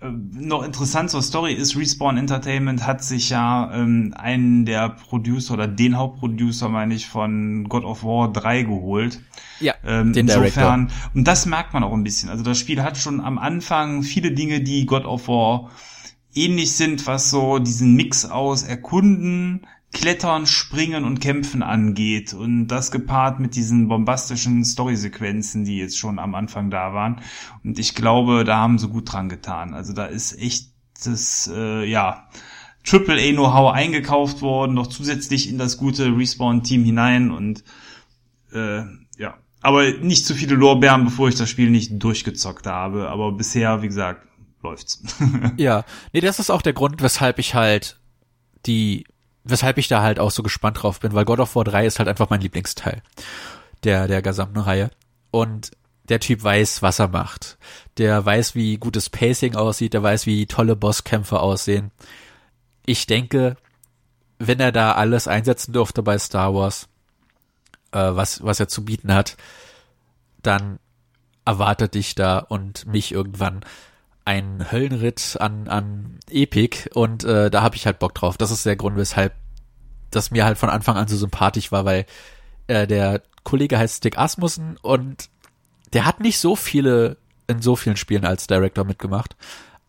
noch 0.00 0.62
interessant 0.62 1.10
zur 1.10 1.22
Story 1.22 1.54
ist, 1.54 1.76
Respawn 1.76 2.18
Entertainment 2.18 2.86
hat 2.86 3.02
sich 3.02 3.30
ja 3.30 3.72
ähm, 3.74 4.14
einen 4.16 4.64
der 4.64 4.90
Producer 4.90 5.54
oder 5.54 5.66
den 5.66 5.96
Hauptproducer, 5.96 6.68
meine 6.68 6.94
ich, 6.94 7.08
von 7.08 7.64
God 7.68 7.84
of 7.84 8.04
War 8.04 8.32
3 8.32 8.62
geholt. 8.62 9.20
Ja, 9.58 9.74
ähm, 9.84 10.12
den 10.12 10.28
insofern, 10.28 10.86
Director. 10.86 11.10
und 11.14 11.24
das 11.26 11.46
merkt 11.46 11.74
man 11.74 11.82
auch 11.82 11.92
ein 11.92 12.04
bisschen. 12.04 12.28
Also 12.28 12.44
das 12.44 12.58
Spiel 12.58 12.82
hat 12.82 12.96
schon 12.96 13.20
am 13.20 13.38
Anfang 13.38 14.04
viele 14.04 14.30
Dinge, 14.30 14.60
die 14.60 14.86
God 14.86 15.04
of 15.04 15.26
War 15.26 15.70
ähnlich 16.32 16.76
sind, 16.76 17.06
was 17.08 17.30
so 17.30 17.58
diesen 17.58 17.94
Mix 17.94 18.24
aus 18.24 18.62
Erkunden, 18.62 19.66
Klettern, 19.92 20.46
Springen 20.46 21.04
und 21.04 21.20
Kämpfen 21.20 21.62
angeht. 21.62 22.34
Und 22.34 22.68
das 22.68 22.90
gepaart 22.90 23.40
mit 23.40 23.54
diesen 23.54 23.88
bombastischen 23.88 24.64
Storysequenzen, 24.64 25.64
die 25.64 25.78
jetzt 25.78 25.98
schon 25.98 26.18
am 26.18 26.34
Anfang 26.34 26.70
da 26.70 26.92
waren. 26.92 27.20
Und 27.64 27.78
ich 27.78 27.94
glaube, 27.94 28.44
da 28.44 28.58
haben 28.58 28.78
sie 28.78 28.88
gut 28.88 29.12
dran 29.12 29.28
getan. 29.28 29.74
Also 29.74 29.92
da 29.92 30.06
ist 30.06 30.38
echt 30.38 30.72
das, 31.04 31.50
äh, 31.52 31.84
ja, 31.84 32.28
Triple 32.84 33.20
A 33.20 33.32
Know-how 33.32 33.72
eingekauft 33.72 34.40
worden, 34.40 34.74
noch 34.74 34.86
zusätzlich 34.86 35.48
in 35.48 35.58
das 35.58 35.76
gute 35.76 36.16
Respawn-Team 36.16 36.84
hinein 36.84 37.30
und 37.30 37.64
äh, 38.52 38.82
ja. 39.18 39.34
Aber 39.60 39.90
nicht 39.90 40.24
zu 40.24 40.34
viele 40.34 40.54
Lorbeeren, 40.54 41.04
bevor 41.04 41.28
ich 41.28 41.34
das 41.34 41.50
Spiel 41.50 41.70
nicht 41.70 42.02
durchgezockt 42.02 42.66
habe. 42.66 43.08
Aber 43.08 43.32
bisher, 43.32 43.82
wie 43.82 43.88
gesagt, 43.88 44.26
läuft's. 44.62 45.02
ja, 45.56 45.84
nee, 46.12 46.20
das 46.20 46.38
ist 46.38 46.50
auch 46.50 46.62
der 46.62 46.72
Grund, 46.72 47.02
weshalb 47.02 47.38
ich 47.38 47.54
halt 47.54 48.00
die 48.66 49.04
weshalb 49.48 49.78
ich 49.78 49.88
da 49.88 50.02
halt 50.02 50.20
auch 50.20 50.30
so 50.30 50.42
gespannt 50.42 50.82
drauf 50.82 51.00
bin, 51.00 51.14
weil 51.14 51.24
God 51.24 51.40
of 51.40 51.54
War 51.56 51.64
3 51.64 51.86
ist 51.86 51.98
halt 51.98 52.08
einfach 52.08 52.30
mein 52.30 52.40
Lieblingsteil 52.40 53.02
der, 53.84 54.06
der 54.06 54.22
gesamten 54.22 54.58
Reihe. 54.58 54.90
Und 55.30 55.70
der 56.08 56.20
Typ 56.20 56.42
weiß, 56.42 56.82
was 56.82 56.98
er 56.98 57.08
macht. 57.08 57.58
Der 57.98 58.24
weiß, 58.24 58.54
wie 58.54 58.78
gutes 58.78 59.10
Pacing 59.10 59.56
aussieht, 59.56 59.92
der 59.92 60.02
weiß, 60.02 60.26
wie 60.26 60.46
tolle 60.46 60.76
Bosskämpfe 60.76 61.40
aussehen. 61.40 61.90
Ich 62.86 63.06
denke, 63.06 63.56
wenn 64.38 64.60
er 64.60 64.72
da 64.72 64.92
alles 64.92 65.28
einsetzen 65.28 65.72
durfte 65.72 66.02
bei 66.02 66.18
Star 66.18 66.54
Wars, 66.54 66.88
äh, 67.92 67.98
was, 67.98 68.42
was 68.42 68.60
er 68.60 68.68
zu 68.68 68.84
bieten 68.84 69.12
hat, 69.12 69.36
dann 70.42 70.78
erwartet 71.44 71.94
dich 71.94 72.14
da 72.14 72.38
und 72.38 72.86
mich 72.86 73.12
irgendwann 73.12 73.64
ein 74.28 74.70
Höllenritt 74.70 75.38
an, 75.40 75.68
an 75.68 76.18
Epic 76.30 76.90
und 76.92 77.24
äh, 77.24 77.50
da 77.50 77.62
habe 77.62 77.76
ich 77.76 77.86
halt 77.86 77.98
Bock 77.98 78.14
drauf. 78.14 78.36
Das 78.36 78.50
ist 78.50 78.66
der 78.66 78.76
Grund, 78.76 78.98
weshalb 78.98 79.32
das 80.10 80.30
mir 80.30 80.44
halt 80.44 80.58
von 80.58 80.68
Anfang 80.68 80.98
an 80.98 81.08
so 81.08 81.16
sympathisch 81.16 81.72
war, 81.72 81.86
weil 81.86 82.04
äh, 82.66 82.86
der 82.86 83.22
Kollege 83.42 83.78
heißt 83.78 83.96
Stick 83.96 84.18
Asmussen 84.18 84.76
und 84.82 85.30
der 85.94 86.04
hat 86.04 86.20
nicht 86.20 86.38
so 86.38 86.56
viele 86.56 87.16
in 87.46 87.62
so 87.62 87.74
vielen 87.74 87.96
Spielen 87.96 88.26
als 88.26 88.46
Director 88.46 88.84
mitgemacht, 88.84 89.34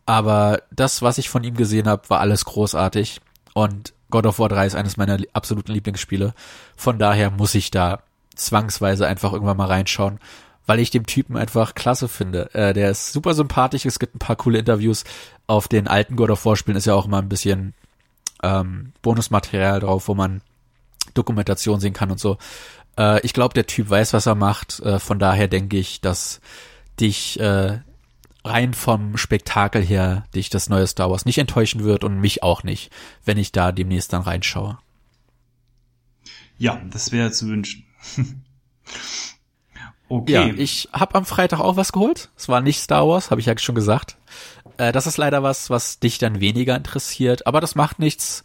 aber 0.05 0.61
das, 0.71 1.01
was 1.01 1.17
ich 1.17 1.27
von 1.27 1.43
ihm 1.43 1.57
gesehen 1.57 1.89
habe, 1.89 2.09
war 2.09 2.21
alles 2.21 2.45
großartig 2.45 3.19
und 3.53 3.93
God 4.09 4.25
of 4.25 4.39
War 4.39 4.47
3 4.47 4.67
ist 4.67 4.75
eines 4.75 4.95
meiner 4.95 5.17
absoluten 5.33 5.73
Lieblingsspiele. 5.73 6.33
Von 6.77 6.97
daher 6.97 7.29
muss 7.29 7.55
ich 7.55 7.71
da 7.71 8.03
zwangsweise 8.35 9.05
einfach 9.05 9.33
irgendwann 9.33 9.57
mal 9.57 9.67
reinschauen 9.67 10.19
weil 10.69 10.79
ich 10.79 10.91
den 10.91 11.07
Typen 11.07 11.35
einfach 11.35 11.73
klasse 11.73 12.07
finde. 12.07 12.53
Äh, 12.53 12.73
der 12.73 12.91
ist 12.91 13.11
super 13.11 13.33
sympathisch, 13.33 13.87
es 13.87 13.97
gibt 13.97 14.13
ein 14.13 14.19
paar 14.19 14.35
coole 14.35 14.59
Interviews. 14.59 15.03
Auf 15.47 15.67
den 15.67 15.87
alten 15.87 16.15
God 16.15 16.29
of 16.29 16.45
War 16.45 16.55
Spielen 16.55 16.77
ist 16.77 16.85
ja 16.85 16.93
auch 16.93 17.07
immer 17.07 17.17
ein 17.17 17.27
bisschen 17.27 17.73
ähm, 18.43 18.93
Bonusmaterial 19.01 19.79
drauf, 19.79 20.07
wo 20.07 20.13
man 20.13 20.41
Dokumentation 21.15 21.79
sehen 21.79 21.93
kann 21.93 22.11
und 22.11 22.19
so. 22.19 22.37
Äh, 22.99 23.19
ich 23.25 23.33
glaube, 23.33 23.55
der 23.55 23.65
Typ 23.65 23.89
weiß, 23.89 24.13
was 24.13 24.27
er 24.27 24.35
macht. 24.35 24.79
Äh, 24.81 24.99
von 24.99 25.17
daher 25.17 25.47
denke 25.47 25.75
ich, 25.75 26.01
dass 26.01 26.39
dich 26.99 27.39
äh, 27.39 27.79
rein 28.45 28.75
vom 28.75 29.17
Spektakel 29.17 29.83
her 29.83 30.27
dich 30.35 30.51
das 30.51 30.69
neue 30.69 30.85
Star 30.85 31.09
Wars 31.09 31.25
nicht 31.25 31.39
enttäuschen 31.39 31.83
wird 31.83 32.03
und 32.03 32.19
mich 32.19 32.43
auch 32.43 32.61
nicht, 32.61 32.91
wenn 33.25 33.39
ich 33.39 33.51
da 33.51 33.71
demnächst 33.71 34.13
dann 34.13 34.21
reinschaue. 34.21 34.77
Ja, 36.59 36.79
das 36.91 37.11
wäre 37.11 37.31
zu 37.31 37.47
wünschen. 37.47 37.85
Okay. 40.09 40.31
Ja, 40.31 40.45
ich 40.47 40.89
habe 40.91 41.15
am 41.15 41.25
Freitag 41.25 41.59
auch 41.59 41.77
was 41.77 41.91
geholt. 41.91 42.29
Es 42.35 42.49
war 42.49 42.61
nicht 42.61 42.81
Star 42.81 43.07
Wars, 43.07 43.29
habe 43.29 43.39
ich 43.39 43.47
ja 43.47 43.57
schon 43.57 43.75
gesagt. 43.75 44.17
Äh, 44.77 44.91
das 44.91 45.05
ist 45.05 45.17
leider 45.17 45.43
was, 45.43 45.69
was 45.69 45.99
dich 45.99 46.17
dann 46.17 46.41
weniger 46.41 46.75
interessiert, 46.75 47.45
aber 47.45 47.61
das 47.61 47.75
macht 47.75 47.99
nichts. 47.99 48.43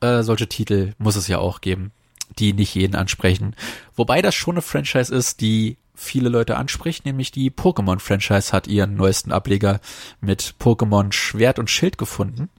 Äh, 0.00 0.22
solche 0.22 0.46
Titel 0.46 0.92
muss 0.98 1.16
es 1.16 1.26
ja 1.26 1.38
auch 1.38 1.62
geben, 1.62 1.90
die 2.38 2.52
nicht 2.52 2.74
jeden 2.74 2.94
ansprechen. 2.94 3.56
Wobei 3.94 4.20
das 4.20 4.34
schon 4.34 4.56
eine 4.56 4.62
Franchise 4.62 5.14
ist, 5.14 5.40
die 5.40 5.78
viele 5.94 6.28
Leute 6.28 6.58
anspricht, 6.58 7.06
nämlich 7.06 7.32
die 7.32 7.50
Pokémon-Franchise 7.50 8.52
hat 8.52 8.66
ihren 8.66 8.94
neuesten 8.96 9.32
Ableger 9.32 9.80
mit 10.20 10.54
Pokémon 10.60 11.12
Schwert 11.12 11.58
und 11.58 11.70
Schild 11.70 11.96
gefunden. 11.96 12.50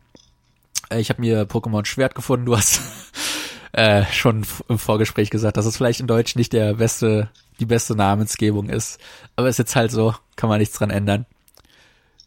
Äh, 0.90 1.00
ich 1.00 1.10
habe 1.10 1.22
mir 1.22 1.44
Pokémon 1.44 1.86
Schwert 1.86 2.16
gefunden, 2.16 2.48
du 2.48 2.58
hast 2.58 2.82
äh, 3.74 4.04
schon 4.12 4.46
im 4.68 4.80
Vorgespräch 4.80 5.30
gesagt, 5.30 5.58
dass 5.58 5.68
es 5.68 5.78
vielleicht 5.78 6.00
in 6.00 6.08
Deutsch 6.08 6.36
nicht 6.36 6.54
der 6.54 6.74
beste 6.76 7.30
die 7.60 7.66
beste 7.66 7.96
Namensgebung 7.96 8.70
ist. 8.70 9.00
Aber 9.36 9.50
ist 9.50 9.60
jetzt 9.60 9.76
halt 9.76 9.92
so, 9.92 10.16
kann 10.36 10.50
man 10.50 10.60
nichts 10.60 10.78
dran 10.78 10.90
ändern. 10.90 11.26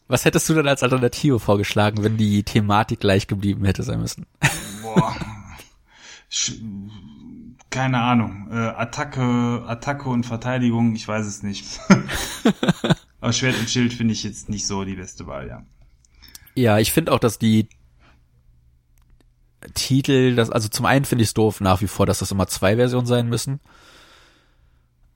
Was 0.08 0.24
hättest 0.24 0.48
du 0.48 0.54
denn 0.54 0.66
als 0.66 0.82
Alternative 0.82 1.38
vorgeschlagen, 1.38 2.02
wenn 2.02 2.16
die 2.16 2.42
Thematik 2.42 3.00
gleich 3.00 3.28
geblieben 3.28 3.64
hätte 3.64 3.84
sein 3.84 4.00
müssen? 4.00 4.26
Boah. 4.82 5.14
Keine 7.70 8.00
Ahnung. 8.00 8.48
Äh, 8.50 8.56
Attacke, 8.56 9.64
Attacke 9.66 10.08
und 10.08 10.26
Verteidigung, 10.26 10.96
ich 10.96 11.06
weiß 11.06 11.26
es 11.26 11.44
nicht. 11.44 11.80
Aber 13.20 13.32
Schwert 13.32 13.58
und 13.58 13.70
Schild 13.70 13.92
finde 13.92 14.12
ich 14.12 14.24
jetzt 14.24 14.48
nicht 14.48 14.66
so 14.66 14.84
die 14.84 14.96
beste 14.96 15.26
Wahl, 15.28 15.46
ja. 15.46 15.62
Ja, 16.56 16.78
ich 16.78 16.92
finde 16.92 17.12
auch, 17.12 17.20
dass 17.20 17.38
die 17.38 17.68
Titel, 19.74 20.34
das, 20.34 20.50
also 20.50 20.68
zum 20.68 20.86
einen 20.86 21.04
finde 21.04 21.22
ich 21.22 21.28
es 21.28 21.34
doof 21.34 21.60
nach 21.60 21.80
wie 21.80 21.86
vor, 21.86 22.06
dass 22.06 22.18
das 22.18 22.32
immer 22.32 22.48
zwei 22.48 22.76
Versionen 22.76 23.06
sein 23.06 23.28
müssen. 23.28 23.60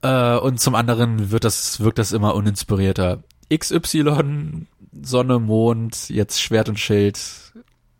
Äh, 0.05 0.37
und 0.37 0.59
zum 0.59 0.75
anderen 0.75 1.31
wird 1.31 1.43
das, 1.43 1.79
wirkt 1.79 1.97
das 1.97 2.11
immer 2.11 2.35
uninspirierter. 2.35 3.23
XY, 3.51 4.67
Sonne, 5.01 5.39
Mond, 5.39 6.09
jetzt 6.09 6.41
Schwert 6.41 6.69
und 6.69 6.79
Schild. 6.79 7.19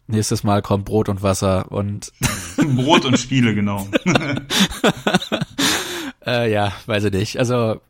Nächstes 0.08 0.43
Mal 0.43 0.62
kommt 0.62 0.86
Brot 0.86 1.10
und 1.10 1.24
Wasser 1.24 1.72
und 1.72 2.12
Brot 2.58 3.06
und 3.06 3.18
Spiele, 3.18 3.56
genau. 3.56 3.88
äh, 6.28 6.51
ja, 6.51 6.74
weiß 6.86 7.06
ich 7.06 7.12
nicht. 7.12 7.39
Also 7.39 7.82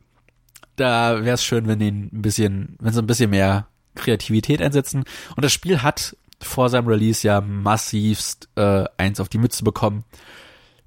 da 0.76 1.22
wäre 1.22 1.34
es 1.34 1.44
schön, 1.44 1.66
wenn 1.66 1.78
die 1.78 1.90
ein 1.90 2.22
bisschen, 2.22 2.76
wenn 2.80 2.94
sie 2.94 3.02
ein 3.02 3.06
bisschen 3.06 3.30
mehr 3.30 3.66
Kreativität 3.96 4.62
einsetzen. 4.62 5.04
Und 5.36 5.44
das 5.44 5.52
Spiel 5.52 5.82
hat 5.82 6.16
vor 6.40 6.70
seinem 6.70 6.88
Release 6.88 7.26
ja 7.26 7.42
massivst 7.42 8.48
äh, 8.56 8.84
eins 8.96 9.20
auf 9.20 9.28
die 9.28 9.38
Mütze 9.38 9.62
bekommen. 9.62 10.04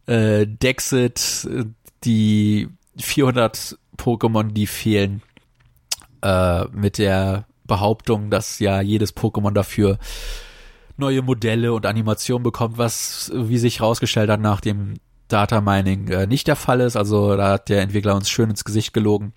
Äh, 0.07 0.47
Dexit, 0.47 1.47
die 2.03 2.69
400 2.97 3.77
Pokémon, 3.97 4.51
die 4.51 4.67
fehlen, 4.67 5.21
äh, 6.21 6.65
mit 6.69 6.97
der 6.97 7.45
Behauptung, 7.65 8.29
dass 8.29 8.59
ja 8.59 8.81
jedes 8.81 9.15
Pokémon 9.15 9.51
dafür 9.51 9.99
neue 10.97 11.21
Modelle 11.21 11.73
und 11.73 11.85
Animationen 11.85 12.43
bekommt, 12.43 12.77
was, 12.77 13.31
wie 13.33 13.57
sich 13.57 13.79
herausgestellt 13.79 14.29
hat, 14.29 14.41
nach 14.41 14.59
dem 14.59 14.95
Data 15.29 15.61
Mining 15.61 16.09
äh, 16.09 16.27
nicht 16.27 16.47
der 16.47 16.55
Fall 16.55 16.81
ist. 16.81 16.97
Also 16.97 17.37
da 17.37 17.51
hat 17.51 17.69
der 17.69 17.81
Entwickler 17.81 18.15
uns 18.15 18.29
schön 18.29 18.49
ins 18.49 18.65
Gesicht 18.65 18.93
gelogen. 18.93 19.33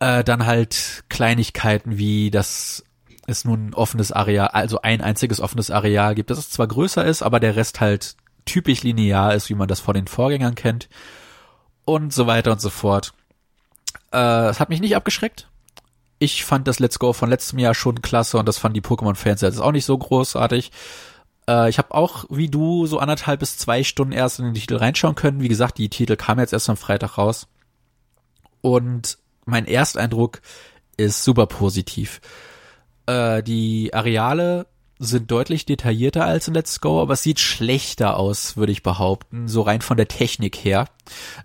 Äh, 0.00 0.22
dann 0.24 0.46
halt 0.46 1.04
Kleinigkeiten 1.08 1.96
wie, 1.96 2.30
dass 2.30 2.84
es 3.26 3.44
nun 3.44 3.68
ein 3.68 3.74
offenes 3.74 4.12
Areal, 4.12 4.48
also 4.48 4.80
ein 4.82 5.00
einziges 5.00 5.40
offenes 5.40 5.70
Areal 5.70 6.14
gibt, 6.14 6.30
dass 6.30 6.38
es 6.38 6.50
zwar 6.50 6.66
größer 6.66 7.04
ist, 7.04 7.22
aber 7.22 7.40
der 7.40 7.56
Rest 7.56 7.80
halt 7.80 8.16
typisch 8.44 8.82
linear 8.82 9.34
ist, 9.34 9.48
wie 9.50 9.54
man 9.54 9.68
das 9.68 9.80
von 9.80 9.94
den 9.94 10.06
Vorgängern 10.06 10.54
kennt. 10.54 10.88
Und 11.88 12.12
so 12.12 12.26
weiter 12.26 12.52
und 12.52 12.60
so 12.60 12.68
fort. 12.68 13.14
Äh, 14.12 14.48
es 14.50 14.60
hat 14.60 14.68
mich 14.68 14.82
nicht 14.82 14.94
abgeschreckt. 14.94 15.48
Ich 16.18 16.44
fand 16.44 16.68
das 16.68 16.80
Let's 16.80 16.98
Go 16.98 17.14
von 17.14 17.30
letztem 17.30 17.58
Jahr 17.58 17.72
schon 17.72 18.02
klasse 18.02 18.36
und 18.36 18.46
das 18.46 18.58
fanden 18.58 18.74
die 18.74 18.82
Pokémon-Fans 18.82 19.40
jetzt 19.40 19.58
auch 19.58 19.72
nicht 19.72 19.86
so 19.86 19.96
großartig. 19.96 20.70
Äh, 21.48 21.70
ich 21.70 21.78
habe 21.78 21.94
auch, 21.94 22.26
wie 22.28 22.50
du, 22.50 22.84
so 22.84 22.98
anderthalb 22.98 23.40
bis 23.40 23.56
zwei 23.56 23.84
Stunden 23.84 24.12
erst 24.12 24.38
in 24.38 24.44
den 24.44 24.54
Titel 24.54 24.76
reinschauen 24.76 25.14
können. 25.14 25.40
Wie 25.40 25.48
gesagt, 25.48 25.78
die 25.78 25.88
Titel 25.88 26.16
kamen 26.16 26.40
jetzt 26.40 26.52
erst 26.52 26.68
am 26.68 26.76
Freitag 26.76 27.16
raus. 27.16 27.46
Und 28.60 29.16
mein 29.46 29.66
Ersteindruck 29.66 30.42
ist 30.98 31.24
super 31.24 31.46
positiv. 31.46 32.20
Äh, 33.06 33.42
die 33.42 33.94
Areale 33.94 34.66
sind 34.98 35.30
deutlich 35.30 35.64
detaillierter 35.64 36.24
als 36.24 36.48
in 36.48 36.54
Let's 36.54 36.80
Go, 36.80 37.00
aber 37.00 37.14
es 37.14 37.22
sieht 37.22 37.40
schlechter 37.40 38.16
aus, 38.16 38.56
würde 38.56 38.72
ich 38.72 38.82
behaupten, 38.82 39.48
so 39.48 39.62
rein 39.62 39.80
von 39.80 39.96
der 39.96 40.08
Technik 40.08 40.56
her. 40.56 40.88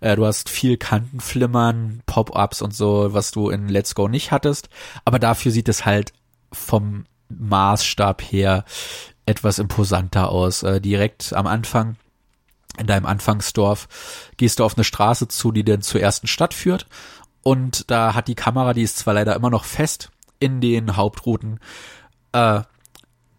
Äh, 0.02 0.16
du 0.16 0.26
hast 0.26 0.50
viel 0.50 0.78
Kantenflimmern, 0.78 2.02
Pop-ups 2.06 2.62
und 2.62 2.74
so, 2.74 3.14
was 3.14 3.32
du 3.32 3.50
in 3.50 3.68
Let's 3.70 3.96
Go 3.96 4.08
nicht 4.08 4.32
hattest, 4.32 4.70
aber 5.06 5.20
dafür 5.20 5.52
sieht 5.52 5.70
es 5.70 5.86
halt 5.86 6.14
vom 6.52 7.06
Maßstab 7.30 8.22
her 8.22 8.66
etwas 9.26 9.60
imposanter 9.60 10.30
aus. 10.30 10.64
Äh, 10.64 10.82
direkt 10.82 11.34
am 11.34 11.48
Anfang 11.48 11.96
in 12.80 12.88
deinem 12.88 13.06
Anfangsdorf 13.06 13.88
gehst 14.38 14.60
du 14.60 14.64
auf 14.64 14.76
eine 14.76 14.84
Straße 14.84 15.28
zu, 15.28 15.52
die 15.52 15.64
dann 15.64 15.84
zur 15.84 16.02
ersten 16.02 16.28
Stadt 16.28 16.56
führt 16.56 16.88
und 17.44 17.92
da 17.92 18.16
hat 18.16 18.30
die 18.30 18.36
Kamera, 18.36 18.74
die 18.74 18.82
ist 18.82 18.98
zwar 18.98 19.14
leider 19.14 19.36
immer 19.36 19.50
noch 19.50 19.66
fest 19.66 20.10
in 20.40 20.62
den 20.62 20.96
Hauptrouten, 20.96 21.60
äh, 22.32 22.62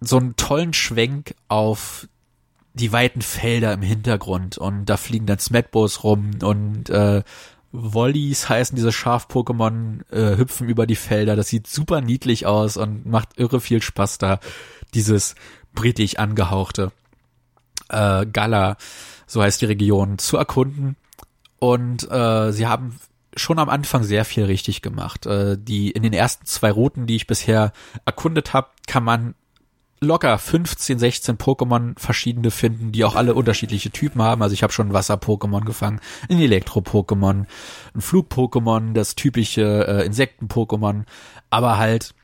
so 0.04 0.16
einen 0.16 0.36
tollen 0.36 0.72
Schwenk 0.72 1.34
auf 1.48 2.08
die 2.74 2.92
weiten 2.92 3.22
Felder 3.22 3.72
im 3.72 3.82
Hintergrund 3.82 4.58
und 4.58 4.86
da 4.86 4.96
fliegen 4.96 5.26
dann 5.26 5.38
Smetbos 5.38 6.02
rum 6.02 6.30
und 6.42 6.90
äh, 6.90 7.22
Wollies 7.70 8.48
heißen 8.48 8.76
diese 8.76 8.92
Schaf-Pokémon, 8.92 10.10
äh, 10.12 10.36
hüpfen 10.36 10.68
über 10.68 10.86
die 10.86 10.96
Felder. 10.96 11.34
Das 11.34 11.48
sieht 11.48 11.66
super 11.66 12.00
niedlich 12.00 12.46
aus 12.46 12.76
und 12.76 13.06
macht 13.06 13.30
irre 13.36 13.60
viel 13.60 13.82
Spaß 13.82 14.18
da, 14.18 14.38
dieses 14.92 15.34
britisch 15.72 16.16
angehauchte 16.16 16.92
äh, 17.88 18.26
Gala, 18.26 18.76
so 19.26 19.42
heißt 19.42 19.60
die 19.60 19.66
Region, 19.66 20.18
zu 20.18 20.36
erkunden. 20.36 20.96
Und 21.58 22.10
äh, 22.10 22.52
sie 22.52 22.66
haben 22.66 22.98
schon 23.36 23.58
am 23.58 23.68
Anfang 23.68 24.02
sehr 24.04 24.24
viel 24.24 24.44
richtig 24.44 24.82
gemacht. 24.82 25.26
Äh, 25.26 25.56
die 25.58 25.90
in 25.90 26.02
den 26.02 26.12
ersten 26.12 26.46
zwei 26.46 26.70
Routen, 26.70 27.06
die 27.06 27.16
ich 27.16 27.26
bisher 27.26 27.72
erkundet 28.04 28.52
habe, 28.52 28.68
kann 28.86 29.04
man 29.04 29.34
locker 30.04 30.38
15, 30.38 30.98
16 30.98 31.38
Pokémon 31.38 31.98
verschiedene 31.98 32.50
finden, 32.50 32.92
die 32.92 33.04
auch 33.04 33.16
alle 33.16 33.34
unterschiedliche 33.34 33.90
Typen 33.90 34.22
haben. 34.22 34.42
Also 34.42 34.54
ich 34.54 34.62
habe 34.62 34.72
schon 34.72 34.92
Wasser-Pokémon 34.92 35.64
gefangen, 35.64 36.00
ein 36.28 36.38
Elektro-Pokémon, 36.38 37.46
ein 37.94 38.00
Flug-Pokémon, 38.00 38.92
das 38.92 39.14
typische 39.14 39.86
äh, 39.86 40.06
Insekten-Pokémon, 40.06 41.04
aber 41.50 41.78
halt 41.78 42.14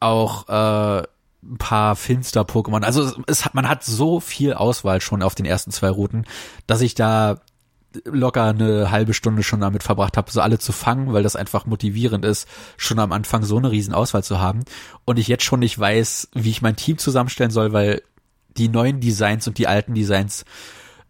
auch 0.00 0.48
äh, 0.48 1.02
ein 1.42 1.58
paar 1.58 1.96
Finster-Pokémon. 1.96 2.82
Also 2.82 3.02
es, 3.02 3.16
es 3.26 3.54
man 3.54 3.68
hat 3.68 3.84
so 3.84 4.20
viel 4.20 4.52
Auswahl 4.52 5.00
schon 5.00 5.22
auf 5.22 5.34
den 5.34 5.46
ersten 5.46 5.70
zwei 5.70 5.90
Routen, 5.90 6.24
dass 6.66 6.80
ich 6.80 6.94
da 6.94 7.40
locker 8.04 8.44
eine 8.44 8.90
halbe 8.90 9.14
Stunde 9.14 9.42
schon 9.42 9.60
damit 9.60 9.82
verbracht 9.82 10.16
habe, 10.16 10.30
so 10.30 10.40
alle 10.40 10.58
zu 10.58 10.72
fangen, 10.72 11.12
weil 11.12 11.22
das 11.22 11.36
einfach 11.36 11.66
motivierend 11.66 12.24
ist, 12.24 12.48
schon 12.76 12.98
am 12.98 13.12
Anfang 13.12 13.42
so 13.42 13.56
eine 13.58 13.70
riesen 13.70 13.94
Auswahl 13.94 14.24
zu 14.24 14.40
haben. 14.40 14.64
Und 15.04 15.18
ich 15.18 15.28
jetzt 15.28 15.44
schon 15.44 15.60
nicht 15.60 15.78
weiß, 15.78 16.28
wie 16.34 16.50
ich 16.50 16.62
mein 16.62 16.76
Team 16.76 16.98
zusammenstellen 16.98 17.50
soll, 17.50 17.72
weil 17.72 18.02
die 18.56 18.68
neuen 18.68 19.00
Designs 19.00 19.46
und 19.46 19.58
die 19.58 19.68
alten 19.68 19.94
Designs, 19.94 20.44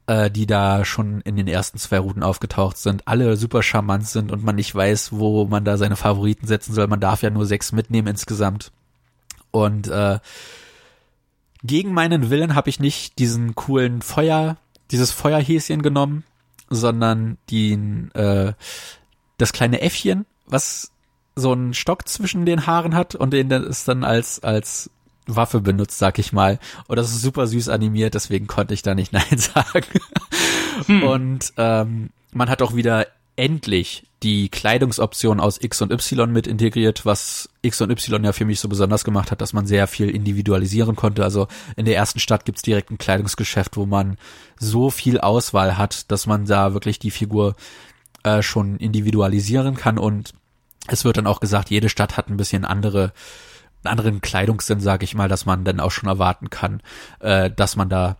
äh, 0.07 0.31
die 0.31 0.47
da 0.47 0.85
schon 0.85 1.21
in 1.23 1.37
den 1.37 1.49
ersten 1.49 1.79
zwei 1.79 1.99
Routen 1.99 2.23
aufgetaucht 2.23 2.77
sind, 2.77 3.07
alle 3.07 3.37
super 3.37 3.63
charmant 3.63 4.09
sind 4.09 4.33
und 4.33 4.45
man 4.45 4.57
nicht 4.57 4.75
weiß, 4.75 5.13
wo 5.13 5.47
man 5.47 5.65
da 5.65 5.77
seine 5.77 5.97
Favoriten 5.97 6.47
setzen 6.47 6.75
soll. 6.75 6.87
Man 6.87 7.01
darf 7.01 7.23
ja 7.23 7.31
nur 7.31 7.47
sechs 7.47 7.73
mitnehmen 7.73 8.09
insgesamt. 8.09 8.73
Und 9.51 9.89
äh, 9.89 10.19
gegen 11.63 11.93
meinen 11.93 12.31
Willen 12.31 12.55
habe 12.55 12.69
ich 12.69 12.81
nicht 12.81 13.19
diesen 13.19 13.55
coolen 13.55 14.03
Feuer, 14.03 14.57
dieses 14.91 15.11
Feuerhäschen 15.11 15.83
genommen, 15.83 16.25
sondern 16.69 17.39
die, 17.51 17.73
äh, 18.15 18.53
das 19.39 19.53
kleine 19.53 19.81
Äffchen, 19.81 20.27
was 20.47 20.93
so 21.35 21.53
einen 21.53 21.75
Stock 21.75 22.09
zwischen 22.09 22.47
den 22.47 22.67
Haaren 22.67 22.95
hat 22.95 23.15
und 23.15 23.33
den 23.33 23.51
es 23.53 23.85
dann 23.85 24.05
als, 24.05 24.43
als 24.43 24.91
Waffe 25.27 25.61
benutzt, 25.61 25.99
sag 25.99 26.19
ich 26.19 26.33
mal. 26.33 26.59
Und 26.87 26.97
das 26.97 27.11
ist 27.11 27.21
super 27.21 27.47
süß 27.47 27.69
animiert, 27.69 28.15
deswegen 28.15 28.47
konnte 28.47 28.75
ich 28.75 28.83
da 28.83 28.95
nicht 28.95 29.13
Nein 29.13 29.39
sagen. 29.39 29.87
Hm. 30.87 31.03
Und 31.03 31.53
ähm, 31.57 32.11
man 32.33 32.49
hat 32.49 32.63
auch 32.63 32.75
wieder 32.75 33.07
endlich 33.37 34.05
die 34.27 34.49
Kleidungsoption 34.49 35.39
aus 35.39 35.63
X 35.63 35.83
und 35.83 35.93
Y 35.93 36.33
mit 36.33 36.49
integriert, 36.49 37.07
was 37.07 37.49
X 37.63 37.81
und 37.81 37.91
Y 37.93 38.25
ja 38.25 38.33
für 38.33 38.45
mich 38.45 38.59
so 38.59 38.69
besonders 38.69 39.05
gemacht 39.05 39.31
hat, 39.31 39.41
dass 39.41 39.53
man 39.53 39.67
sehr 39.67 39.87
viel 39.87 40.11
individualisieren 40.11 40.97
konnte. 40.97 41.23
Also 41.23 41.47
in 41.77 41.85
der 41.85 41.95
ersten 41.95 42.19
Stadt 42.19 42.45
gibt's 42.45 42.63
direkt 42.63 42.91
ein 42.91 42.99
Kleidungsgeschäft, 42.99 43.77
wo 43.77 43.87
man 43.87 44.17
so 44.59 44.91
viel 44.91 45.21
Auswahl 45.21 45.79
hat, 45.79 46.11
dass 46.11 46.27
man 46.27 46.45
da 46.45 46.75
wirklich 46.75 46.99
die 46.99 47.13
Figur 47.13 47.55
äh, 48.25 48.43
schon 48.43 48.79
individualisieren 48.79 49.77
kann 49.77 49.97
und 49.97 50.35
es 50.89 51.05
wird 51.05 51.19
dann 51.19 51.29
auch 51.29 51.39
gesagt, 51.39 51.71
jede 51.71 51.89
Stadt 51.89 52.17
hat 52.17 52.29
ein 52.29 52.37
bisschen 52.37 52.65
andere 52.65 53.13
einen 53.85 53.93
anderen 53.93 54.21
Kleidungssinn, 54.21 54.81
sage 54.81 55.05
ich 55.05 55.15
mal, 55.15 55.29
dass 55.29 55.47
man 55.47 55.65
dann 55.65 55.79
auch 55.79 55.93
schon 55.93 56.09
erwarten 56.09 56.51
kann, 56.51 56.83
äh, 57.21 57.49
dass 57.49 57.77
man 57.77 57.89
da 57.89 58.17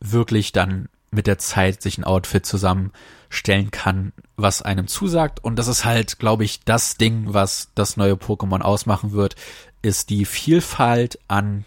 wirklich 0.00 0.50
dann 0.50 0.88
mit 1.16 1.26
der 1.26 1.38
Zeit 1.38 1.82
sich 1.82 1.98
ein 1.98 2.04
Outfit 2.04 2.46
zusammenstellen 2.46 3.72
kann, 3.72 4.12
was 4.36 4.62
einem 4.62 4.86
zusagt. 4.86 5.42
Und 5.42 5.56
das 5.56 5.66
ist 5.66 5.84
halt, 5.84 6.20
glaube 6.20 6.44
ich, 6.44 6.60
das 6.60 6.96
Ding, 6.96 7.34
was 7.34 7.70
das 7.74 7.96
neue 7.96 8.14
Pokémon 8.14 8.60
ausmachen 8.60 9.10
wird, 9.10 9.34
ist 9.82 10.10
die 10.10 10.24
Vielfalt 10.24 11.18
an, 11.26 11.64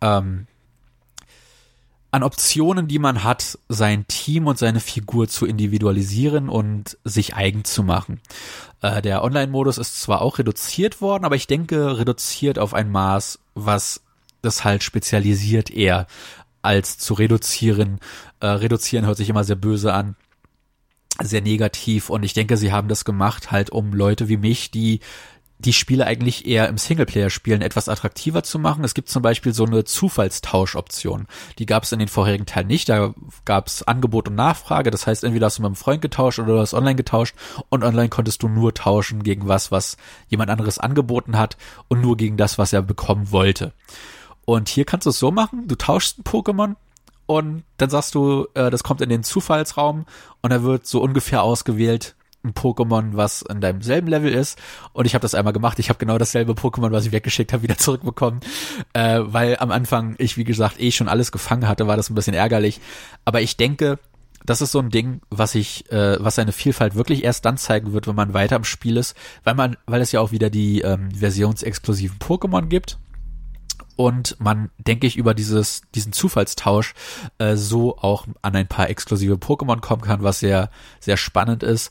ähm, 0.00 0.46
an 2.10 2.22
Optionen, 2.22 2.88
die 2.88 2.98
man 2.98 3.24
hat, 3.24 3.58
sein 3.68 4.06
Team 4.06 4.46
und 4.46 4.58
seine 4.58 4.80
Figur 4.80 5.28
zu 5.28 5.44
individualisieren 5.44 6.48
und 6.48 6.96
sich 7.04 7.34
eigen 7.34 7.64
zu 7.64 7.82
machen. 7.82 8.20
Äh, 8.80 9.02
der 9.02 9.22
Online-Modus 9.22 9.78
ist 9.78 10.00
zwar 10.00 10.22
auch 10.22 10.38
reduziert 10.38 11.00
worden, 11.00 11.24
aber 11.24 11.36
ich 11.36 11.46
denke, 11.46 11.98
reduziert 11.98 12.58
auf 12.58 12.72
ein 12.72 12.90
Maß, 12.90 13.38
was 13.54 14.02
das 14.42 14.64
halt 14.64 14.84
spezialisiert 14.84 15.70
eher 15.70 16.06
als 16.66 16.98
zu 16.98 17.14
reduzieren. 17.14 18.00
Äh, 18.40 18.46
reduzieren 18.48 19.06
hört 19.06 19.16
sich 19.16 19.30
immer 19.30 19.44
sehr 19.44 19.56
böse 19.56 19.94
an, 19.94 20.16
sehr 21.22 21.40
negativ 21.40 22.10
und 22.10 22.22
ich 22.22 22.34
denke, 22.34 22.56
sie 22.56 22.72
haben 22.72 22.88
das 22.88 23.04
gemacht 23.04 23.50
halt, 23.50 23.70
um 23.70 23.92
Leute 23.92 24.28
wie 24.28 24.36
mich, 24.36 24.70
die 24.70 25.00
die 25.58 25.72
Spiele 25.72 26.06
eigentlich 26.06 26.46
eher 26.46 26.68
im 26.68 26.76
Singleplayer 26.76 27.30
spielen 27.30 27.62
etwas 27.62 27.88
attraktiver 27.88 28.42
zu 28.42 28.58
machen. 28.58 28.84
Es 28.84 28.94
gibt 28.94 29.08
zum 29.08 29.22
Beispiel 29.22 29.54
so 29.54 29.64
eine 29.64 29.84
Zufallstauschoption. 29.84 31.26
Die 31.58 31.66
gab 31.66 31.84
es 31.84 31.92
in 31.92 31.98
den 31.98 32.08
vorherigen 32.08 32.46
Teilen 32.46 32.66
nicht. 32.66 32.88
Da 32.88 33.14
gab 33.44 33.68
es 33.68 33.82
Angebot 33.82 34.28
und 34.28 34.34
Nachfrage. 34.34 34.90
Das 34.90 35.06
heißt, 35.06 35.24
entweder 35.24 35.46
hast 35.46 35.58
du 35.58 35.62
mit 35.62 35.68
einem 35.68 35.76
Freund 35.76 36.02
getauscht 36.02 36.38
oder 36.38 36.54
du 36.54 36.60
hast 36.60 36.74
online 36.74 36.96
getauscht 36.96 37.34
und 37.70 37.84
online 37.84 38.10
konntest 38.10 38.42
du 38.42 38.48
nur 38.48 38.74
tauschen 38.74 39.22
gegen 39.22 39.48
was, 39.48 39.72
was 39.72 39.96
jemand 40.28 40.50
anderes 40.50 40.78
angeboten 40.78 41.38
hat 41.38 41.56
und 41.88 42.02
nur 42.02 42.16
gegen 42.18 42.36
das, 42.36 42.58
was 42.58 42.74
er 42.74 42.82
bekommen 42.82 43.30
wollte. 43.32 43.72
Und 44.46 44.70
hier 44.70 44.86
kannst 44.86 45.04
du 45.04 45.10
es 45.10 45.18
so 45.18 45.30
machen, 45.30 45.68
du 45.68 45.74
tauschst 45.74 46.18
ein 46.18 46.24
Pokémon 46.24 46.76
und 47.26 47.64
dann 47.76 47.90
sagst 47.90 48.14
du, 48.14 48.46
äh, 48.54 48.70
das 48.70 48.84
kommt 48.84 49.02
in 49.02 49.10
den 49.10 49.24
Zufallsraum 49.24 50.06
und 50.40 50.50
da 50.50 50.62
wird 50.62 50.86
so 50.86 51.02
ungefähr 51.02 51.42
ausgewählt 51.42 52.14
ein 52.44 52.54
Pokémon, 52.54 53.16
was 53.16 53.42
in 53.42 53.60
deinem 53.60 53.82
selben 53.82 54.06
Level 54.06 54.32
ist. 54.32 54.56
Und 54.92 55.04
ich 55.04 55.14
habe 55.14 55.22
das 55.22 55.34
einmal 55.34 55.52
gemacht. 55.52 55.80
Ich 55.80 55.88
habe 55.88 55.98
genau 55.98 56.16
dasselbe 56.16 56.52
Pokémon, 56.52 56.92
was 56.92 57.04
ich 57.04 57.10
weggeschickt 57.10 57.52
habe, 57.52 57.62
wieder 57.64 57.76
zurückbekommen. 57.76 58.40
Äh, 58.92 59.20
weil 59.24 59.56
am 59.58 59.72
Anfang 59.72 60.14
ich, 60.18 60.36
wie 60.36 60.44
gesagt, 60.44 60.80
eh 60.80 60.92
schon 60.92 61.08
alles 61.08 61.32
gefangen 61.32 61.66
hatte, 61.66 61.88
war 61.88 61.96
das 61.96 62.08
ein 62.08 62.14
bisschen 62.14 62.34
ärgerlich. 62.34 62.80
Aber 63.24 63.42
ich 63.42 63.56
denke, 63.56 63.98
das 64.44 64.60
ist 64.62 64.70
so 64.70 64.78
ein 64.78 64.90
Ding, 64.90 65.20
was 65.28 65.56
ich, 65.56 65.90
äh, 65.90 66.22
was 66.22 66.36
seine 66.36 66.52
Vielfalt 66.52 66.94
wirklich 66.94 67.24
erst 67.24 67.44
dann 67.44 67.58
zeigen 67.58 67.92
wird, 67.92 68.06
wenn 68.06 68.14
man 68.14 68.32
weiter 68.32 68.54
im 68.54 68.64
Spiel 68.64 68.96
ist, 68.96 69.16
weil 69.42 69.56
man, 69.56 69.76
weil 69.86 70.00
es 70.00 70.12
ja 70.12 70.20
auch 70.20 70.30
wieder 70.30 70.50
die 70.50 70.82
ähm, 70.82 71.10
versionsexklusiven 71.10 72.18
Pokémon 72.20 72.66
gibt 72.66 72.96
und 73.96 74.36
man, 74.38 74.70
denke 74.78 75.06
ich, 75.06 75.16
über 75.16 75.34
dieses, 75.34 75.82
diesen 75.94 76.12
Zufallstausch 76.12 76.94
äh, 77.38 77.56
so 77.56 77.98
auch 77.98 78.26
an 78.42 78.54
ein 78.54 78.68
paar 78.68 78.90
exklusive 78.90 79.34
Pokémon 79.34 79.80
kommen 79.80 80.02
kann, 80.02 80.22
was 80.22 80.40
sehr, 80.40 80.70
sehr 81.00 81.16
spannend 81.16 81.62
ist. 81.62 81.90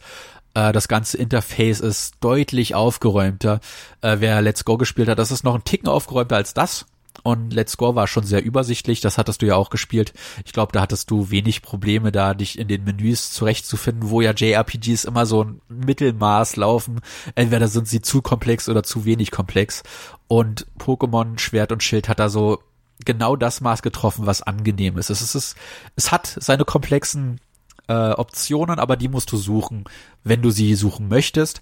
Äh, 0.53 0.72
das 0.72 0.88
ganze 0.88 1.18
Interface 1.18 1.82
ist 1.82 2.16
deutlich 2.22 2.76
aufgeräumter. 2.76 3.60
Äh, 4.01 4.18
wer 4.20 4.41
Let's 4.41 4.66
Go 4.66 4.78
gespielt 4.78 5.10
hat, 5.10 5.20
das 5.20 5.32
ist 5.32 5.43
noch 5.43 5.56
ein 5.56 5.64
Ticken 5.64 5.89
aufgeräumter 5.89 6.36
als 6.38 6.53
das. 6.53 6.86
Und 7.24 7.53
Let's 7.53 7.78
Go 7.78 7.95
war 7.95 8.08
schon 8.08 8.24
sehr 8.24 8.43
übersichtlich, 8.43 9.01
das 9.01 9.18
hattest 9.18 9.41
du 9.41 9.45
ja 9.45 9.56
auch 9.56 9.70
gespielt. 9.70 10.14
Ich 10.45 10.53
glaube, 10.53 10.72
da 10.74 10.82
hattest 10.82 11.10
du 11.10 11.30
wenig 11.32 11.62
Probleme, 11.62 12.12
da 12.12 12.34
dich 12.34 12.60
in 12.60 12.68
den 12.68 12.84
Menüs 12.84 13.32
zurechtzufinden, 13.32 14.10
wo 14.10 14.22
ja 14.22 14.32
JRPGs 14.32 15.06
immer 15.06 15.26
so 15.26 15.43
ein 15.43 15.62
Mittelmaß 15.70 16.56
laufen. 16.58 17.01
Entweder 17.36 17.68
sind 17.68 17.88
sie 17.88 18.01
zu 18.01 18.22
komplex 18.22 18.70
oder 18.70 18.84
zu 18.84 19.06
wenig 19.06 19.32
komplex. 19.32 19.84
Und 20.28 20.65
Pokémon 20.80 21.38
Schwert 21.38 21.71
und 21.71 21.84
Schild 21.84 22.09
hat 22.09 22.19
da 22.19 22.30
so 22.30 22.59
genau 23.03 23.36
das 23.36 23.61
Maß 23.61 23.82
getroffen, 23.82 24.26
was 24.26 24.41
angenehm 24.41 24.97
ist. 24.97 25.09
Es, 25.09 25.21
ist, 25.21 25.36
es, 25.36 25.55
es 25.95 26.11
hat 26.11 26.38
seine 26.39 26.65
komplexen 26.65 27.39
äh, 27.88 28.11
Optionen, 28.11 28.80
aber 28.80 28.95
die 28.95 29.09
musst 29.09 29.32
du 29.32 29.38
suchen, 29.38 29.86
wenn 30.23 30.41
du 30.41 30.49
sie 30.49 30.76
suchen 30.76 31.07
möchtest. 31.07 31.61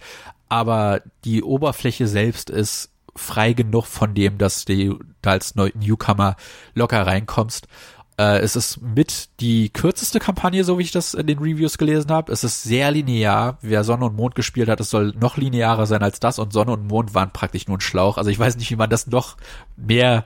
Aber 0.49 1.01
die 1.25 1.43
Oberfläche 1.43 2.07
selbst 2.07 2.49
ist 2.49 2.89
frei 3.15 3.53
genug 3.53 3.85
von 3.85 4.13
dem, 4.13 4.37
dass 4.37 4.65
du 4.65 4.99
da 5.21 5.31
als 5.31 5.55
Newcomer 5.55 6.35
locker 6.73 7.05
reinkommst. 7.05 7.67
Äh, 8.17 8.39
es 8.39 8.55
ist 8.55 8.81
mit 8.81 9.29
die 9.39 9.69
kürzeste 9.69 10.19
Kampagne, 10.19 10.63
so 10.63 10.77
wie 10.77 10.83
ich 10.83 10.91
das 10.91 11.13
in 11.13 11.27
den 11.27 11.39
Reviews 11.39 11.77
gelesen 11.77 12.11
habe. 12.11 12.31
Es 12.31 12.43
ist 12.43 12.63
sehr 12.63 12.91
linear. 12.91 13.57
Wer 13.61 13.83
Sonne 13.83 14.05
und 14.05 14.15
Mond 14.15 14.35
gespielt 14.35 14.69
hat, 14.69 14.79
es 14.79 14.89
soll 14.89 15.13
noch 15.19 15.37
linearer 15.37 15.85
sein 15.85 16.03
als 16.03 16.19
das 16.19 16.39
und 16.39 16.53
Sonne 16.53 16.71
und 16.71 16.87
Mond 16.87 17.13
waren 17.15 17.31
praktisch 17.31 17.67
nur 17.67 17.77
ein 17.77 17.81
Schlauch. 17.81 18.17
Also 18.17 18.29
ich 18.29 18.39
weiß 18.39 18.57
nicht, 18.57 18.71
wie 18.71 18.75
man 18.75 18.89
das 18.89 19.07
noch 19.07 19.37
mehr 19.75 20.25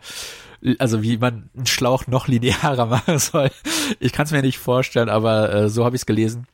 also 0.80 1.04
wie 1.04 1.18
man 1.18 1.50
einen 1.56 1.66
Schlauch 1.66 2.08
noch 2.08 2.28
linearer 2.28 2.86
machen 2.88 3.20
soll. 3.20 3.52
Ich 4.00 4.12
kann 4.12 4.26
es 4.26 4.32
mir 4.32 4.42
nicht 4.42 4.58
vorstellen, 4.58 5.10
aber 5.10 5.54
äh, 5.54 5.70
so 5.70 5.86
habe 5.86 5.96
ich 5.96 6.02
es 6.02 6.06
gelesen. 6.06 6.48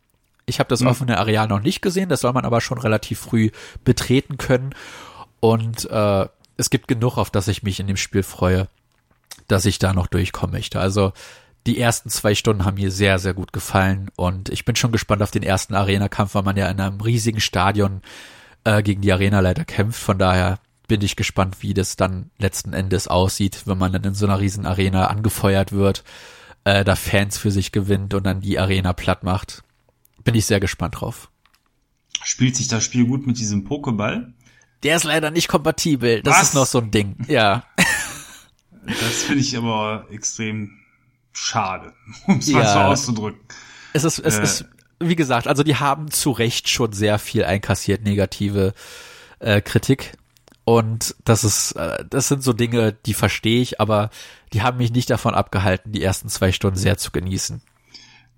Ich 0.45 0.59
habe 0.59 0.67
das 0.67 0.81
mhm. 0.81 0.87
offene 0.87 1.17
Areal 1.17 1.47
noch 1.47 1.61
nicht 1.61 1.81
gesehen, 1.81 2.09
das 2.09 2.21
soll 2.21 2.33
man 2.33 2.45
aber 2.45 2.59
schon 2.59 2.77
relativ 2.77 3.19
früh 3.19 3.51
betreten 3.85 4.37
können. 4.37 4.75
Und 5.39 5.89
äh, 5.89 6.27
es 6.57 6.69
gibt 6.69 6.87
genug, 6.87 7.17
auf 7.17 7.29
das 7.29 7.47
ich 7.47 7.63
mich 7.63 7.79
in 7.79 7.87
dem 7.87 7.97
Spiel 7.97 8.23
freue, 8.23 8.67
dass 9.47 9.65
ich 9.65 9.79
da 9.79 9.93
noch 9.93 10.07
durchkommen 10.07 10.53
möchte. 10.55 10.79
Also 10.79 11.13
die 11.65 11.79
ersten 11.79 12.09
zwei 12.09 12.35
Stunden 12.35 12.65
haben 12.65 12.75
mir 12.75 12.91
sehr, 12.91 13.19
sehr 13.19 13.33
gut 13.33 13.53
gefallen 13.53 14.09
und 14.15 14.49
ich 14.49 14.65
bin 14.65 14.75
schon 14.75 14.91
gespannt 14.91 15.21
auf 15.21 15.31
den 15.31 15.43
ersten 15.43 15.75
Arena-Kampf, 15.75 16.35
weil 16.35 16.43
man 16.43 16.57
ja 16.57 16.69
in 16.69 16.79
einem 16.79 16.99
riesigen 16.99 17.39
Stadion 17.39 18.01
äh, 18.65 18.83
gegen 18.83 19.01
die 19.01 19.13
Arena-Leiter 19.13 19.63
kämpft. 19.63 20.01
Von 20.01 20.17
daher 20.17 20.59
bin 20.87 21.01
ich 21.01 21.15
gespannt, 21.15 21.57
wie 21.61 21.73
das 21.73 21.95
dann 21.95 22.31
letzten 22.37 22.73
Endes 22.73 23.07
aussieht, 23.07 23.63
wenn 23.65 23.77
man 23.77 23.93
dann 23.93 24.03
in 24.03 24.13
so 24.13 24.25
einer 24.25 24.39
riesen 24.39 24.65
Arena 24.65 25.07
angefeuert 25.07 25.71
wird, 25.71 26.03
äh, 26.65 26.83
da 26.83 26.95
Fans 26.95 27.37
für 27.37 27.51
sich 27.51 27.71
gewinnt 27.71 28.13
und 28.13 28.25
dann 28.25 28.41
die 28.41 28.59
Arena 28.59 28.91
platt 28.93 29.23
macht. 29.23 29.63
Bin 30.23 30.35
ich 30.35 30.45
sehr 30.45 30.59
gespannt 30.59 30.99
drauf. 30.99 31.29
Spielt 32.23 32.55
sich 32.55 32.67
das 32.67 32.83
Spiel 32.83 33.05
gut 33.05 33.25
mit 33.25 33.37
diesem 33.39 33.67
Pokéball? 33.67 34.33
Der 34.83 34.97
ist 34.97 35.03
leider 35.03 35.31
nicht 35.31 35.47
kompatibel. 35.47 36.21
Das 36.21 36.35
Was? 36.35 36.43
ist 36.43 36.53
noch 36.55 36.65
so 36.65 36.79
ein 36.79 36.91
Ding. 36.91 37.15
Ja. 37.27 37.63
Das 38.85 39.23
finde 39.23 39.41
ich 39.41 39.57
aber 39.57 40.07
extrem 40.11 40.79
schade, 41.31 41.93
um 42.27 42.39
es 42.39 42.47
ja. 42.47 42.57
mal 42.59 42.73
so 42.73 42.79
auszudrücken. 42.79 43.39
Es 43.93 44.03
ist, 44.03 44.19
es 44.19 44.37
äh. 44.37 44.43
ist, 44.43 44.65
wie 44.99 45.15
gesagt, 45.15 45.47
also 45.47 45.63
die 45.63 45.75
haben 45.75 46.11
zu 46.11 46.31
Recht 46.31 46.69
schon 46.69 46.93
sehr 46.93 47.19
viel 47.19 47.43
einkassiert, 47.45 48.03
negative 48.03 48.73
äh, 49.39 49.61
Kritik. 49.61 50.13
Und 50.65 51.15
das 51.25 51.43
ist, 51.43 51.73
äh, 51.73 52.05
das 52.09 52.29
sind 52.29 52.43
so 52.43 52.53
Dinge, 52.53 52.93
die 53.05 53.13
verstehe 53.13 53.61
ich, 53.61 53.81
aber 53.81 54.09
die 54.53 54.61
haben 54.61 54.77
mich 54.77 54.91
nicht 54.91 55.09
davon 55.09 55.35
abgehalten, 55.35 55.91
die 55.91 56.03
ersten 56.03 56.29
zwei 56.29 56.51
Stunden 56.51 56.77
sehr 56.77 56.97
zu 56.97 57.11
genießen. 57.11 57.61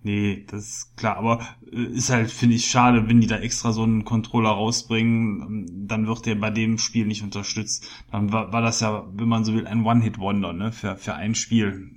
Nee, 0.06 0.45
das 0.51 0.68
ist 0.68 0.97
klar, 0.97 1.18
aber 1.18 1.39
äh, 1.74 1.82
ist 1.82 2.12
halt, 2.12 2.30
finde 2.30 2.56
ich, 2.56 2.68
schade, 2.68 3.10
wenn 3.10 3.22
die 3.22 3.28
da 3.28 3.38
extra 3.38 3.72
so 3.72 3.82
einen 3.82 4.06
Controller 4.06 4.51
rausbringen, 4.51 5.41
ähm, 5.41 5.88
dann 5.88 6.06
wird 6.06 6.28
der 6.28 6.36
bei 6.36 6.51
dem 6.51 6.78
Spiel 6.78 7.08
nicht 7.08 7.24
unterstützt. 7.24 7.88
Dann 8.12 8.32
war, 8.32 8.53
war 8.53 8.62
das 8.62 8.82
ja, 8.82 9.08
wenn 9.16 9.28
man 9.28 9.43
so 9.43 9.56
will, 9.56 9.66
ein 9.66 9.84
One-Hit-Wonder, 9.84 10.53
ne, 10.53 10.72
für, 10.72 10.95
für 10.95 11.16
ein 11.16 11.34
Spiel. 11.34 11.89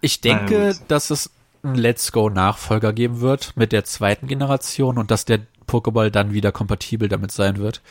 Ich 0.00 0.20
denke, 0.20 0.74
dass 0.88 1.10
es 1.10 1.30
einen 1.62 1.76
Let's 1.76 2.10
Go 2.10 2.28
Nachfolger 2.28 2.92
geben 2.92 3.20
wird 3.20 3.56
mit 3.56 3.70
der 3.70 3.84
zweiten 3.84 4.26
Generation 4.26 4.98
und 4.98 5.12
dass 5.12 5.24
der 5.24 5.46
Pokéball 5.68 6.10
dann 6.10 6.32
wieder 6.32 6.50
kompatibel 6.50 7.08
damit 7.08 7.30
sein 7.30 7.58
wird. 7.58 7.82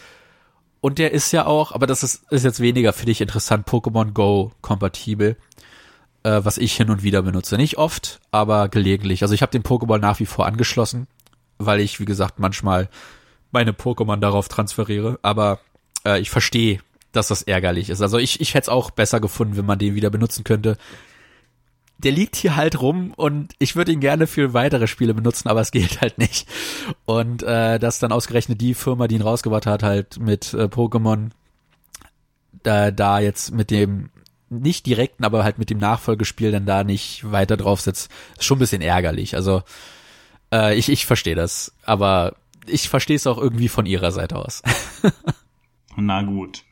Und 0.82 1.00
der 1.00 1.14
ist 1.14 1.32
ja 1.32 1.46
auch, 1.46 1.72
aber 1.72 1.88
das 1.88 2.04
ist, 2.04 2.30
ist 2.32 2.44
jetzt 2.44 2.60
weniger 2.60 2.92
für 2.92 3.06
dich 3.06 3.22
interessant, 3.22 3.66
Pokémon 3.66 4.12
Go 4.12 4.52
kompatibel, 4.60 5.38
äh, 6.26 6.44
was 6.44 6.58
ich 6.58 6.76
hin 6.76 6.90
und 6.90 7.04
wieder 7.04 7.22
benutze. 7.22 7.56
Nicht 7.56 7.78
oft, 7.78 8.20
aber 8.32 8.68
gelegentlich. 8.68 9.22
Also 9.22 9.34
ich 9.34 9.42
habe 9.42 9.52
den 9.52 9.64
Pokéball 9.64 10.00
nach 10.00 10.20
wie 10.20 10.26
vor 10.26 10.46
angeschlossen, 10.46 11.08
weil 11.58 11.80
ich, 11.80 12.00
wie 12.00 12.06
gesagt, 12.06 12.40
manchmal 12.40 12.90
meine 13.52 13.72
Pokémon 13.72 14.18
darauf 14.18 14.50
transferiere. 14.50 15.20
Aber 15.22 15.60
äh, 16.06 16.20
ich 16.20 16.32
verstehe, 16.32 16.80
dass 17.12 17.28
das 17.28 17.44
ärgerlich 17.44 17.90
ist. 17.90 18.02
Also 18.02 18.18
ich, 18.18 18.42
ich 18.42 18.56
hätte 18.56 18.66
es 18.66 18.70
auch 18.70 18.92
besser 18.92 19.20
gefunden, 19.20 19.56
wenn 19.56 19.66
man 19.66 19.80
den 19.80 19.96
wieder 19.96 20.10
benutzen 20.10 20.44
könnte 20.44 20.78
der 21.98 22.12
liegt 22.12 22.36
hier 22.36 22.58
halt 22.58 22.82
rum 22.82 23.14
und 23.16 23.54
ich 23.58 23.78
würde 23.78 23.94
ihn 23.94 24.02
gerne 24.02 24.28
für 24.28 24.54
weitere 24.54 24.86
Spiele 24.86 25.14
benutzen, 25.14 25.48
aber 25.48 25.62
es 25.62 25.72
geht 25.72 26.02
halt 26.02 26.18
nicht. 26.18 26.46
Und 27.06 27.42
äh, 27.44 27.80
dass 27.80 28.00
dann 28.00 28.12
ausgerechnet 28.12 28.60
die 28.60 28.74
Firma, 28.74 29.08
die 29.08 29.16
ihn 29.16 29.22
rausgebracht 29.22 29.66
hat, 29.66 29.82
halt 29.82 30.20
mit 30.20 30.54
äh, 30.54 30.64
Pokémon 30.64 31.30
da, 32.64 32.92
da 32.92 33.20
jetzt 33.20 33.54
mit 33.54 33.72
dem 33.72 34.10
nicht 34.62 34.86
direkten, 34.86 35.24
aber 35.24 35.44
halt 35.44 35.58
mit 35.58 35.70
dem 35.70 35.78
Nachfolgespiel 35.78 36.52
dann 36.52 36.66
da 36.66 36.84
nicht 36.84 37.30
weiter 37.32 37.58
drauf 37.58 37.82
sitzt, 37.82 38.12
ist 38.38 38.46
schon 38.46 38.58
ein 38.58 38.60
bisschen 38.60 38.82
ärgerlich. 38.82 39.36
Also 39.36 39.64
äh, 40.52 40.78
ich, 40.78 40.90
ich 40.90 41.06
verstehe 41.06 41.36
das, 41.36 41.74
aber 41.84 42.36
ich 42.68 42.90
verstehe 42.90 43.16
es 43.16 43.28
auch 43.28 43.38
irgendwie 43.38 43.70
von 43.70 43.86
ihrer 43.86 44.12
Seite 44.12 44.38
aus. 44.38 44.62
Na 45.96 46.24
gut. 46.24 46.64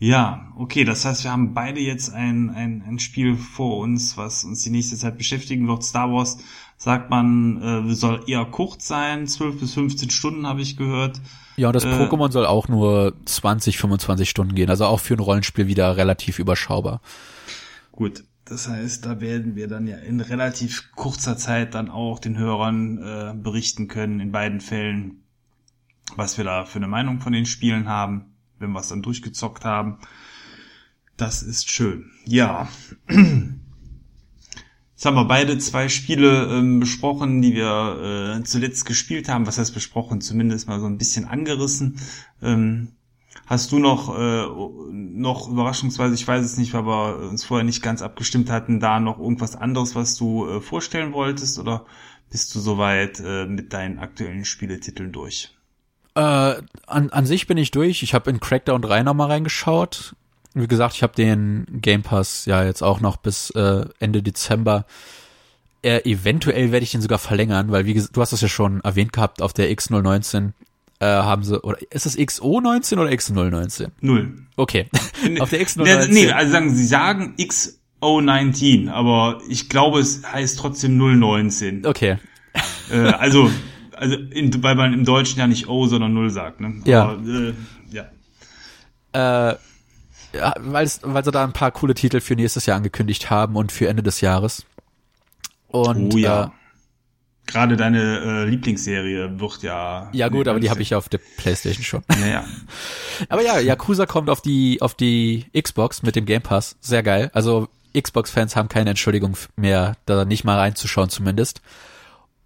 Ja, 0.00 0.52
okay, 0.56 0.84
das 0.84 1.04
heißt, 1.04 1.24
wir 1.24 1.32
haben 1.32 1.54
beide 1.54 1.80
jetzt 1.80 2.12
ein, 2.12 2.50
ein, 2.50 2.84
ein 2.86 2.98
Spiel 3.00 3.36
vor 3.36 3.78
uns, 3.78 4.16
was 4.16 4.44
uns 4.44 4.62
die 4.62 4.70
nächste 4.70 4.96
Zeit 4.96 5.18
beschäftigen 5.18 5.66
wird. 5.66 5.82
Star 5.82 6.12
Wars 6.12 6.38
sagt 6.78 7.10
man, 7.10 7.90
äh, 7.90 7.94
soll 7.94 8.22
eher 8.26 8.44
kurz 8.46 8.88
sein, 8.88 9.26
12 9.26 9.60
bis 9.60 9.74
15 9.74 10.10
Stunden 10.10 10.46
habe 10.46 10.62
ich 10.62 10.76
gehört. 10.76 11.20
Ja, 11.56 11.72
das 11.72 11.84
äh, 11.84 11.88
Pokémon 11.88 12.32
soll 12.32 12.46
auch 12.46 12.68
nur 12.68 13.14
20, 13.24 13.76
25 13.76 14.30
Stunden 14.30 14.54
gehen, 14.54 14.70
also 14.70 14.86
auch 14.86 15.00
für 15.00 15.14
ein 15.14 15.20
Rollenspiel 15.20 15.66
wieder 15.66 15.96
relativ 15.96 16.38
überschaubar. 16.38 17.00
Gut, 17.92 18.24
das 18.44 18.68
heißt, 18.68 19.04
da 19.04 19.20
werden 19.20 19.56
wir 19.56 19.68
dann 19.68 19.86
ja 19.86 19.96
in 19.96 20.20
relativ 20.20 20.92
kurzer 20.94 21.36
Zeit 21.36 21.74
dann 21.74 21.90
auch 21.90 22.20
den 22.20 22.38
Hörern 22.38 22.98
äh, 22.98 23.34
berichten 23.34 23.88
können, 23.88 24.20
in 24.20 24.32
beiden 24.32 24.60
Fällen, 24.60 25.24
was 26.16 26.38
wir 26.38 26.44
da 26.44 26.64
für 26.64 26.78
eine 26.78 26.88
Meinung 26.88 27.20
von 27.20 27.32
den 27.32 27.44
Spielen 27.44 27.88
haben 27.88 28.32
wenn 28.58 28.72
wir 28.72 28.80
es 28.80 28.88
dann 28.88 29.02
durchgezockt 29.02 29.64
haben. 29.64 29.98
Das 31.16 31.42
ist 31.42 31.70
schön. 31.70 32.10
Ja. 32.24 32.68
Jetzt 34.98 35.06
haben 35.06 35.14
wir 35.14 35.26
beide 35.26 35.56
zwei 35.58 35.88
Spiele 35.88 36.48
ähm, 36.50 36.80
besprochen, 36.80 37.40
die 37.40 37.54
wir 37.54 38.40
äh, 38.40 38.42
zuletzt 38.42 38.84
gespielt 38.84 39.28
haben. 39.28 39.46
Was 39.46 39.56
heißt 39.56 39.72
besprochen? 39.72 40.20
Zumindest 40.20 40.66
mal 40.66 40.80
so 40.80 40.86
ein 40.86 40.98
bisschen 40.98 41.24
angerissen. 41.24 42.00
Ähm, 42.42 42.88
hast 43.46 43.70
du 43.70 43.78
noch, 43.78 44.18
äh, 44.18 44.44
noch 44.90 45.48
überraschungsweise, 45.48 46.16
ich 46.16 46.26
weiß 46.26 46.44
es 46.44 46.58
nicht, 46.58 46.74
weil 46.74 46.84
wir 46.84 47.30
uns 47.30 47.44
vorher 47.44 47.64
nicht 47.64 47.80
ganz 47.80 48.02
abgestimmt 48.02 48.50
hatten, 48.50 48.80
da 48.80 48.98
noch 48.98 49.20
irgendwas 49.20 49.54
anderes, 49.54 49.94
was 49.94 50.16
du 50.16 50.48
äh, 50.48 50.60
vorstellen 50.60 51.12
wolltest? 51.12 51.60
Oder 51.60 51.86
bist 52.28 52.52
du 52.56 52.58
soweit 52.58 53.20
äh, 53.20 53.46
mit 53.46 53.72
deinen 53.72 54.00
aktuellen 54.00 54.44
Spieletiteln 54.44 55.12
durch? 55.12 55.56
Äh, 56.16 56.20
an, 56.88 57.10
an 57.10 57.24
sich 57.24 57.46
bin 57.46 57.56
ich 57.56 57.70
durch. 57.70 58.02
Ich 58.02 58.14
habe 58.14 58.30
in 58.30 58.40
Crackdown 58.40 58.82
3 58.82 59.04
nochmal 59.04 59.28
reingeschaut. 59.28 60.16
Wie 60.54 60.66
gesagt, 60.66 60.94
ich 60.94 61.02
habe 61.02 61.14
den 61.14 61.66
Game 61.80 62.02
Pass 62.02 62.46
ja 62.46 62.64
jetzt 62.64 62.82
auch 62.82 63.00
noch 63.00 63.16
bis 63.16 63.50
äh, 63.50 63.84
Ende 63.98 64.22
Dezember. 64.22 64.86
Äh, 65.82 66.00
eventuell 66.10 66.72
werde 66.72 66.84
ich 66.84 66.90
den 66.90 67.02
sogar 67.02 67.18
verlängern, 67.18 67.70
weil 67.70 67.86
wie 67.86 67.94
gesagt, 67.94 68.16
du 68.16 68.20
hast 68.20 68.32
es 68.32 68.40
ja 68.40 68.48
schon 68.48 68.80
erwähnt 68.80 69.12
gehabt, 69.12 69.42
auf 69.42 69.52
der 69.52 69.70
X019 69.70 70.52
äh, 71.00 71.06
haben 71.06 71.44
sie, 71.44 71.62
oder 71.62 71.78
ist 71.92 72.06
es 72.06 72.18
XO19 72.18 72.94
oder 72.94 73.10
X019? 73.10 73.90
Null. 74.00 74.34
Okay. 74.56 74.88
auf 75.38 75.50
der 75.50 75.60
X019. 75.60 76.08
Nee, 76.08 76.32
also 76.32 76.50
sagen, 76.50 76.74
sie 76.74 76.86
sagen 76.86 77.36
XO19, 77.38 78.90
aber 78.90 79.40
ich 79.48 79.68
glaube, 79.68 80.00
es 80.00 80.22
heißt 80.24 80.58
trotzdem 80.58 80.96
019. 80.96 81.86
Okay. 81.86 82.16
Äh, 82.90 82.96
also 82.96 83.48
also 83.98 84.16
in, 84.16 84.62
weil 84.62 84.74
man 84.74 84.94
im 84.94 85.04
Deutschen 85.04 85.38
ja 85.38 85.46
nicht 85.46 85.68
O, 85.68 85.86
sondern 85.86 86.14
Null 86.14 86.30
sagt, 86.30 86.60
ne? 86.60 86.80
Ja. 86.84 87.10
Aber, 87.10 87.28
äh, 87.28 87.52
ja. 87.90 89.50
Äh, 89.50 89.56
ja, 90.32 90.54
weil, 90.58 90.88
weil 91.02 91.24
sie 91.24 91.30
da 91.30 91.44
ein 91.44 91.52
paar 91.52 91.70
coole 91.70 91.94
Titel 91.94 92.20
für 92.20 92.34
nächstes 92.34 92.66
Jahr 92.66 92.76
angekündigt 92.76 93.30
haben 93.30 93.56
und 93.56 93.72
für 93.72 93.88
Ende 93.88 94.02
des 94.02 94.20
Jahres. 94.20 94.64
Und 95.68 96.14
oh, 96.14 96.18
ja. 96.18 96.52
gerade 97.46 97.76
deine 97.76 98.20
äh, 98.20 98.44
Lieblingsserie 98.44 99.38
wird 99.38 99.62
ja. 99.62 100.08
Ja 100.12 100.28
gut, 100.28 100.48
aber 100.48 100.60
die 100.60 100.70
habe 100.70 100.82
ich 100.82 100.90
ja 100.90 100.98
auf 100.98 101.08
der 101.08 101.20
PlayStation 101.36 101.84
schon. 101.84 102.02
Ja, 102.20 102.26
ja. 102.26 102.44
aber 103.28 103.42
ja, 103.42 103.58
Yakuza 103.58 104.06
kommt 104.06 104.30
auf 104.30 104.40
die 104.40 104.80
auf 104.80 104.94
die 104.94 105.46
Xbox 105.58 106.02
mit 106.02 106.16
dem 106.16 106.26
Game 106.26 106.42
Pass. 106.42 106.76
Sehr 106.80 107.02
geil. 107.02 107.30
Also 107.34 107.68
Xbox-Fans 107.98 108.56
haben 108.56 108.68
keine 108.68 108.90
Entschuldigung 108.90 109.36
mehr, 109.56 109.96
da 110.06 110.24
nicht 110.24 110.44
mal 110.44 110.58
reinzuschauen 110.58 111.08
zumindest. 111.08 111.62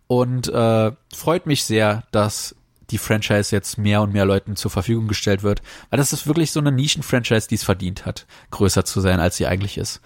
Und 0.06 0.48
äh, 0.48 0.92
freut 1.14 1.46
mich 1.46 1.64
sehr, 1.64 2.04
dass 2.10 2.54
die 2.92 2.98
Franchise 2.98 3.54
jetzt 3.54 3.78
mehr 3.78 4.02
und 4.02 4.12
mehr 4.12 4.24
Leuten 4.24 4.54
zur 4.54 4.70
Verfügung 4.70 5.08
gestellt 5.08 5.42
wird, 5.42 5.62
weil 5.90 5.96
das 5.96 6.12
ist 6.12 6.26
wirklich 6.26 6.52
so 6.52 6.60
eine 6.60 6.70
Nischen-Franchise, 6.70 7.48
die 7.48 7.56
es 7.56 7.64
verdient 7.64 8.06
hat, 8.06 8.26
größer 8.50 8.84
zu 8.84 9.00
sein, 9.00 9.18
als 9.18 9.36
sie 9.36 9.46
eigentlich 9.46 9.78
ist. 9.78 10.00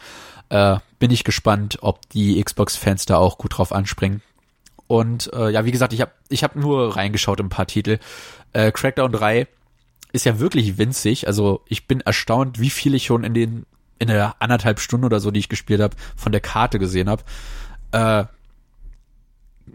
Äh, 0.49 0.79
bin 0.99 1.11
ich 1.11 1.25
gespannt, 1.25 1.79
ob 1.83 2.09
die 2.11 2.43
Xbox-Fans 2.43 3.07
da 3.07 3.17
auch 3.17 3.39
gut 3.39 3.59
drauf 3.59 3.73
anspringen. 3.73 4.23
Und 4.87 5.33
äh, 5.35 5.51
ja, 5.51 5.65
wie 5.65 5.73
gesagt, 5.73 5.93
ich 5.93 6.01
habe 6.01 6.13
ich 6.29 6.45
hab 6.45 6.55
nur 6.55 6.97
reingeschaut 6.97 7.41
in 7.41 7.47
ein 7.47 7.51
paar 7.51 7.67
Titel. 7.67 7.99
Äh, 8.53 8.71
Crackdown 8.71 9.11
3 9.11 9.49
ist 10.13 10.25
ja 10.25 10.39
wirklich 10.39 10.79
winzig. 10.79 11.27
Also 11.27 11.63
ich 11.67 11.89
bin 11.89 12.01
erstaunt, 12.01 12.61
wie 12.61 12.71
viel 12.71 12.95
ich 12.95 13.07
schon 13.07 13.25
in 13.25 13.35
den 13.35 13.67
in 13.99 14.09
der 14.09 14.37
anderthalb 14.41 14.79
Stunden 14.79 15.07
oder 15.07 15.21
so, 15.21 15.31
die 15.31 15.41
ich 15.41 15.49
gespielt 15.49 15.81
habe, 15.81 15.97
von 16.17 16.31
der 16.31 16.43
Karte 16.43 16.79
gesehen 16.79 17.09
habe. 17.09 17.25
Äh, 17.93 18.27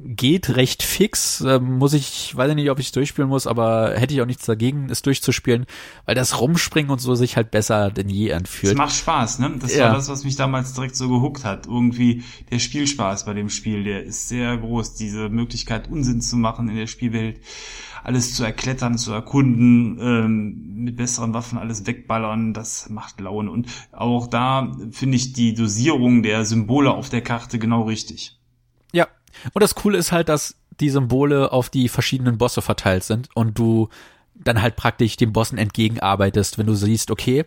geht 0.04 0.56
recht 0.56 0.84
fix. 0.84 1.42
Äh, 1.42 1.60
muss 1.60 1.94
ich, 1.94 2.36
weiß 2.36 2.50
ich 2.50 2.56
nicht, 2.56 2.70
ob 2.70 2.80
ich 2.80 2.88
es 2.88 2.92
durchspielen 2.92 3.30
muss, 3.30 3.48
aber 3.48 3.94
hätte 3.96 4.14
ich 4.14 4.22
auch 4.22 4.26
nichts 4.26 4.46
dagegen, 4.46 4.90
es 4.90 5.02
durchzuspielen, 5.02 5.66
weil 6.06 6.16
das 6.16 6.40
Rumspringen 6.40 6.92
und 6.92 7.00
so 7.00 7.16
sich 7.16 7.38
halt 7.38 7.52
besser 7.52 7.92
denn 7.92 8.10
je 8.10 8.34
anfühlt. 8.34 8.74
Es 8.74 8.78
macht 8.78 8.96
Spaß, 8.96 9.40
ne? 9.40 9.52
Das 9.60 9.76
ja. 9.76 9.88
war 9.88 9.96
das, 9.96 10.10
was 10.10 10.24
mich 10.24 10.36
damals 10.36 10.74
direkt 10.74 10.96
so 10.96 11.10
gehuckt 11.10 11.44
hat. 11.44 11.68
Irgendwie 11.68 12.24
der 12.52 12.60
Spielspaß 12.60 13.26
bei 13.26 13.34
dem 13.34 13.50
Spiel, 13.50 13.84
der 13.84 14.04
ist 14.04 14.30
sehr 14.30 14.58
groß. 14.58 14.96
Diese 14.96 15.30
Möglichkeit, 15.30 15.90
Unsinn 15.90 16.22
zu 16.22 16.38
machen 16.38 16.70
in 16.70 16.76
der 16.76 16.88
Spielwelt, 16.88 17.40
alles 18.04 18.34
zu 18.34 18.44
erklettern, 18.44 18.98
zu 18.98 19.12
erkunden, 19.12 20.00
ähm, 20.02 20.84
mit 20.84 20.96
besseren 20.96 21.34
Waffen 21.34 21.60
alles 21.60 21.86
wegballern, 21.86 22.54
das 22.54 22.90
macht 22.90 23.20
Laune. 23.20 23.52
Und 23.52 23.68
auch 23.92 24.28
da 24.28 24.72
finde 24.92 25.18
ich 25.18 25.34
die 25.34 25.54
Dosierung 25.54 26.24
der 26.24 26.46
Symbole 26.46 26.92
auf 26.92 27.10
der 27.10 27.22
Karte 27.22 27.60
genau 27.60 27.84
richtig. 27.84 28.41
Und 29.54 29.62
das 29.62 29.76
Coole 29.76 29.98
ist 29.98 30.12
halt, 30.12 30.30
dass 30.30 30.56
die 30.80 30.90
Symbole 30.90 31.52
auf 31.52 31.70
die 31.70 31.90
verschiedenen 31.90 32.38
Bosse 32.38 32.62
verteilt 32.62 33.04
sind 33.04 33.30
und 33.36 33.58
du 33.58 33.90
dann 34.36 34.62
halt 34.62 34.76
praktisch 34.76 35.18
den 35.18 35.34
Bossen 35.34 35.58
entgegenarbeitest, 35.58 36.58
wenn 36.58 36.66
du 36.66 36.74
siehst, 36.74 37.12
okay, 37.12 37.46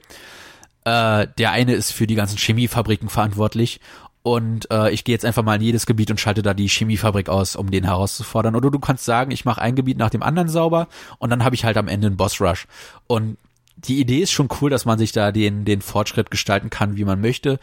äh, 0.84 1.26
der 1.38 1.50
eine 1.50 1.72
ist 1.72 1.92
für 1.92 2.06
die 2.06 2.14
ganzen 2.14 2.38
Chemiefabriken 2.38 3.08
verantwortlich 3.08 3.80
und 4.26 4.70
äh, 4.70 4.90
ich 4.90 5.04
gehe 5.04 5.14
jetzt 5.14 5.26
einfach 5.26 5.42
mal 5.42 5.56
in 5.56 5.60
jedes 5.60 5.84
Gebiet 5.84 6.10
und 6.10 6.18
schalte 6.18 6.40
da 6.40 6.54
die 6.54 6.68
Chemiefabrik 6.68 7.28
aus, 7.28 7.56
um 7.56 7.70
den 7.70 7.84
herauszufordern. 7.84 8.56
Oder 8.56 8.70
du 8.70 8.78
kannst 8.78 9.04
sagen, 9.04 9.30
ich 9.30 9.44
mache 9.44 9.60
ein 9.60 9.74
Gebiet 9.74 9.98
nach 9.98 10.08
dem 10.08 10.22
anderen 10.22 10.48
sauber 10.48 10.88
und 11.18 11.28
dann 11.28 11.44
habe 11.44 11.54
ich 11.54 11.66
halt 11.66 11.76
am 11.76 11.88
Ende 11.88 12.06
einen 12.06 12.16
Boss-Rush. 12.16 12.66
Und 13.06 13.36
die 13.76 14.00
Idee 14.00 14.20
ist 14.20 14.32
schon 14.32 14.48
cool, 14.62 14.70
dass 14.70 14.86
man 14.86 14.98
sich 14.98 15.12
da 15.12 15.30
den, 15.30 15.66
den 15.66 15.82
Fortschritt 15.82 16.30
gestalten 16.30 16.70
kann, 16.70 16.96
wie 16.96 17.04
man 17.04 17.20
möchte. 17.20 17.58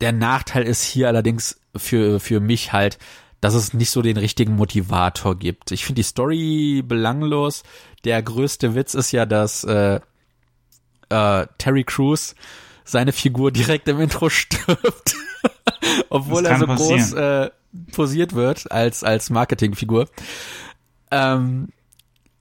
Der 0.00 0.10
Nachteil 0.10 0.64
ist 0.64 0.82
hier 0.82 1.06
allerdings 1.06 1.60
für, 1.76 2.18
für 2.18 2.40
mich 2.40 2.72
halt, 2.72 2.98
dass 3.44 3.52
es 3.52 3.74
nicht 3.74 3.90
so 3.90 4.00
den 4.00 4.16
richtigen 4.16 4.56
Motivator 4.56 5.38
gibt. 5.38 5.70
Ich 5.70 5.84
finde 5.84 5.98
die 5.98 6.04
Story 6.04 6.82
belanglos. 6.82 7.62
Der 8.04 8.22
größte 8.22 8.74
Witz 8.74 8.94
ist 8.94 9.12
ja, 9.12 9.26
dass 9.26 9.64
äh, 9.64 10.00
äh, 11.10 11.46
Terry 11.58 11.84
Crews 11.84 12.36
seine 12.84 13.12
Figur 13.12 13.52
direkt 13.52 13.86
im 13.88 14.00
Intro 14.00 14.30
stirbt, 14.30 15.16
obwohl 16.08 16.46
er 16.46 16.58
so 16.58 16.66
passieren. 16.66 17.00
groß 17.00 17.12
äh, 17.12 17.50
posiert 17.92 18.34
wird 18.34 18.72
als 18.72 19.04
als 19.04 19.28
Marketingfigur. 19.28 20.08
Ähm, 21.10 21.68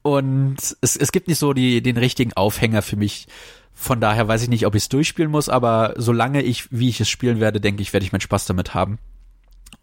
und 0.04 0.78
es, 0.80 0.96
es 0.96 1.12
gibt 1.12 1.28
nicht 1.28 1.40
so 1.40 1.52
die 1.52 1.84
den 1.84 1.98
richtigen 1.98 2.32
Aufhänger 2.32 2.82
für 2.82 2.96
mich. 2.96 3.28
Von 3.74 4.00
daher 4.00 4.30
weiß 4.30 4.42
ich 4.44 4.50
nicht, 4.50 4.66
ob 4.66 4.74
ich 4.76 4.84
es 4.84 4.90
durchspielen 4.90 5.32
muss, 5.32 5.50
aber 5.50 5.96
solange 5.98 6.42
ich, 6.44 6.72
wie 6.72 6.88
ich 6.88 7.02
es 7.02 7.10
spielen 7.10 7.42
werde, 7.42 7.60
denke 7.60 7.82
ich, 7.82 7.92
werde 7.92 8.06
ich 8.06 8.14
meinen 8.14 8.22
Spaß 8.22 8.46
damit 8.46 8.74
haben. 8.74 9.00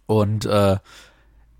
Und 0.07 0.47
äh, 0.47 0.79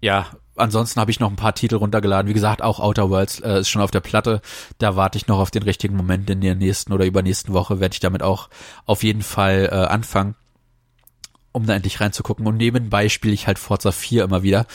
ja, 0.01 0.27
ansonsten 0.57 1.01
habe 1.01 1.11
ich 1.11 1.21
noch 1.21 1.31
ein 1.31 1.37
paar 1.37 1.55
Titel 1.55 1.77
runtergeladen. 1.77 2.29
Wie 2.29 2.35
gesagt, 2.35 2.63
auch 2.63 2.81
Outer 2.81 3.11
Worlds 3.11 3.41
äh, 3.41 3.61
ist 3.61 3.69
schon 3.69 3.83
auf 3.83 3.91
der 3.91 4.01
Platte. 4.01 4.41
Da 4.79 4.97
warte 4.97 5.19
ich 5.19 5.27
noch 5.27 5.39
auf 5.39 5.51
den 5.51 5.63
richtigen 5.63 5.97
Moment. 5.97 6.31
In 6.31 6.41
der 6.41 6.55
nächsten 6.55 6.93
oder 6.93 7.07
übernächsten 7.07 7.55
Woche 7.55 7.81
werde 7.81 7.95
ich 7.95 8.01
damit 8.01 8.23
auch 8.23 8.49
auf 8.87 9.03
jeden 9.03 9.23
Fall 9.23 9.69
äh, 9.71 9.75
anfangen, 9.75 10.35
um 11.53 11.67
da 11.67 11.75
endlich 11.75 12.01
reinzugucken. 12.01 12.47
Und 12.47 12.57
nebenbei 12.57 13.09
spiele 13.09 13.35
ich 13.35 13.47
halt 13.47 13.59
Forza 13.59 13.93
4 13.93 14.25
immer 14.25 14.43
wieder. 14.43 14.67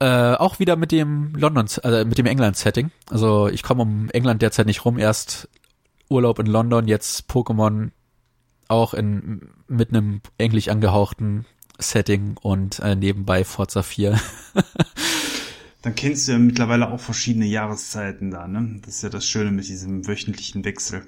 Äh, 0.00 0.34
auch 0.34 0.58
wieder 0.58 0.76
mit 0.76 0.92
dem 0.92 1.34
London, 1.34 1.66
äh, 1.82 2.04
mit 2.04 2.18
dem 2.18 2.26
England-Setting. 2.26 2.90
Also 3.10 3.48
ich 3.48 3.62
komme 3.62 3.82
um 3.82 4.10
England 4.10 4.42
derzeit 4.42 4.66
nicht 4.66 4.84
rum. 4.84 4.98
Erst 4.98 5.48
Urlaub 6.08 6.38
in 6.38 6.46
London, 6.46 6.86
jetzt 6.86 7.30
Pokémon 7.30 7.90
auch 8.68 8.94
in 8.94 9.50
mit 9.66 9.90
einem 9.90 10.20
englisch 10.36 10.68
angehauchten 10.68 11.46
Setting 11.78 12.36
und 12.40 12.80
äh, 12.80 12.96
nebenbei 12.96 13.44
Forza 13.44 13.82
4. 13.82 14.20
Dann 15.82 15.94
kennst 15.94 16.26
du 16.26 16.32
ja 16.32 16.38
mittlerweile 16.38 16.90
auch 16.90 17.00
verschiedene 17.00 17.46
Jahreszeiten 17.46 18.30
da, 18.30 18.48
ne? 18.48 18.80
Das 18.84 18.96
ist 18.96 19.02
ja 19.02 19.08
das 19.08 19.24
Schöne 19.24 19.52
mit 19.52 19.68
diesem 19.68 20.06
wöchentlichen 20.06 20.64
Wechsel. 20.64 21.06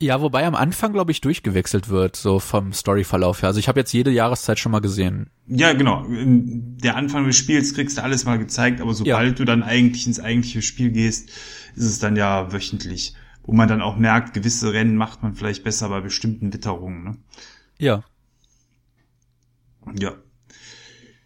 Ja, 0.00 0.20
wobei 0.20 0.46
am 0.46 0.54
Anfang, 0.54 0.92
glaube 0.92 1.10
ich, 1.10 1.22
durchgewechselt 1.22 1.88
wird, 1.88 2.16
so 2.16 2.38
vom 2.38 2.72
Storyverlauf 2.72 3.42
her. 3.42 3.48
Also 3.48 3.60
ich 3.60 3.68
habe 3.68 3.80
jetzt 3.80 3.92
jede 3.92 4.10
Jahreszeit 4.10 4.58
schon 4.58 4.72
mal 4.72 4.80
gesehen. 4.80 5.30
Ja, 5.46 5.72
genau. 5.72 6.04
Der 6.08 6.96
Anfang 6.96 7.26
des 7.26 7.36
Spiels 7.36 7.74
kriegst 7.74 7.96
du 7.96 8.02
alles 8.02 8.26
mal 8.26 8.38
gezeigt, 8.38 8.80
aber 8.80 8.92
sobald 8.92 9.30
ja. 9.30 9.34
du 9.34 9.44
dann 9.44 9.62
eigentlich 9.62 10.06
ins 10.06 10.20
eigentliche 10.20 10.60
Spiel 10.60 10.90
gehst, 10.90 11.30
ist 11.74 11.84
es 11.84 11.98
dann 11.98 12.14
ja 12.14 12.52
wöchentlich. 12.52 13.14
Wo 13.42 13.52
man 13.52 13.68
dann 13.68 13.80
auch 13.80 13.96
merkt, 13.96 14.34
gewisse 14.34 14.72
Rennen 14.72 14.96
macht 14.96 15.22
man 15.22 15.34
vielleicht 15.34 15.64
besser 15.64 15.88
bei 15.88 16.00
bestimmten 16.00 16.52
Witterungen. 16.52 17.04
Ne? 17.04 17.16
Ja, 17.78 18.04
ja. 19.98 20.14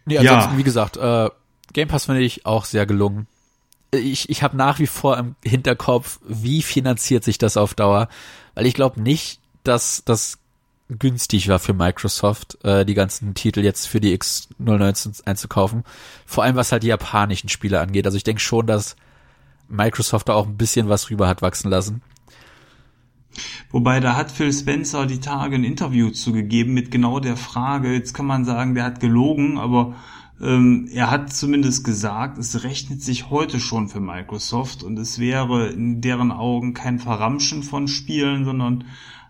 Nee, 0.05 0.17
ansonsten, 0.17 0.53
ja. 0.53 0.57
wie 0.57 0.63
gesagt, 0.63 0.97
äh, 0.97 1.29
Game 1.73 1.87
Pass 1.87 2.05
finde 2.05 2.21
ich 2.21 2.45
auch 2.45 2.65
sehr 2.65 2.85
gelungen. 2.85 3.27
Ich, 3.91 4.29
ich 4.29 4.41
habe 4.43 4.57
nach 4.57 4.79
wie 4.79 4.87
vor 4.87 5.17
im 5.17 5.35
Hinterkopf, 5.43 6.19
wie 6.27 6.61
finanziert 6.61 7.23
sich 7.23 7.37
das 7.37 7.57
auf 7.57 7.73
Dauer, 7.73 8.07
weil 8.55 8.65
ich 8.65 8.73
glaube 8.73 9.01
nicht, 9.01 9.39
dass 9.63 10.03
das 10.05 10.37
günstig 10.99 11.47
war 11.47 11.59
für 11.59 11.73
Microsoft, 11.73 12.57
äh, 12.63 12.85
die 12.85 12.93
ganzen 12.93 13.33
Titel 13.33 13.61
jetzt 13.61 13.87
für 13.87 14.01
die 14.01 14.17
X019 14.17 15.25
einzukaufen. 15.25 15.83
Vor 16.25 16.43
allem 16.43 16.55
was 16.55 16.71
halt 16.71 16.83
die 16.83 16.87
japanischen 16.87 17.49
Spiele 17.49 17.79
angeht. 17.79 18.05
Also 18.05 18.17
ich 18.17 18.23
denke 18.23 18.41
schon, 18.41 18.67
dass 18.67 18.95
Microsoft 19.69 20.29
da 20.29 20.33
auch 20.33 20.47
ein 20.47 20.57
bisschen 20.57 20.89
was 20.89 21.09
rüber 21.09 21.27
hat 21.27 21.41
wachsen 21.41 21.69
lassen. 21.69 22.01
Wobei 23.71 23.99
da 23.99 24.15
hat 24.15 24.31
Phil 24.31 24.51
Spencer 24.51 25.05
die 25.05 25.19
Tage 25.19 25.55
ein 25.55 25.63
Interview 25.63 26.09
zugegeben 26.09 26.73
mit 26.73 26.91
genau 26.91 27.19
der 27.19 27.37
Frage, 27.37 27.93
jetzt 27.93 28.13
kann 28.13 28.25
man 28.25 28.45
sagen, 28.45 28.75
der 28.75 28.83
hat 28.83 28.99
gelogen, 28.99 29.57
aber 29.57 29.95
ähm, 30.41 30.89
er 30.91 31.11
hat 31.11 31.31
zumindest 31.33 31.83
gesagt, 31.83 32.37
es 32.37 32.63
rechnet 32.63 33.01
sich 33.01 33.29
heute 33.29 33.59
schon 33.59 33.89
für 33.89 33.99
Microsoft 33.99 34.83
und 34.83 34.97
es 34.97 35.19
wäre 35.19 35.67
in 35.67 36.01
deren 36.01 36.31
Augen 36.31 36.73
kein 36.73 36.99
Verramschen 36.99 37.63
von 37.63 37.87
Spielen, 37.87 38.43
sondern 38.43 38.85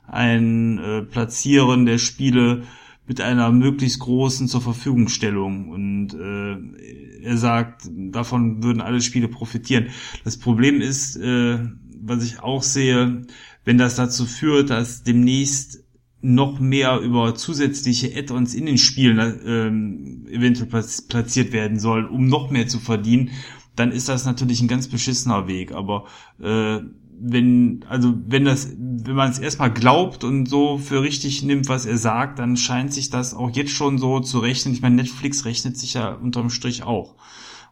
ein 0.07 0.77
äh, 0.77 1.01
Platzieren 1.01 1.85
der 1.85 1.97
Spiele 1.97 2.63
mit 3.07 3.19
einer 3.19 3.51
möglichst 3.51 3.99
großen 3.99 4.47
zur 4.47 4.61
Verfügungstellung. 4.61 5.69
Und 5.69 6.13
äh, 6.13 7.23
er 7.23 7.37
sagt, 7.37 7.89
davon 7.91 8.63
würden 8.63 8.81
alle 8.81 9.01
Spiele 9.01 9.27
profitieren. 9.27 9.87
Das 10.23 10.37
Problem 10.37 10.79
ist, 10.79 11.17
äh, 11.17 11.59
was 12.03 12.23
ich 12.23 12.41
auch 12.41 12.63
sehe, 12.63 13.23
wenn 13.65 13.77
das 13.77 13.95
dazu 13.95 14.25
führt, 14.25 14.69
dass 14.69 15.03
demnächst 15.03 15.83
noch 16.21 16.59
mehr 16.59 16.99
über 16.99 17.35
zusätzliche 17.35 18.15
Add-ons 18.15 18.53
in 18.53 18.67
den 18.67 18.77
Spielen 18.77 19.39
ähm, 19.45 20.27
eventuell 20.29 20.83
platziert 21.07 21.51
werden 21.51 21.79
soll, 21.79 22.05
um 22.05 22.27
noch 22.27 22.51
mehr 22.51 22.67
zu 22.67 22.79
verdienen, 22.79 23.31
dann 23.75 23.91
ist 23.91 24.07
das 24.07 24.25
natürlich 24.25 24.61
ein 24.61 24.67
ganz 24.67 24.87
beschissener 24.87 25.47
Weg. 25.47 25.71
Aber 25.71 26.05
äh, 26.39 26.79
wenn, 27.23 27.85
also 27.87 28.13
wenn 28.27 28.45
das, 28.45 28.69
wenn 28.77 29.15
man 29.15 29.31
es 29.31 29.39
erstmal 29.39 29.71
glaubt 29.71 30.23
und 30.23 30.47
so 30.47 30.77
für 30.77 31.01
richtig 31.01 31.43
nimmt, 31.43 31.69
was 31.69 31.85
er 31.85 31.97
sagt, 31.97 32.39
dann 32.39 32.57
scheint 32.57 32.93
sich 32.93 33.09
das 33.09 33.33
auch 33.33 33.49
jetzt 33.51 33.71
schon 33.71 33.97
so 33.97 34.19
zu 34.19 34.39
rechnen. 34.39 34.73
Ich 34.73 34.81
meine, 34.81 34.95
Netflix 34.95 35.45
rechnet 35.45 35.77
sich 35.77 35.95
ja 35.95 36.13
unterm 36.13 36.49
Strich 36.49 36.83
auch. 36.83 37.15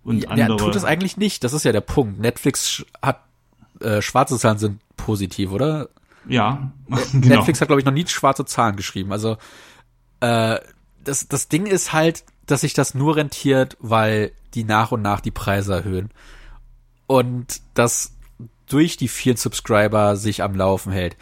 Und 0.03 0.23
ja, 0.23 0.29
andere. 0.29 0.57
tut 0.57 0.75
es 0.75 0.85
eigentlich 0.85 1.17
nicht. 1.17 1.43
Das 1.43 1.53
ist 1.53 1.65
ja 1.65 1.71
der 1.71 1.81
Punkt. 1.81 2.19
Netflix 2.19 2.85
hat 3.01 3.23
äh, 3.79 4.01
schwarze 4.01 4.37
Zahlen 4.37 4.57
sind 4.57 4.79
positiv, 5.05 5.51
oder? 5.51 5.89
Ja. 6.27 6.71
genau. 7.11 7.37
Netflix 7.37 7.61
hat, 7.61 7.67
glaube 7.67 7.81
ich, 7.81 7.85
noch 7.85 7.93
nie 7.93 8.07
schwarze 8.07 8.45
Zahlen 8.45 8.75
geschrieben. 8.75 9.11
Also 9.11 9.37
äh, 10.19 10.59
das, 11.03 11.27
das 11.27 11.47
Ding 11.47 11.65
ist 11.65 11.93
halt, 11.93 12.23
dass 12.45 12.61
sich 12.61 12.73
das 12.73 12.93
nur 12.93 13.15
rentiert, 13.15 13.77
weil 13.79 14.31
die 14.53 14.63
nach 14.63 14.91
und 14.91 15.01
nach 15.01 15.21
die 15.21 15.31
Preise 15.31 15.73
erhöhen. 15.73 16.09
Und 17.07 17.61
das 17.73 18.15
durch 18.67 18.97
die 18.97 19.07
vielen 19.07 19.37
Subscriber 19.37 20.15
sich 20.15 20.43
am 20.43 20.55
Laufen 20.55 20.91
hält. 20.91 21.17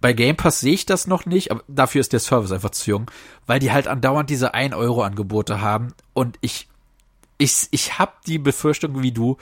Bei 0.00 0.12
Game 0.12 0.36
Pass 0.36 0.60
sehe 0.60 0.72
ich 0.72 0.86
das 0.86 1.06
noch 1.06 1.26
nicht, 1.26 1.50
aber 1.50 1.62
dafür 1.68 2.00
ist 2.00 2.12
der 2.12 2.20
Service 2.20 2.52
einfach 2.52 2.70
zu 2.70 2.90
jung, 2.90 3.10
weil 3.46 3.60
die 3.60 3.70
halt 3.70 3.86
andauernd 3.86 4.30
diese 4.30 4.54
1-Euro-Angebote 4.54 5.60
haben 5.60 5.92
und 6.14 6.38
ich 6.40 6.68
ich, 7.40 7.68
ich 7.70 7.98
habe 7.98 8.12
die 8.26 8.38
Befürchtung 8.38 9.02
wie 9.02 9.12
du, 9.12 9.38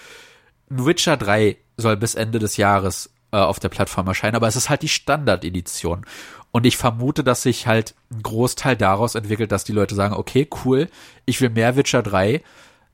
Witcher 0.69 1.17
3 1.17 1.57
soll 1.77 1.97
bis 1.97 2.15
Ende 2.15 2.39
des 2.39 2.57
Jahres 2.57 3.11
äh, 3.33 3.37
auf 3.37 3.61
der 3.61 3.69
Plattform 3.69 4.07
erscheinen, 4.07 4.37
aber 4.37 4.49
es 4.49 4.57
ist 4.57 4.71
halt 4.71 4.83
die 4.83 4.89
Standard-Edition. 4.89 6.07
Und 6.51 6.67
ich 6.67 6.77
vermute, 6.77 7.23
dass 7.23 7.43
sich 7.43 7.67
halt 7.67 7.95
ein 8.11 8.23
Großteil 8.23 8.77
daraus 8.77 9.15
entwickelt, 9.15 9.53
dass 9.53 9.65
die 9.65 9.73
Leute 9.73 9.95
sagen, 9.95 10.15
okay, 10.15 10.49
cool, 10.65 10.89
ich 11.27 11.41
will 11.41 11.51
mehr 11.51 11.77
Witcher 11.77 12.03
3, 12.03 12.43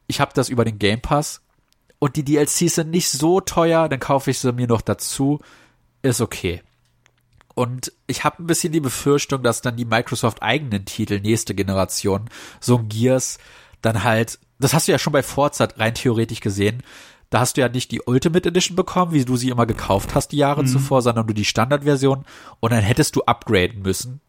ich 0.06 0.20
habe 0.20 0.32
das 0.34 0.48
über 0.48 0.64
den 0.64 0.78
Game 0.78 1.00
Pass 1.00 1.40
und 1.98 2.16
die 2.16 2.24
DLCs 2.24 2.74
sind 2.74 2.90
nicht 2.90 3.08
so 3.08 3.40
teuer, 3.40 3.88
dann 3.88 4.00
kaufe 4.00 4.30
ich 4.30 4.38
sie 4.38 4.52
mir 4.52 4.66
noch 4.66 4.82
dazu, 4.82 5.40
ist 6.02 6.20
okay. 6.20 6.62
Und 7.54 7.92
ich 8.08 8.24
habe 8.24 8.42
ein 8.42 8.46
bisschen 8.46 8.72
die 8.72 8.80
Befürchtung, 8.80 9.42
dass 9.42 9.62
dann 9.62 9.76
die 9.76 9.84
Microsoft 9.84 10.42
eigenen 10.42 10.84
Titel 10.84 11.20
nächste 11.20 11.54
Generation, 11.54 12.28
so 12.60 12.78
ein 12.78 12.88
Gears, 12.88 13.38
dann 13.80 14.02
halt, 14.02 14.40
das 14.58 14.74
hast 14.74 14.88
du 14.88 14.92
ja 14.92 14.98
schon 14.98 15.12
bei 15.12 15.22
Forza 15.22 15.68
rein 15.76 15.94
theoretisch 15.94 16.40
gesehen, 16.40 16.82
da 17.34 17.40
hast 17.40 17.56
du 17.56 17.62
ja 17.62 17.68
nicht 17.68 17.90
die 17.90 18.00
Ultimate 18.00 18.48
Edition 18.48 18.76
bekommen, 18.76 19.12
wie 19.12 19.24
du 19.24 19.36
sie 19.36 19.48
immer 19.48 19.66
gekauft 19.66 20.14
hast 20.14 20.28
die 20.28 20.36
Jahre 20.36 20.62
mhm. 20.62 20.68
zuvor, 20.68 21.02
sondern 21.02 21.26
nur 21.26 21.34
die 21.34 21.44
Standardversion 21.44 22.24
und 22.60 22.72
dann 22.72 22.84
hättest 22.84 23.16
du 23.16 23.22
upgraden 23.22 23.82
müssen. 23.82 24.20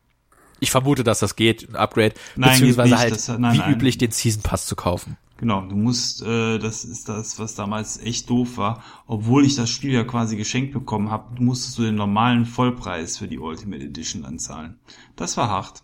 Ich 0.60 0.72
vermute, 0.72 1.04
dass 1.04 1.20
das 1.20 1.36
geht, 1.36 1.70
ein 1.70 1.76
Upgrade, 1.76 2.16
nein, 2.36 2.52
beziehungsweise 2.52 2.98
halt 2.98 3.12
das, 3.12 3.28
nein, 3.28 3.54
wie 3.54 3.58
nein. 3.60 3.74
üblich 3.74 4.00
den 4.00 4.10
Season 4.10 4.42
Pass 4.42 4.66
zu 4.66 4.76
kaufen. 4.76 5.18
Genau, 5.38 5.62
du 5.62 5.76
musst, 5.76 6.24
äh, 6.24 6.58
das 6.58 6.84
ist 6.84 7.08
das, 7.08 7.38
was 7.38 7.54
damals 7.54 8.00
echt 8.00 8.28
doof 8.30 8.58
war. 8.58 8.82
Obwohl 9.06 9.46
ich 9.46 9.56
das 9.56 9.70
Spiel 9.70 9.92
ja 9.92 10.04
quasi 10.04 10.36
geschenkt 10.36 10.74
bekommen 10.74 11.12
habe, 11.12 11.44
musstest 11.44 11.78
du 11.78 11.84
den 11.84 11.96
normalen 11.96 12.46
Vollpreis 12.46 13.20
für 13.20 13.28
die 13.28 13.38
Ultimate 13.38 13.84
Edition 13.84 14.26
anzahlen. 14.26 14.80
Das 15.16 15.38
war 15.38 15.50
hart. 15.50 15.84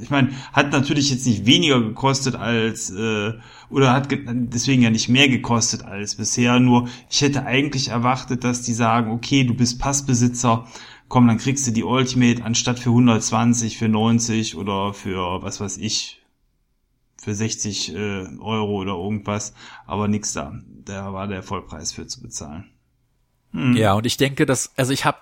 Ich 0.00 0.10
meine, 0.10 0.30
hat 0.52 0.72
natürlich 0.72 1.10
jetzt 1.10 1.26
nicht 1.26 1.46
weniger 1.46 1.80
gekostet 1.80 2.34
als, 2.34 2.90
äh, 2.90 3.34
oder 3.70 3.92
hat 3.92 4.08
deswegen 4.10 4.82
ja 4.82 4.90
nicht 4.90 5.08
mehr 5.08 5.28
gekostet 5.28 5.84
als 5.84 6.16
bisher, 6.16 6.60
nur 6.60 6.88
ich 7.10 7.20
hätte 7.20 7.46
eigentlich 7.46 7.88
erwartet, 7.88 8.44
dass 8.44 8.62
die 8.62 8.74
sagen, 8.74 9.10
okay, 9.10 9.44
du 9.44 9.54
bist 9.54 9.80
Passbesitzer, 9.80 10.66
komm, 11.08 11.26
dann 11.26 11.38
kriegst 11.38 11.66
du 11.66 11.70
die 11.70 11.84
Ultimate 11.84 12.44
anstatt 12.44 12.78
für 12.78 12.90
120, 12.90 13.78
für 13.78 13.88
90 13.88 14.56
oder 14.56 14.92
für, 14.92 15.42
was 15.42 15.60
weiß 15.60 15.78
ich, 15.78 16.22
für 17.20 17.34
60 17.34 17.94
äh, 17.94 18.26
Euro 18.38 18.80
oder 18.80 18.92
irgendwas, 18.92 19.54
aber 19.86 20.08
nix 20.08 20.32
da. 20.32 20.58
Da 20.84 21.12
war 21.12 21.26
der 21.26 21.42
Vollpreis 21.42 21.92
für 21.92 22.06
zu 22.06 22.22
bezahlen. 22.22 22.70
Hm. 23.52 23.74
Ja, 23.74 23.94
und 23.94 24.06
ich 24.06 24.16
denke, 24.16 24.46
dass, 24.46 24.72
also 24.76 24.92
ich 24.92 25.04
habe 25.04 25.18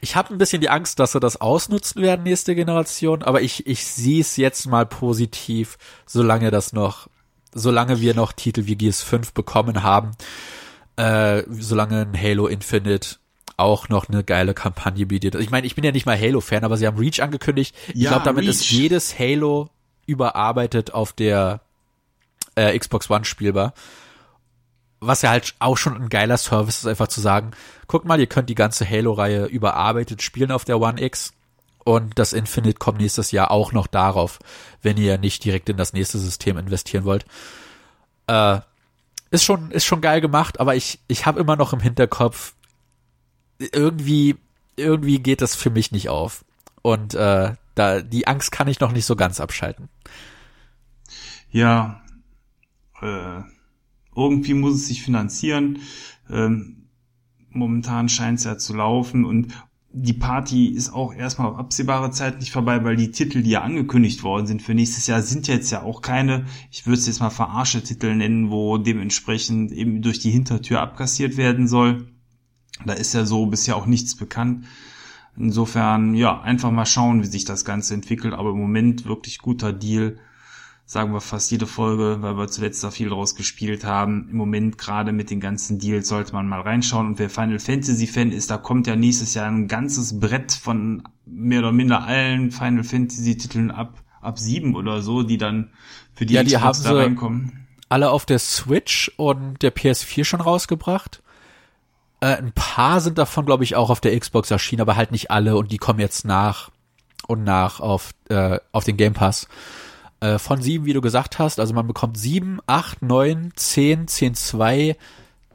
ich 0.00 0.16
habe 0.16 0.32
ein 0.32 0.38
bisschen 0.38 0.60
die 0.60 0.70
Angst, 0.70 0.98
dass 0.98 1.12
sie 1.12 1.20
das 1.20 1.40
ausnutzen 1.40 2.02
werden, 2.02 2.22
nächste 2.22 2.54
Generation, 2.54 3.22
aber 3.22 3.42
ich, 3.42 3.66
ich 3.66 3.84
sehe 3.86 4.20
es 4.20 4.36
jetzt 4.36 4.66
mal 4.66 4.86
positiv, 4.86 5.76
solange 6.06 6.50
das 6.50 6.72
noch, 6.72 7.08
solange 7.52 8.00
wir 8.00 8.14
noch 8.14 8.32
Titel 8.32 8.66
wie 8.66 8.76
Gears 8.76 9.02
5 9.02 9.32
bekommen 9.32 9.82
haben, 9.82 10.12
äh, 10.96 11.42
solange 11.50 12.02
ein 12.02 12.20
Halo 12.20 12.46
Infinite 12.46 13.16
auch 13.56 13.90
noch 13.90 14.08
eine 14.08 14.24
geile 14.24 14.54
Kampagne 14.54 15.04
bietet. 15.04 15.34
Ich 15.34 15.50
meine, 15.50 15.66
ich 15.66 15.74
bin 15.74 15.84
ja 15.84 15.92
nicht 15.92 16.06
mal 16.06 16.18
Halo-Fan, 16.18 16.64
aber 16.64 16.78
sie 16.78 16.86
haben 16.86 16.96
Reach 16.96 17.20
angekündigt. 17.22 17.76
Ich 17.88 18.02
ja, 18.02 18.10
glaube, 18.10 18.24
damit 18.24 18.44
Reach. 18.44 18.50
ist 18.50 18.70
jedes 18.70 19.18
Halo 19.18 19.68
überarbeitet 20.06 20.94
auf 20.94 21.12
der 21.12 21.60
äh, 22.54 22.76
Xbox 22.78 23.10
One 23.10 23.26
spielbar 23.26 23.74
was 25.00 25.22
ja 25.22 25.30
halt 25.30 25.54
auch 25.58 25.76
schon 25.76 25.96
ein 25.96 26.08
geiler 26.08 26.36
Service 26.36 26.78
ist, 26.78 26.86
einfach 26.86 27.08
zu 27.08 27.20
sagen, 27.20 27.52
guck 27.86 28.04
mal, 28.04 28.20
ihr 28.20 28.26
könnt 28.26 28.50
die 28.50 28.54
ganze 28.54 28.88
Halo-Reihe 28.88 29.46
überarbeitet 29.46 30.22
spielen 30.22 30.52
auf 30.52 30.64
der 30.64 30.80
One 30.80 31.02
X 31.02 31.32
und 31.84 32.18
das 32.18 32.32
Infinite 32.32 32.78
kommt 32.78 33.00
nächstes 33.00 33.32
Jahr 33.32 33.50
auch 33.50 33.72
noch 33.72 33.86
darauf, 33.86 34.38
wenn 34.82 34.96
ihr 34.96 35.18
nicht 35.18 35.44
direkt 35.44 35.68
in 35.68 35.76
das 35.76 35.92
nächste 35.92 36.18
System 36.18 36.58
investieren 36.58 37.04
wollt. 37.04 37.24
Äh, 38.26 38.60
ist 39.30 39.44
schon, 39.44 39.70
ist 39.70 39.84
schon 39.84 40.00
geil 40.00 40.20
gemacht, 40.20 40.60
aber 40.60 40.74
ich, 40.76 41.00
ich 41.08 41.24
habe 41.24 41.40
immer 41.40 41.56
noch 41.56 41.72
im 41.72 41.80
Hinterkopf, 41.80 42.54
irgendwie, 43.58 44.36
irgendwie 44.76 45.20
geht 45.20 45.40
das 45.40 45.54
für 45.54 45.70
mich 45.70 45.92
nicht 45.92 46.08
auf. 46.08 46.44
Und 46.82 47.14
äh, 47.14 47.54
da, 47.74 48.00
die 48.02 48.26
Angst 48.26 48.52
kann 48.52 48.68
ich 48.68 48.80
noch 48.80 48.92
nicht 48.92 49.06
so 49.06 49.16
ganz 49.16 49.40
abschalten. 49.40 49.88
Ja, 51.50 52.02
äh, 53.00 53.40
irgendwie 54.14 54.54
muss 54.54 54.74
es 54.74 54.88
sich 54.88 55.02
finanzieren. 55.02 55.78
Ähm, 56.30 56.88
momentan 57.50 58.08
scheint 58.08 58.38
es 58.38 58.44
ja 58.44 58.58
zu 58.58 58.74
laufen 58.74 59.24
und 59.24 59.48
die 59.92 60.12
Party 60.12 60.68
ist 60.68 60.92
auch 60.92 61.12
erstmal 61.12 61.48
auf 61.48 61.58
absehbare 61.58 62.12
Zeit 62.12 62.38
nicht 62.38 62.52
vorbei, 62.52 62.84
weil 62.84 62.94
die 62.94 63.10
Titel, 63.10 63.42
die 63.42 63.50
ja 63.50 63.62
angekündigt 63.62 64.22
worden 64.22 64.46
sind 64.46 64.62
für 64.62 64.72
nächstes 64.72 65.08
Jahr, 65.08 65.20
sind 65.20 65.48
jetzt 65.48 65.70
ja 65.72 65.82
auch 65.82 66.00
keine, 66.00 66.46
ich 66.70 66.86
würde 66.86 66.98
es 66.98 67.06
jetzt 67.06 67.20
mal 67.20 67.30
verarsche 67.30 67.82
Titel 67.82 68.14
nennen, 68.14 68.50
wo 68.50 68.78
dementsprechend 68.78 69.72
eben 69.72 70.00
durch 70.00 70.20
die 70.20 70.30
Hintertür 70.30 70.80
abkassiert 70.80 71.36
werden 71.36 71.66
soll. 71.66 72.06
Da 72.86 72.92
ist 72.92 73.14
ja 73.14 73.24
so 73.24 73.46
bisher 73.46 73.76
auch 73.76 73.86
nichts 73.86 74.16
bekannt. 74.16 74.64
Insofern, 75.36 76.14
ja, 76.14 76.40
einfach 76.40 76.70
mal 76.70 76.86
schauen, 76.86 77.22
wie 77.22 77.26
sich 77.26 77.44
das 77.44 77.64
Ganze 77.64 77.94
entwickelt, 77.94 78.34
aber 78.34 78.50
im 78.50 78.60
Moment 78.60 79.06
wirklich 79.06 79.38
guter 79.38 79.72
Deal 79.72 80.18
sagen 80.90 81.12
wir 81.12 81.20
fast 81.20 81.52
jede 81.52 81.68
Folge, 81.68 82.16
weil 82.20 82.36
wir 82.36 82.48
zuletzt 82.48 82.82
da 82.82 82.90
viel 82.90 83.10
draus 83.10 83.36
gespielt 83.36 83.84
haben. 83.84 84.26
Im 84.28 84.36
Moment 84.36 84.76
gerade 84.76 85.12
mit 85.12 85.30
den 85.30 85.38
ganzen 85.38 85.78
Deals 85.78 86.08
sollte 86.08 86.32
man 86.32 86.48
mal 86.48 86.62
reinschauen. 86.62 87.06
Und 87.06 87.18
wer 87.20 87.30
Final 87.30 87.60
Fantasy 87.60 88.08
Fan 88.08 88.32
ist, 88.32 88.50
da 88.50 88.58
kommt 88.58 88.88
ja 88.88 88.96
nächstes 88.96 89.34
Jahr 89.34 89.46
ein 89.46 89.68
ganzes 89.68 90.18
Brett 90.18 90.50
von 90.50 91.04
mehr 91.26 91.60
oder 91.60 91.70
minder 91.70 92.02
allen 92.02 92.50
Final 92.50 92.82
Fantasy 92.82 93.36
Titeln 93.36 93.70
ab 93.70 94.02
ab 94.20 94.40
sieben 94.40 94.74
oder 94.74 95.00
so, 95.00 95.22
die 95.22 95.38
dann 95.38 95.70
für 96.12 96.26
die, 96.26 96.34
ja, 96.34 96.42
die 96.42 96.56
Xbox 96.56 96.84
haben 96.84 96.96
da 96.96 97.02
reinkommen. 97.02 97.66
Alle 97.88 98.10
auf 98.10 98.26
der 98.26 98.40
Switch 98.40 99.12
und 99.16 99.62
der 99.62 99.72
PS4 99.72 100.24
schon 100.24 100.40
rausgebracht. 100.40 101.22
Äh, 102.18 102.34
ein 102.34 102.50
paar 102.52 103.00
sind 103.00 103.16
davon, 103.16 103.46
glaube 103.46 103.62
ich, 103.62 103.76
auch 103.76 103.90
auf 103.90 104.00
der 104.00 104.18
Xbox 104.18 104.50
erschienen, 104.50 104.82
aber 104.82 104.96
halt 104.96 105.12
nicht 105.12 105.30
alle 105.30 105.56
und 105.56 105.70
die 105.70 105.78
kommen 105.78 106.00
jetzt 106.00 106.24
nach 106.24 106.72
und 107.28 107.44
nach 107.44 107.78
auf, 107.78 108.10
äh, 108.28 108.58
auf 108.72 108.82
den 108.82 108.96
Game 108.96 109.12
Pass. 109.12 109.46
Äh, 110.20 110.38
von 110.38 110.60
sieben, 110.60 110.84
wie 110.84 110.92
du 110.92 111.00
gesagt 111.00 111.38
hast. 111.38 111.58
Also 111.58 111.74
man 111.74 111.86
bekommt 111.86 112.18
sieben, 112.18 112.60
acht, 112.66 113.02
neun, 113.02 113.52
zehn, 113.56 114.06
zehn, 114.06 114.34
zwei, 114.34 114.96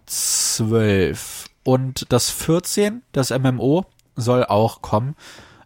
zwölf. 0.05 1.45
Und 1.63 2.07
das 2.09 2.29
14, 2.31 3.03
das 3.11 3.29
MMO, 3.29 3.85
soll 4.15 4.43
auch 4.45 4.81
kommen. 4.81 5.15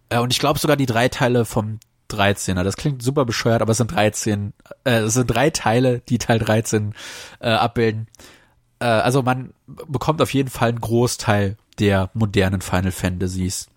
Äh, 0.10 0.20
und 0.20 0.34
ich 0.34 0.40
glaube 0.40 0.60
sogar 0.60 0.76
die 0.76 0.86
drei 0.86 1.08
Teile 1.08 1.46
vom 1.46 1.80
13er. 2.10 2.64
Das 2.64 2.76
klingt 2.76 3.02
super 3.02 3.26
bescheuert, 3.26 3.62
aber 3.62 3.72
es 3.72 3.78
sind 3.78 3.92
13, 3.92 4.54
äh, 4.84 5.00
es 5.00 5.14
sind 5.14 5.28
drei 5.28 5.50
Teile, 5.50 6.00
die 6.02 6.18
Teil 6.18 6.40
13 6.40 6.94
äh, 7.40 7.50
abbilden. 7.50 8.08
Äh, 8.80 8.86
also 8.86 9.22
man 9.22 9.54
bekommt 9.88 10.22
auf 10.22 10.34
jeden 10.34 10.50
Fall 10.50 10.70
einen 10.70 10.82
Großteil 10.82 11.58
der 11.78 12.10
modernen 12.14 12.62
Final 12.62 12.92
Fantasies 12.92 13.70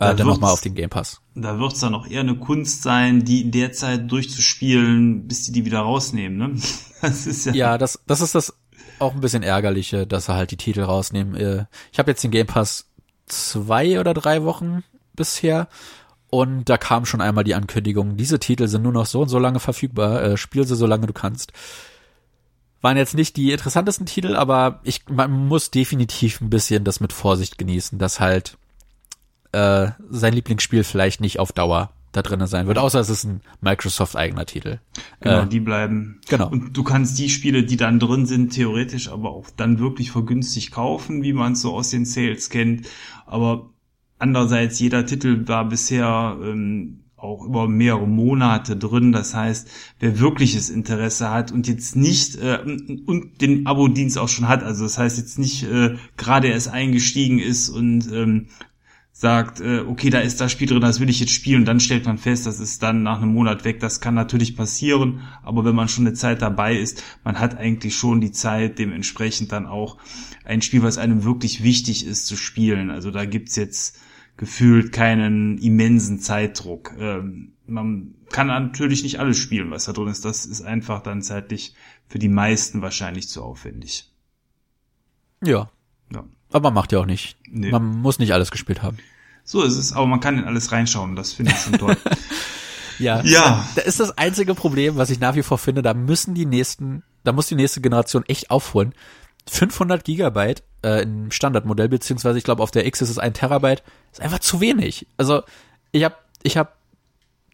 äh, 0.00 0.14
dann 0.14 0.26
nochmal 0.26 0.52
auf 0.52 0.60
den 0.60 0.74
Game 0.74 0.90
Pass. 0.90 1.20
Da 1.34 1.58
wird 1.58 1.74
es 1.74 1.80
dann 1.80 1.94
auch 1.94 2.06
eher 2.06 2.20
eine 2.20 2.36
Kunst 2.36 2.82
sein, 2.82 3.24
die 3.24 3.42
in 3.42 3.50
der 3.50 3.72
Zeit 3.72 4.10
durchzuspielen, 4.10 5.28
bis 5.28 5.44
die 5.44 5.52
die 5.52 5.64
wieder 5.64 5.80
rausnehmen. 5.80 6.36
Ne? 6.38 6.60
Das 7.02 7.26
ist 7.26 7.46
ja, 7.46 7.54
ja 7.54 7.78
das, 7.78 7.98
das 8.06 8.20
ist 8.20 8.34
das 8.34 8.52
auch 8.98 9.14
ein 9.14 9.22
bisschen 9.22 9.42
ärgerliche, 9.42 10.06
dass 10.06 10.26
sie 10.26 10.34
halt 10.34 10.50
die 10.50 10.58
Titel 10.58 10.82
rausnehmen. 10.82 11.34
Äh, 11.34 11.64
ich 11.92 11.98
habe 11.98 12.10
jetzt 12.10 12.22
den 12.22 12.30
Game 12.30 12.46
Pass 12.46 12.90
zwei 13.24 13.98
oder 13.98 14.12
drei 14.12 14.44
Wochen 14.44 14.84
bisher 15.14 15.68
und 16.28 16.68
da 16.68 16.76
kam 16.76 17.06
schon 17.06 17.22
einmal 17.22 17.44
die 17.44 17.54
Ankündigung, 17.54 18.18
diese 18.18 18.38
Titel 18.38 18.68
sind 18.68 18.82
nur 18.82 18.92
noch 18.92 19.06
so 19.06 19.22
und 19.22 19.28
so 19.30 19.38
lange 19.38 19.60
verfügbar, 19.60 20.22
äh, 20.22 20.36
spiel 20.36 20.66
sie 20.66 20.76
so 20.76 20.86
lange 20.86 21.06
du 21.06 21.14
kannst. 21.14 21.52
Waren 22.82 22.98
jetzt 22.98 23.14
nicht 23.14 23.36
die 23.36 23.52
interessantesten 23.52 24.04
Titel, 24.04 24.36
aber 24.36 24.80
ich, 24.84 25.08
man 25.08 25.48
muss 25.48 25.70
definitiv 25.70 26.40
ein 26.42 26.50
bisschen 26.50 26.84
das 26.84 27.00
mit 27.00 27.14
Vorsicht 27.14 27.56
genießen, 27.56 27.98
dass 27.98 28.20
halt 28.20 28.58
äh, 29.52 29.88
sein 30.08 30.32
Lieblingsspiel 30.32 30.84
vielleicht 30.84 31.20
nicht 31.20 31.38
auf 31.38 31.52
Dauer 31.52 31.90
da 32.12 32.22
drinnen 32.22 32.48
sein 32.48 32.66
wird, 32.66 32.78
außer 32.78 32.98
es 32.98 33.08
ist 33.08 33.24
ein 33.24 33.40
Microsoft-eigener 33.60 34.44
Titel. 34.44 34.78
Genau, 35.20 35.42
äh, 35.42 35.46
die 35.46 35.60
bleiben. 35.60 36.20
Genau. 36.28 36.48
Und 36.48 36.76
du 36.76 36.82
kannst 36.82 37.18
die 37.18 37.28
Spiele, 37.28 37.62
die 37.62 37.76
dann 37.76 38.00
drin 38.00 38.26
sind, 38.26 38.52
theoretisch 38.52 39.08
aber 39.08 39.30
auch 39.30 39.46
dann 39.56 39.78
wirklich 39.78 40.10
vergünstigt 40.10 40.72
kaufen, 40.72 41.22
wie 41.22 41.32
man 41.32 41.52
es 41.52 41.62
so 41.62 41.72
aus 41.72 41.90
den 41.90 42.04
Sales 42.04 42.50
kennt. 42.50 42.88
Aber 43.26 43.70
andererseits, 44.18 44.80
jeder 44.80 45.06
Titel 45.06 45.46
war 45.46 45.68
bisher 45.68 46.36
ähm, 46.42 47.04
auch 47.16 47.44
über 47.44 47.68
mehrere 47.68 48.08
Monate 48.08 48.76
drin. 48.76 49.12
Das 49.12 49.34
heißt, 49.34 49.68
wer 50.00 50.18
wirkliches 50.18 50.70
Interesse 50.70 51.30
hat 51.30 51.52
und 51.52 51.68
jetzt 51.68 51.94
nicht 51.94 52.36
äh, 52.36 52.58
und 53.06 53.40
den 53.40 53.66
Abo-Dienst 53.66 54.18
auch 54.18 54.28
schon 54.28 54.48
hat, 54.48 54.62
also 54.62 54.84
das 54.84 54.98
heißt 54.98 55.18
jetzt 55.18 55.38
nicht 55.38 55.62
äh, 55.64 55.96
gerade 56.16 56.48
erst 56.48 56.68
eingestiegen 56.68 57.38
ist 57.38 57.68
und 57.68 58.10
ähm, 58.12 58.48
sagt, 59.20 59.60
äh, 59.60 59.80
okay, 59.80 60.08
da 60.08 60.20
ist 60.20 60.40
das 60.40 60.50
Spiel 60.50 60.66
drin, 60.66 60.80
das 60.80 60.98
will 60.98 61.10
ich 61.10 61.20
jetzt 61.20 61.32
spielen, 61.32 61.60
und 61.60 61.64
dann 61.66 61.78
stellt 61.78 62.06
man 62.06 62.16
fest, 62.16 62.46
das 62.46 62.58
ist 62.58 62.82
dann 62.82 63.02
nach 63.02 63.20
einem 63.20 63.34
Monat 63.34 63.64
weg. 63.64 63.78
Das 63.78 64.00
kann 64.00 64.14
natürlich 64.14 64.56
passieren, 64.56 65.20
aber 65.42 65.62
wenn 65.66 65.74
man 65.74 65.88
schon 65.88 66.06
eine 66.06 66.14
Zeit 66.14 66.40
dabei 66.40 66.74
ist, 66.74 67.04
man 67.22 67.38
hat 67.38 67.58
eigentlich 67.58 67.94
schon 67.94 68.22
die 68.22 68.32
Zeit, 68.32 68.78
dementsprechend 68.78 69.52
dann 69.52 69.66
auch 69.66 69.98
ein 70.42 70.62
Spiel, 70.62 70.82
was 70.82 70.96
einem 70.96 71.22
wirklich 71.22 71.62
wichtig 71.62 72.06
ist, 72.06 72.24
zu 72.24 72.34
spielen. 72.34 72.90
Also 72.90 73.10
da 73.10 73.26
gibt's 73.26 73.56
jetzt 73.56 74.00
gefühlt 74.38 74.90
keinen 74.90 75.58
immensen 75.58 76.18
Zeitdruck. 76.20 76.94
Ähm, 76.98 77.52
man 77.66 78.14
kann 78.30 78.46
natürlich 78.46 79.02
nicht 79.02 79.20
alles 79.20 79.36
spielen, 79.36 79.70
was 79.70 79.84
da 79.84 79.92
drin 79.92 80.08
ist. 80.08 80.24
Das 80.24 80.46
ist 80.46 80.62
einfach 80.62 81.02
dann 81.02 81.20
zeitlich 81.20 81.74
für 82.08 82.18
die 82.18 82.30
meisten 82.30 82.80
wahrscheinlich 82.80 83.28
zu 83.28 83.42
aufwendig. 83.42 84.10
Ja. 85.44 85.70
ja. 86.10 86.24
Aber 86.50 86.70
man 86.70 86.74
macht 86.74 86.92
ja 86.92 87.00
auch 87.00 87.06
nicht. 87.06 87.36
Nee. 87.48 87.70
Man 87.70 87.84
muss 87.84 88.18
nicht 88.18 88.32
alles 88.32 88.50
gespielt 88.50 88.82
haben. 88.82 88.98
So 89.44 89.62
ist 89.62 89.76
es, 89.76 89.92
aber 89.92 90.06
man 90.06 90.20
kann 90.20 90.38
in 90.38 90.44
alles 90.44 90.72
reinschauen. 90.72 91.16
Das 91.16 91.32
finde 91.32 91.52
ich 91.52 91.58
schon 91.58 91.72
toll. 91.74 91.96
ja. 92.98 93.22
Ja. 93.22 93.66
Da 93.74 93.82
ist 93.82 94.00
das 94.00 94.16
einzige 94.16 94.54
Problem, 94.54 94.96
was 94.96 95.10
ich 95.10 95.20
nach 95.20 95.34
wie 95.34 95.42
vor 95.42 95.58
finde, 95.58 95.82
da 95.82 95.94
müssen 95.94 96.34
die 96.34 96.46
nächsten, 96.46 97.02
da 97.24 97.32
muss 97.32 97.46
die 97.46 97.54
nächste 97.54 97.80
Generation 97.80 98.24
echt 98.26 98.50
aufholen. 98.50 98.94
500 99.48 100.04
Gigabyte 100.04 100.62
äh, 100.84 101.02
im 101.02 101.30
Standardmodell, 101.30 101.88
beziehungsweise 101.88 102.38
ich 102.38 102.44
glaube 102.44 102.62
auf 102.62 102.70
der 102.70 102.86
X 102.86 103.00
ist 103.02 103.10
es 103.10 103.18
ein 103.18 103.34
Terabyte, 103.34 103.82
ist 104.12 104.20
einfach 104.20 104.38
zu 104.38 104.60
wenig. 104.60 105.06
Also 105.16 105.42
ich 105.92 106.04
habe 106.04 106.14
ich 106.42 106.56
hab 106.56 106.76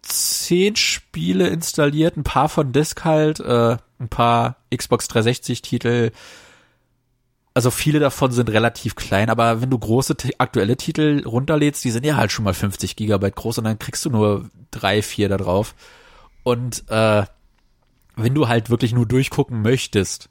zehn 0.02 0.76
Spiele 0.76 1.48
installiert, 1.48 2.16
ein 2.16 2.24
paar 2.24 2.48
von 2.48 2.72
Disk 2.72 3.04
halt, 3.04 3.40
äh, 3.40 3.76
ein 3.98 4.08
paar 4.08 4.56
Xbox 4.74 5.08
360 5.08 5.62
Titel. 5.62 6.10
Also 7.56 7.70
viele 7.70 8.00
davon 8.00 8.32
sind 8.32 8.50
relativ 8.50 8.96
klein, 8.96 9.30
aber 9.30 9.62
wenn 9.62 9.70
du 9.70 9.78
große 9.78 10.14
aktuelle 10.36 10.76
Titel 10.76 11.22
runterlädst, 11.24 11.82
die 11.82 11.90
sind 11.90 12.04
ja 12.04 12.16
halt 12.16 12.30
schon 12.30 12.44
mal 12.44 12.52
50 12.52 12.96
Gigabyte 12.96 13.34
groß 13.34 13.56
und 13.56 13.64
dann 13.64 13.78
kriegst 13.78 14.04
du 14.04 14.10
nur 14.10 14.50
drei, 14.70 15.00
vier 15.00 15.30
da 15.30 15.38
drauf. 15.38 15.74
Und 16.42 16.84
äh, 16.90 17.24
wenn 18.14 18.34
du 18.34 18.48
halt 18.48 18.68
wirklich 18.68 18.92
nur 18.92 19.06
durchgucken 19.06 19.62
möchtest, 19.62 20.28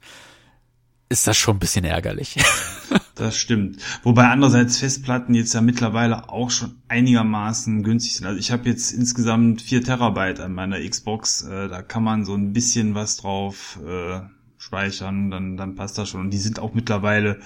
ist 1.09 1.25
das 1.25 1.35
schon 1.35 1.55
ein 1.55 1.59
bisschen 1.59 1.83
ärgerlich. 1.83 2.35
das 3.15 3.35
stimmt. 3.35 3.81
Wobei 4.03 4.27
andererseits 4.27 4.77
Festplatten 4.77 5.33
jetzt 5.33 5.55
ja 5.55 5.61
mittlerweile 5.61 6.29
auch 6.29 6.51
schon 6.51 6.75
einigermaßen 6.89 7.81
günstig 7.81 8.17
sind. 8.17 8.27
Also 8.27 8.37
ich 8.37 8.51
habe 8.51 8.69
jetzt 8.69 8.91
insgesamt 8.91 9.63
vier 9.63 9.83
Terabyte 9.83 10.41
an 10.41 10.53
meiner 10.53 10.79
Xbox. 10.79 11.41
Äh, 11.41 11.69
da 11.69 11.81
kann 11.81 12.03
man 12.03 12.23
so 12.23 12.35
ein 12.35 12.53
bisschen 12.53 12.93
was 12.93 13.17
drauf 13.17 13.79
äh, 13.83 14.19
speichern, 14.65 15.29
dann, 15.29 15.57
dann 15.57 15.75
passt 15.75 15.97
das 15.97 16.09
schon. 16.09 16.21
Und 16.21 16.31
die 16.31 16.37
sind 16.37 16.59
auch 16.59 16.73
mittlerweile 16.73 17.39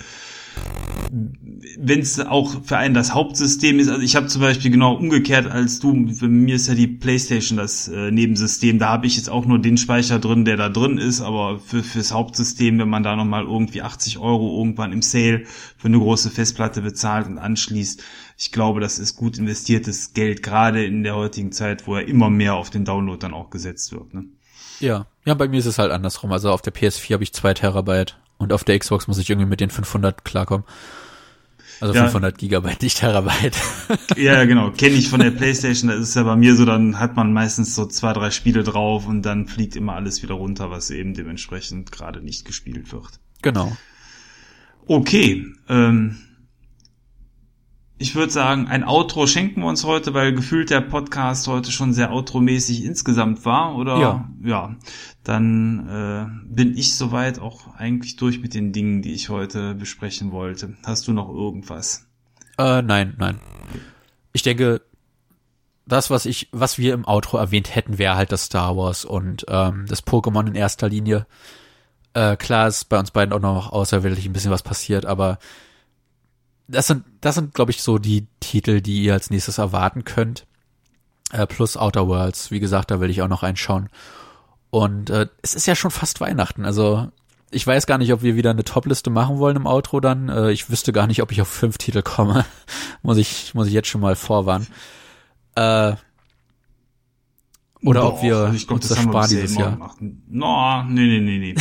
wenn 1.12 2.00
es 2.00 2.20
auch 2.20 2.64
für 2.64 2.78
einen 2.78 2.94
das 2.94 3.14
Hauptsystem 3.14 3.80
ist, 3.80 3.90
also 3.90 4.02
ich 4.02 4.16
habe 4.16 4.28
zum 4.28 4.42
Beispiel 4.42 4.70
genau 4.70 4.96
umgekehrt 4.96 5.48
als 5.48 5.80
du, 5.80 6.08
für 6.14 6.28
mir 6.28 6.56
ist 6.56 6.68
ja 6.68 6.76
die 6.76 6.88
Playstation 6.88 7.58
das 7.58 7.88
äh, 7.88 8.12
Nebensystem, 8.12 8.78
da 8.78 8.90
habe 8.90 9.08
ich 9.08 9.16
jetzt 9.16 9.30
auch 9.30 9.46
nur 9.46 9.60
den 9.60 9.78
Speicher 9.78 10.20
drin, 10.20 10.46
der 10.46 10.58
da 10.58 10.70
drin 10.70 10.98
ist, 10.98 11.22
aber 11.22 11.60
für 11.60 11.84
fürs 11.84 12.14
Hauptsystem, 12.14 12.78
wenn 12.78 12.90
man 12.90 13.04
da 13.04 13.16
nochmal 13.16 13.44
irgendwie 13.44 13.82
80 13.82 14.20
Euro 14.20 14.60
irgendwann 14.60 14.94
im 14.94 15.02
Sale 15.02 15.46
für 15.78 15.88
eine 15.88 15.98
große 15.98 16.30
Festplatte 16.30 16.82
bezahlt 16.82 17.28
und 17.28 17.40
anschließt, 17.40 18.04
ich 18.38 18.52
glaube, 18.52 18.80
das 18.80 19.00
ist 19.00 19.16
gut 19.16 19.38
investiertes 19.38 20.14
Geld, 20.14 20.44
gerade 20.44 20.86
in 20.86 21.04
der 21.04 21.16
heutigen 21.16 21.52
Zeit, 21.52 21.88
wo 21.88 21.98
ja 21.98 22.02
immer 22.02 22.30
mehr 22.30 22.56
auf 22.56 22.70
den 22.70 22.86
Download 22.86 23.20
dann 23.20 23.34
auch 23.34 23.50
gesetzt 23.50 23.92
wird. 23.92 24.14
Ne? 24.14 24.26
Ja, 24.80 25.06
ja, 25.26 25.34
bei 25.34 25.48
mir 25.48 25.58
ist 25.58 25.66
es 25.66 25.80
halt 25.80 25.92
andersrum. 25.92 26.32
Also 26.32 26.52
auf 26.52 26.62
der 26.62 26.74
PS4 26.74 27.14
habe 27.14 27.24
ich 27.24 27.34
zwei 27.34 27.54
Terabyte 27.54 28.18
und 28.38 28.54
auf 28.54 28.64
der 28.64 28.80
Xbox 28.80 29.08
muss 29.08 29.18
ich 29.18 29.30
irgendwie 29.30 29.48
mit 29.48 29.60
den 29.60 29.70
500 29.70 30.24
klarkommen. 30.26 30.66
Also 31.82 31.94
ja. 31.94 32.04
500 32.04 32.38
Gigabyte, 32.38 32.82
nicht 32.82 32.98
Terabyte. 32.98 33.58
Ja, 34.18 34.44
genau. 34.46 34.72
Kenne 34.72 34.96
ich 34.96 35.08
von 35.08 35.20
der 35.20 35.32
Playstation. 35.38 35.90
Das 35.90 36.00
ist 36.00 36.16
ja 36.16 36.24
bei 36.24 36.36
mir 36.36 36.56
so, 36.56 36.66
dann 36.66 37.00
hat 37.00 37.16
man 37.16 37.32
meistens 37.32 37.76
so 37.76 37.86
zwei, 37.86 38.14
drei 38.14 38.32
Spiele 38.32 38.64
drauf 38.64 39.08
und 39.08 39.22
dann 39.22 39.48
fliegt 39.48 39.76
immer 39.76 39.96
alles 39.96 40.22
wieder 40.24 40.34
runter, 40.34 40.72
was 40.72 40.90
eben 40.90 41.14
dementsprechend 41.14 41.92
gerade 41.92 42.22
nicht 42.22 42.46
gespielt 42.46 42.92
wird. 42.92 43.20
Genau. 43.42 43.76
Okay. 44.88 45.46
Ähm, 45.70 46.18
ich 48.02 48.16
würde 48.16 48.32
sagen, 48.32 48.68
ein 48.68 48.86
Outro 48.86 49.28
schenken 49.28 49.62
wir 49.62 49.68
uns 49.68 49.84
heute, 49.84 50.14
weil 50.14 50.34
gefühlt 50.34 50.70
der 50.70 50.80
Podcast 50.80 51.48
heute 51.50 51.70
schon 51.70 51.94
sehr 51.94 52.12
outromäßig 52.12 52.86
insgesamt 52.86 53.44
war, 53.44 53.76
oder? 53.76 54.00
Ja. 54.00 54.30
Ja. 54.42 54.76
Dann 55.26 55.88
äh, 55.90 56.54
bin 56.56 56.78
ich 56.78 56.96
soweit 56.96 57.40
auch 57.40 57.76
eigentlich 57.76 58.16
durch 58.16 58.42
mit 58.42 58.54
den 58.54 58.72
Dingen, 58.72 59.02
die 59.02 59.12
ich 59.12 59.28
heute 59.28 59.76
besprechen 59.76 60.32
wollte. 60.32 60.78
Hast 60.86 61.10
du 61.10 61.14
noch 61.14 61.28
irgendwas? 61.28 62.08
Äh, 62.58 62.82
nein, 62.82 63.16
nein. 63.18 63.42
Ich 64.32 64.44
denke, 64.44 64.82
das, 65.86 66.10
was 66.10 66.26
ich, 66.26 66.48
was 66.54 66.78
wir 66.78 66.94
im 66.94 67.06
Outro 67.06 67.38
erwähnt 67.38 67.76
hätten, 67.76 67.98
wäre 67.98 68.16
halt 68.16 68.32
das 68.32 68.46
Star 68.46 68.78
Wars 68.78 69.04
und 69.04 69.46
ähm, 69.50 69.86
das 69.90 70.08
Pokémon 70.08 70.48
in 70.48 70.56
erster 70.56 70.88
Linie. 70.88 71.28
Äh, 72.14 72.38
klar 72.38 72.70
ist 72.70 72.86
bei 72.86 72.98
uns 72.98 73.12
beiden 73.12 73.34
auch 73.34 73.42
noch 73.42 73.74
außerweltlich 73.74 74.26
ein 74.26 74.34
bisschen 74.34 74.52
was 74.52 74.64
passiert, 74.64 75.06
aber 75.06 75.38
das 76.70 76.88
sind, 76.88 77.04
das 77.22 77.36
sind, 77.36 77.54
glaube 77.54 77.72
ich, 77.72 77.82
so 77.82 77.98
die 77.98 78.28
Titel, 78.40 78.82
die 78.82 79.04
ihr 79.04 79.14
als 79.14 79.30
nächstes 79.30 79.58
erwarten 79.58 80.04
könnt. 80.04 80.46
Äh, 81.32 81.48
plus 81.48 81.78
Outer 81.78 82.08
Worlds, 82.08 82.52
wie 82.52 82.60
gesagt, 82.60 82.92
da 82.92 83.00
will 83.00 83.10
ich 83.10 83.22
auch 83.22 83.28
noch 83.28 83.44
reinschauen. 83.44 83.90
Und 84.70 85.10
äh, 85.10 85.28
es 85.42 85.56
ist 85.56 85.66
ja 85.66 85.76
schon 85.76 85.92
fast 85.92 86.22
Weihnachten, 86.22 86.66
also 86.66 87.10
ich 87.52 87.66
weiß 87.66 87.88
gar 87.88 87.98
nicht, 87.98 88.14
ob 88.14 88.22
wir 88.22 88.36
wieder 88.36 88.52
eine 88.52 88.64
Top-Liste 88.64 89.10
machen 89.10 89.40
wollen 89.40 89.56
im 89.56 89.66
Outro 89.66 90.00
dann. 90.00 90.30
Äh, 90.30 90.52
ich 90.52 90.70
wüsste 90.70 90.94
gar 90.94 91.08
nicht, 91.08 91.22
ob 91.22 91.32
ich 91.32 91.42
auf 91.42 91.48
fünf 91.48 91.78
Titel 91.78 92.02
komme. 92.02 92.46
muss 93.02 93.18
ich, 93.18 93.54
muss 93.56 93.68
ich 93.68 93.74
jetzt 93.74 93.88
schon 93.88 94.02
mal 94.02 94.16
vorwarnen. 94.16 94.68
Äh, 95.56 95.94
oder 97.82 98.02
Doch, 98.02 98.16
ob 98.16 98.24
wir 98.24 98.52
ich 98.54 98.68
glaub, 98.68 98.80
uns 98.80 98.90
das, 98.90 99.02
sparen 99.02 99.30
dieses 99.30 99.56
Jahr. 99.56 99.72
Gemacht. 99.72 99.98
No, 100.02 100.84
nee, 100.84 101.20
nee, 101.20 101.22
nee, 101.22 101.40
nee. 101.40 101.56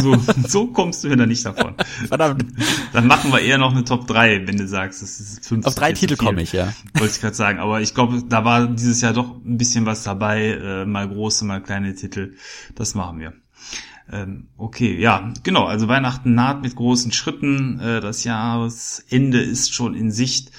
So, 0.00 0.16
so 0.48 0.66
kommst 0.68 1.04
du 1.04 1.08
ja 1.08 1.16
dann 1.16 1.28
nicht 1.28 1.44
davon. 1.44 1.74
Verdammt. 2.06 2.46
Dann 2.94 3.06
machen 3.06 3.30
wir 3.30 3.40
eher 3.40 3.58
noch 3.58 3.72
eine 3.72 3.84
Top 3.84 4.06
3, 4.06 4.46
wenn 4.46 4.56
du 4.56 4.66
sagst, 4.66 5.02
das 5.02 5.20
ist 5.20 5.46
fünf. 5.46 5.66
Auf 5.66 5.74
drei 5.74 5.92
Titel 5.92 6.16
komme 6.16 6.40
ich, 6.40 6.54
ja. 6.54 6.72
Wollte 6.94 7.12
ich 7.12 7.20
gerade 7.20 7.34
sagen. 7.34 7.58
Aber 7.58 7.82
ich 7.82 7.94
glaube, 7.94 8.22
da 8.26 8.46
war 8.46 8.66
dieses 8.66 9.02
Jahr 9.02 9.12
doch 9.12 9.36
ein 9.44 9.58
bisschen 9.58 9.84
was 9.84 10.04
dabei. 10.04 10.52
Äh, 10.52 10.86
mal 10.86 11.06
große, 11.06 11.44
mal 11.44 11.62
kleine 11.62 11.94
Titel. 11.94 12.34
Das 12.74 12.94
machen 12.94 13.20
wir. 13.20 13.34
Ähm, 14.10 14.48
okay, 14.56 14.98
ja, 14.98 15.34
genau. 15.42 15.66
Also 15.66 15.86
Weihnachten 15.86 16.34
naht 16.34 16.62
mit 16.62 16.76
großen 16.76 17.12
Schritten. 17.12 17.78
Äh, 17.78 18.00
das 18.00 18.24
Jahresende 18.24 19.42
ist 19.42 19.74
schon 19.74 19.94
in 19.94 20.10
Sicht. 20.12 20.50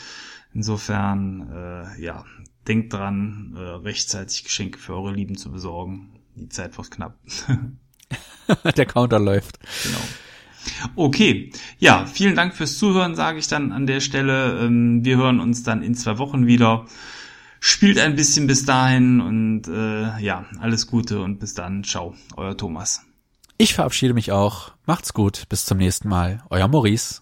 Insofern, 0.53 1.49
äh, 1.51 2.01
ja, 2.01 2.25
denkt 2.69 2.93
dran, 2.93 3.55
äh, 3.57 3.59
rechtzeitig 3.59 4.43
Geschenke 4.43 4.79
für 4.79 4.93
eure 4.93 5.11
Lieben 5.11 5.37
zu 5.37 5.51
besorgen. 5.51 6.11
Die 6.35 6.49
Zeit 6.49 6.77
wird 6.77 6.91
knapp. 6.91 7.17
Der 8.77 8.85
Counter 8.85 9.19
läuft. 9.19 9.59
Genau. 9.83 9.99
Okay, 10.95 11.51
ja, 11.79 12.05
vielen 12.05 12.35
Dank 12.35 12.55
fürs 12.55 12.77
Zuhören, 12.77 13.15
sage 13.15 13.39
ich 13.39 13.47
dann 13.47 13.71
an 13.71 13.87
der 13.87 13.99
Stelle. 13.99 14.59
Ähm, 14.61 15.03
wir 15.03 15.17
hören 15.17 15.39
uns 15.39 15.63
dann 15.63 15.81
in 15.81 15.95
zwei 15.95 16.17
Wochen 16.17 16.47
wieder. 16.47 16.85
Spielt 17.59 17.99
ein 17.99 18.15
bisschen 18.15 18.47
bis 18.47 18.65
dahin 18.65 19.19
und 19.19 19.67
äh, 19.67 20.19
ja, 20.19 20.45
alles 20.59 20.87
Gute 20.87 21.21
und 21.21 21.39
bis 21.39 21.53
dann. 21.53 21.83
Ciao, 21.83 22.15
euer 22.37 22.55
Thomas. 22.55 23.01
Ich 23.57 23.73
verabschiede 23.73 24.13
mich 24.13 24.31
auch. 24.31 24.71
Macht's 24.85 25.13
gut. 25.13 25.43
Bis 25.49 25.65
zum 25.65 25.77
nächsten 25.77 26.07
Mal. 26.07 26.43
Euer 26.49 26.69
Maurice. 26.69 27.21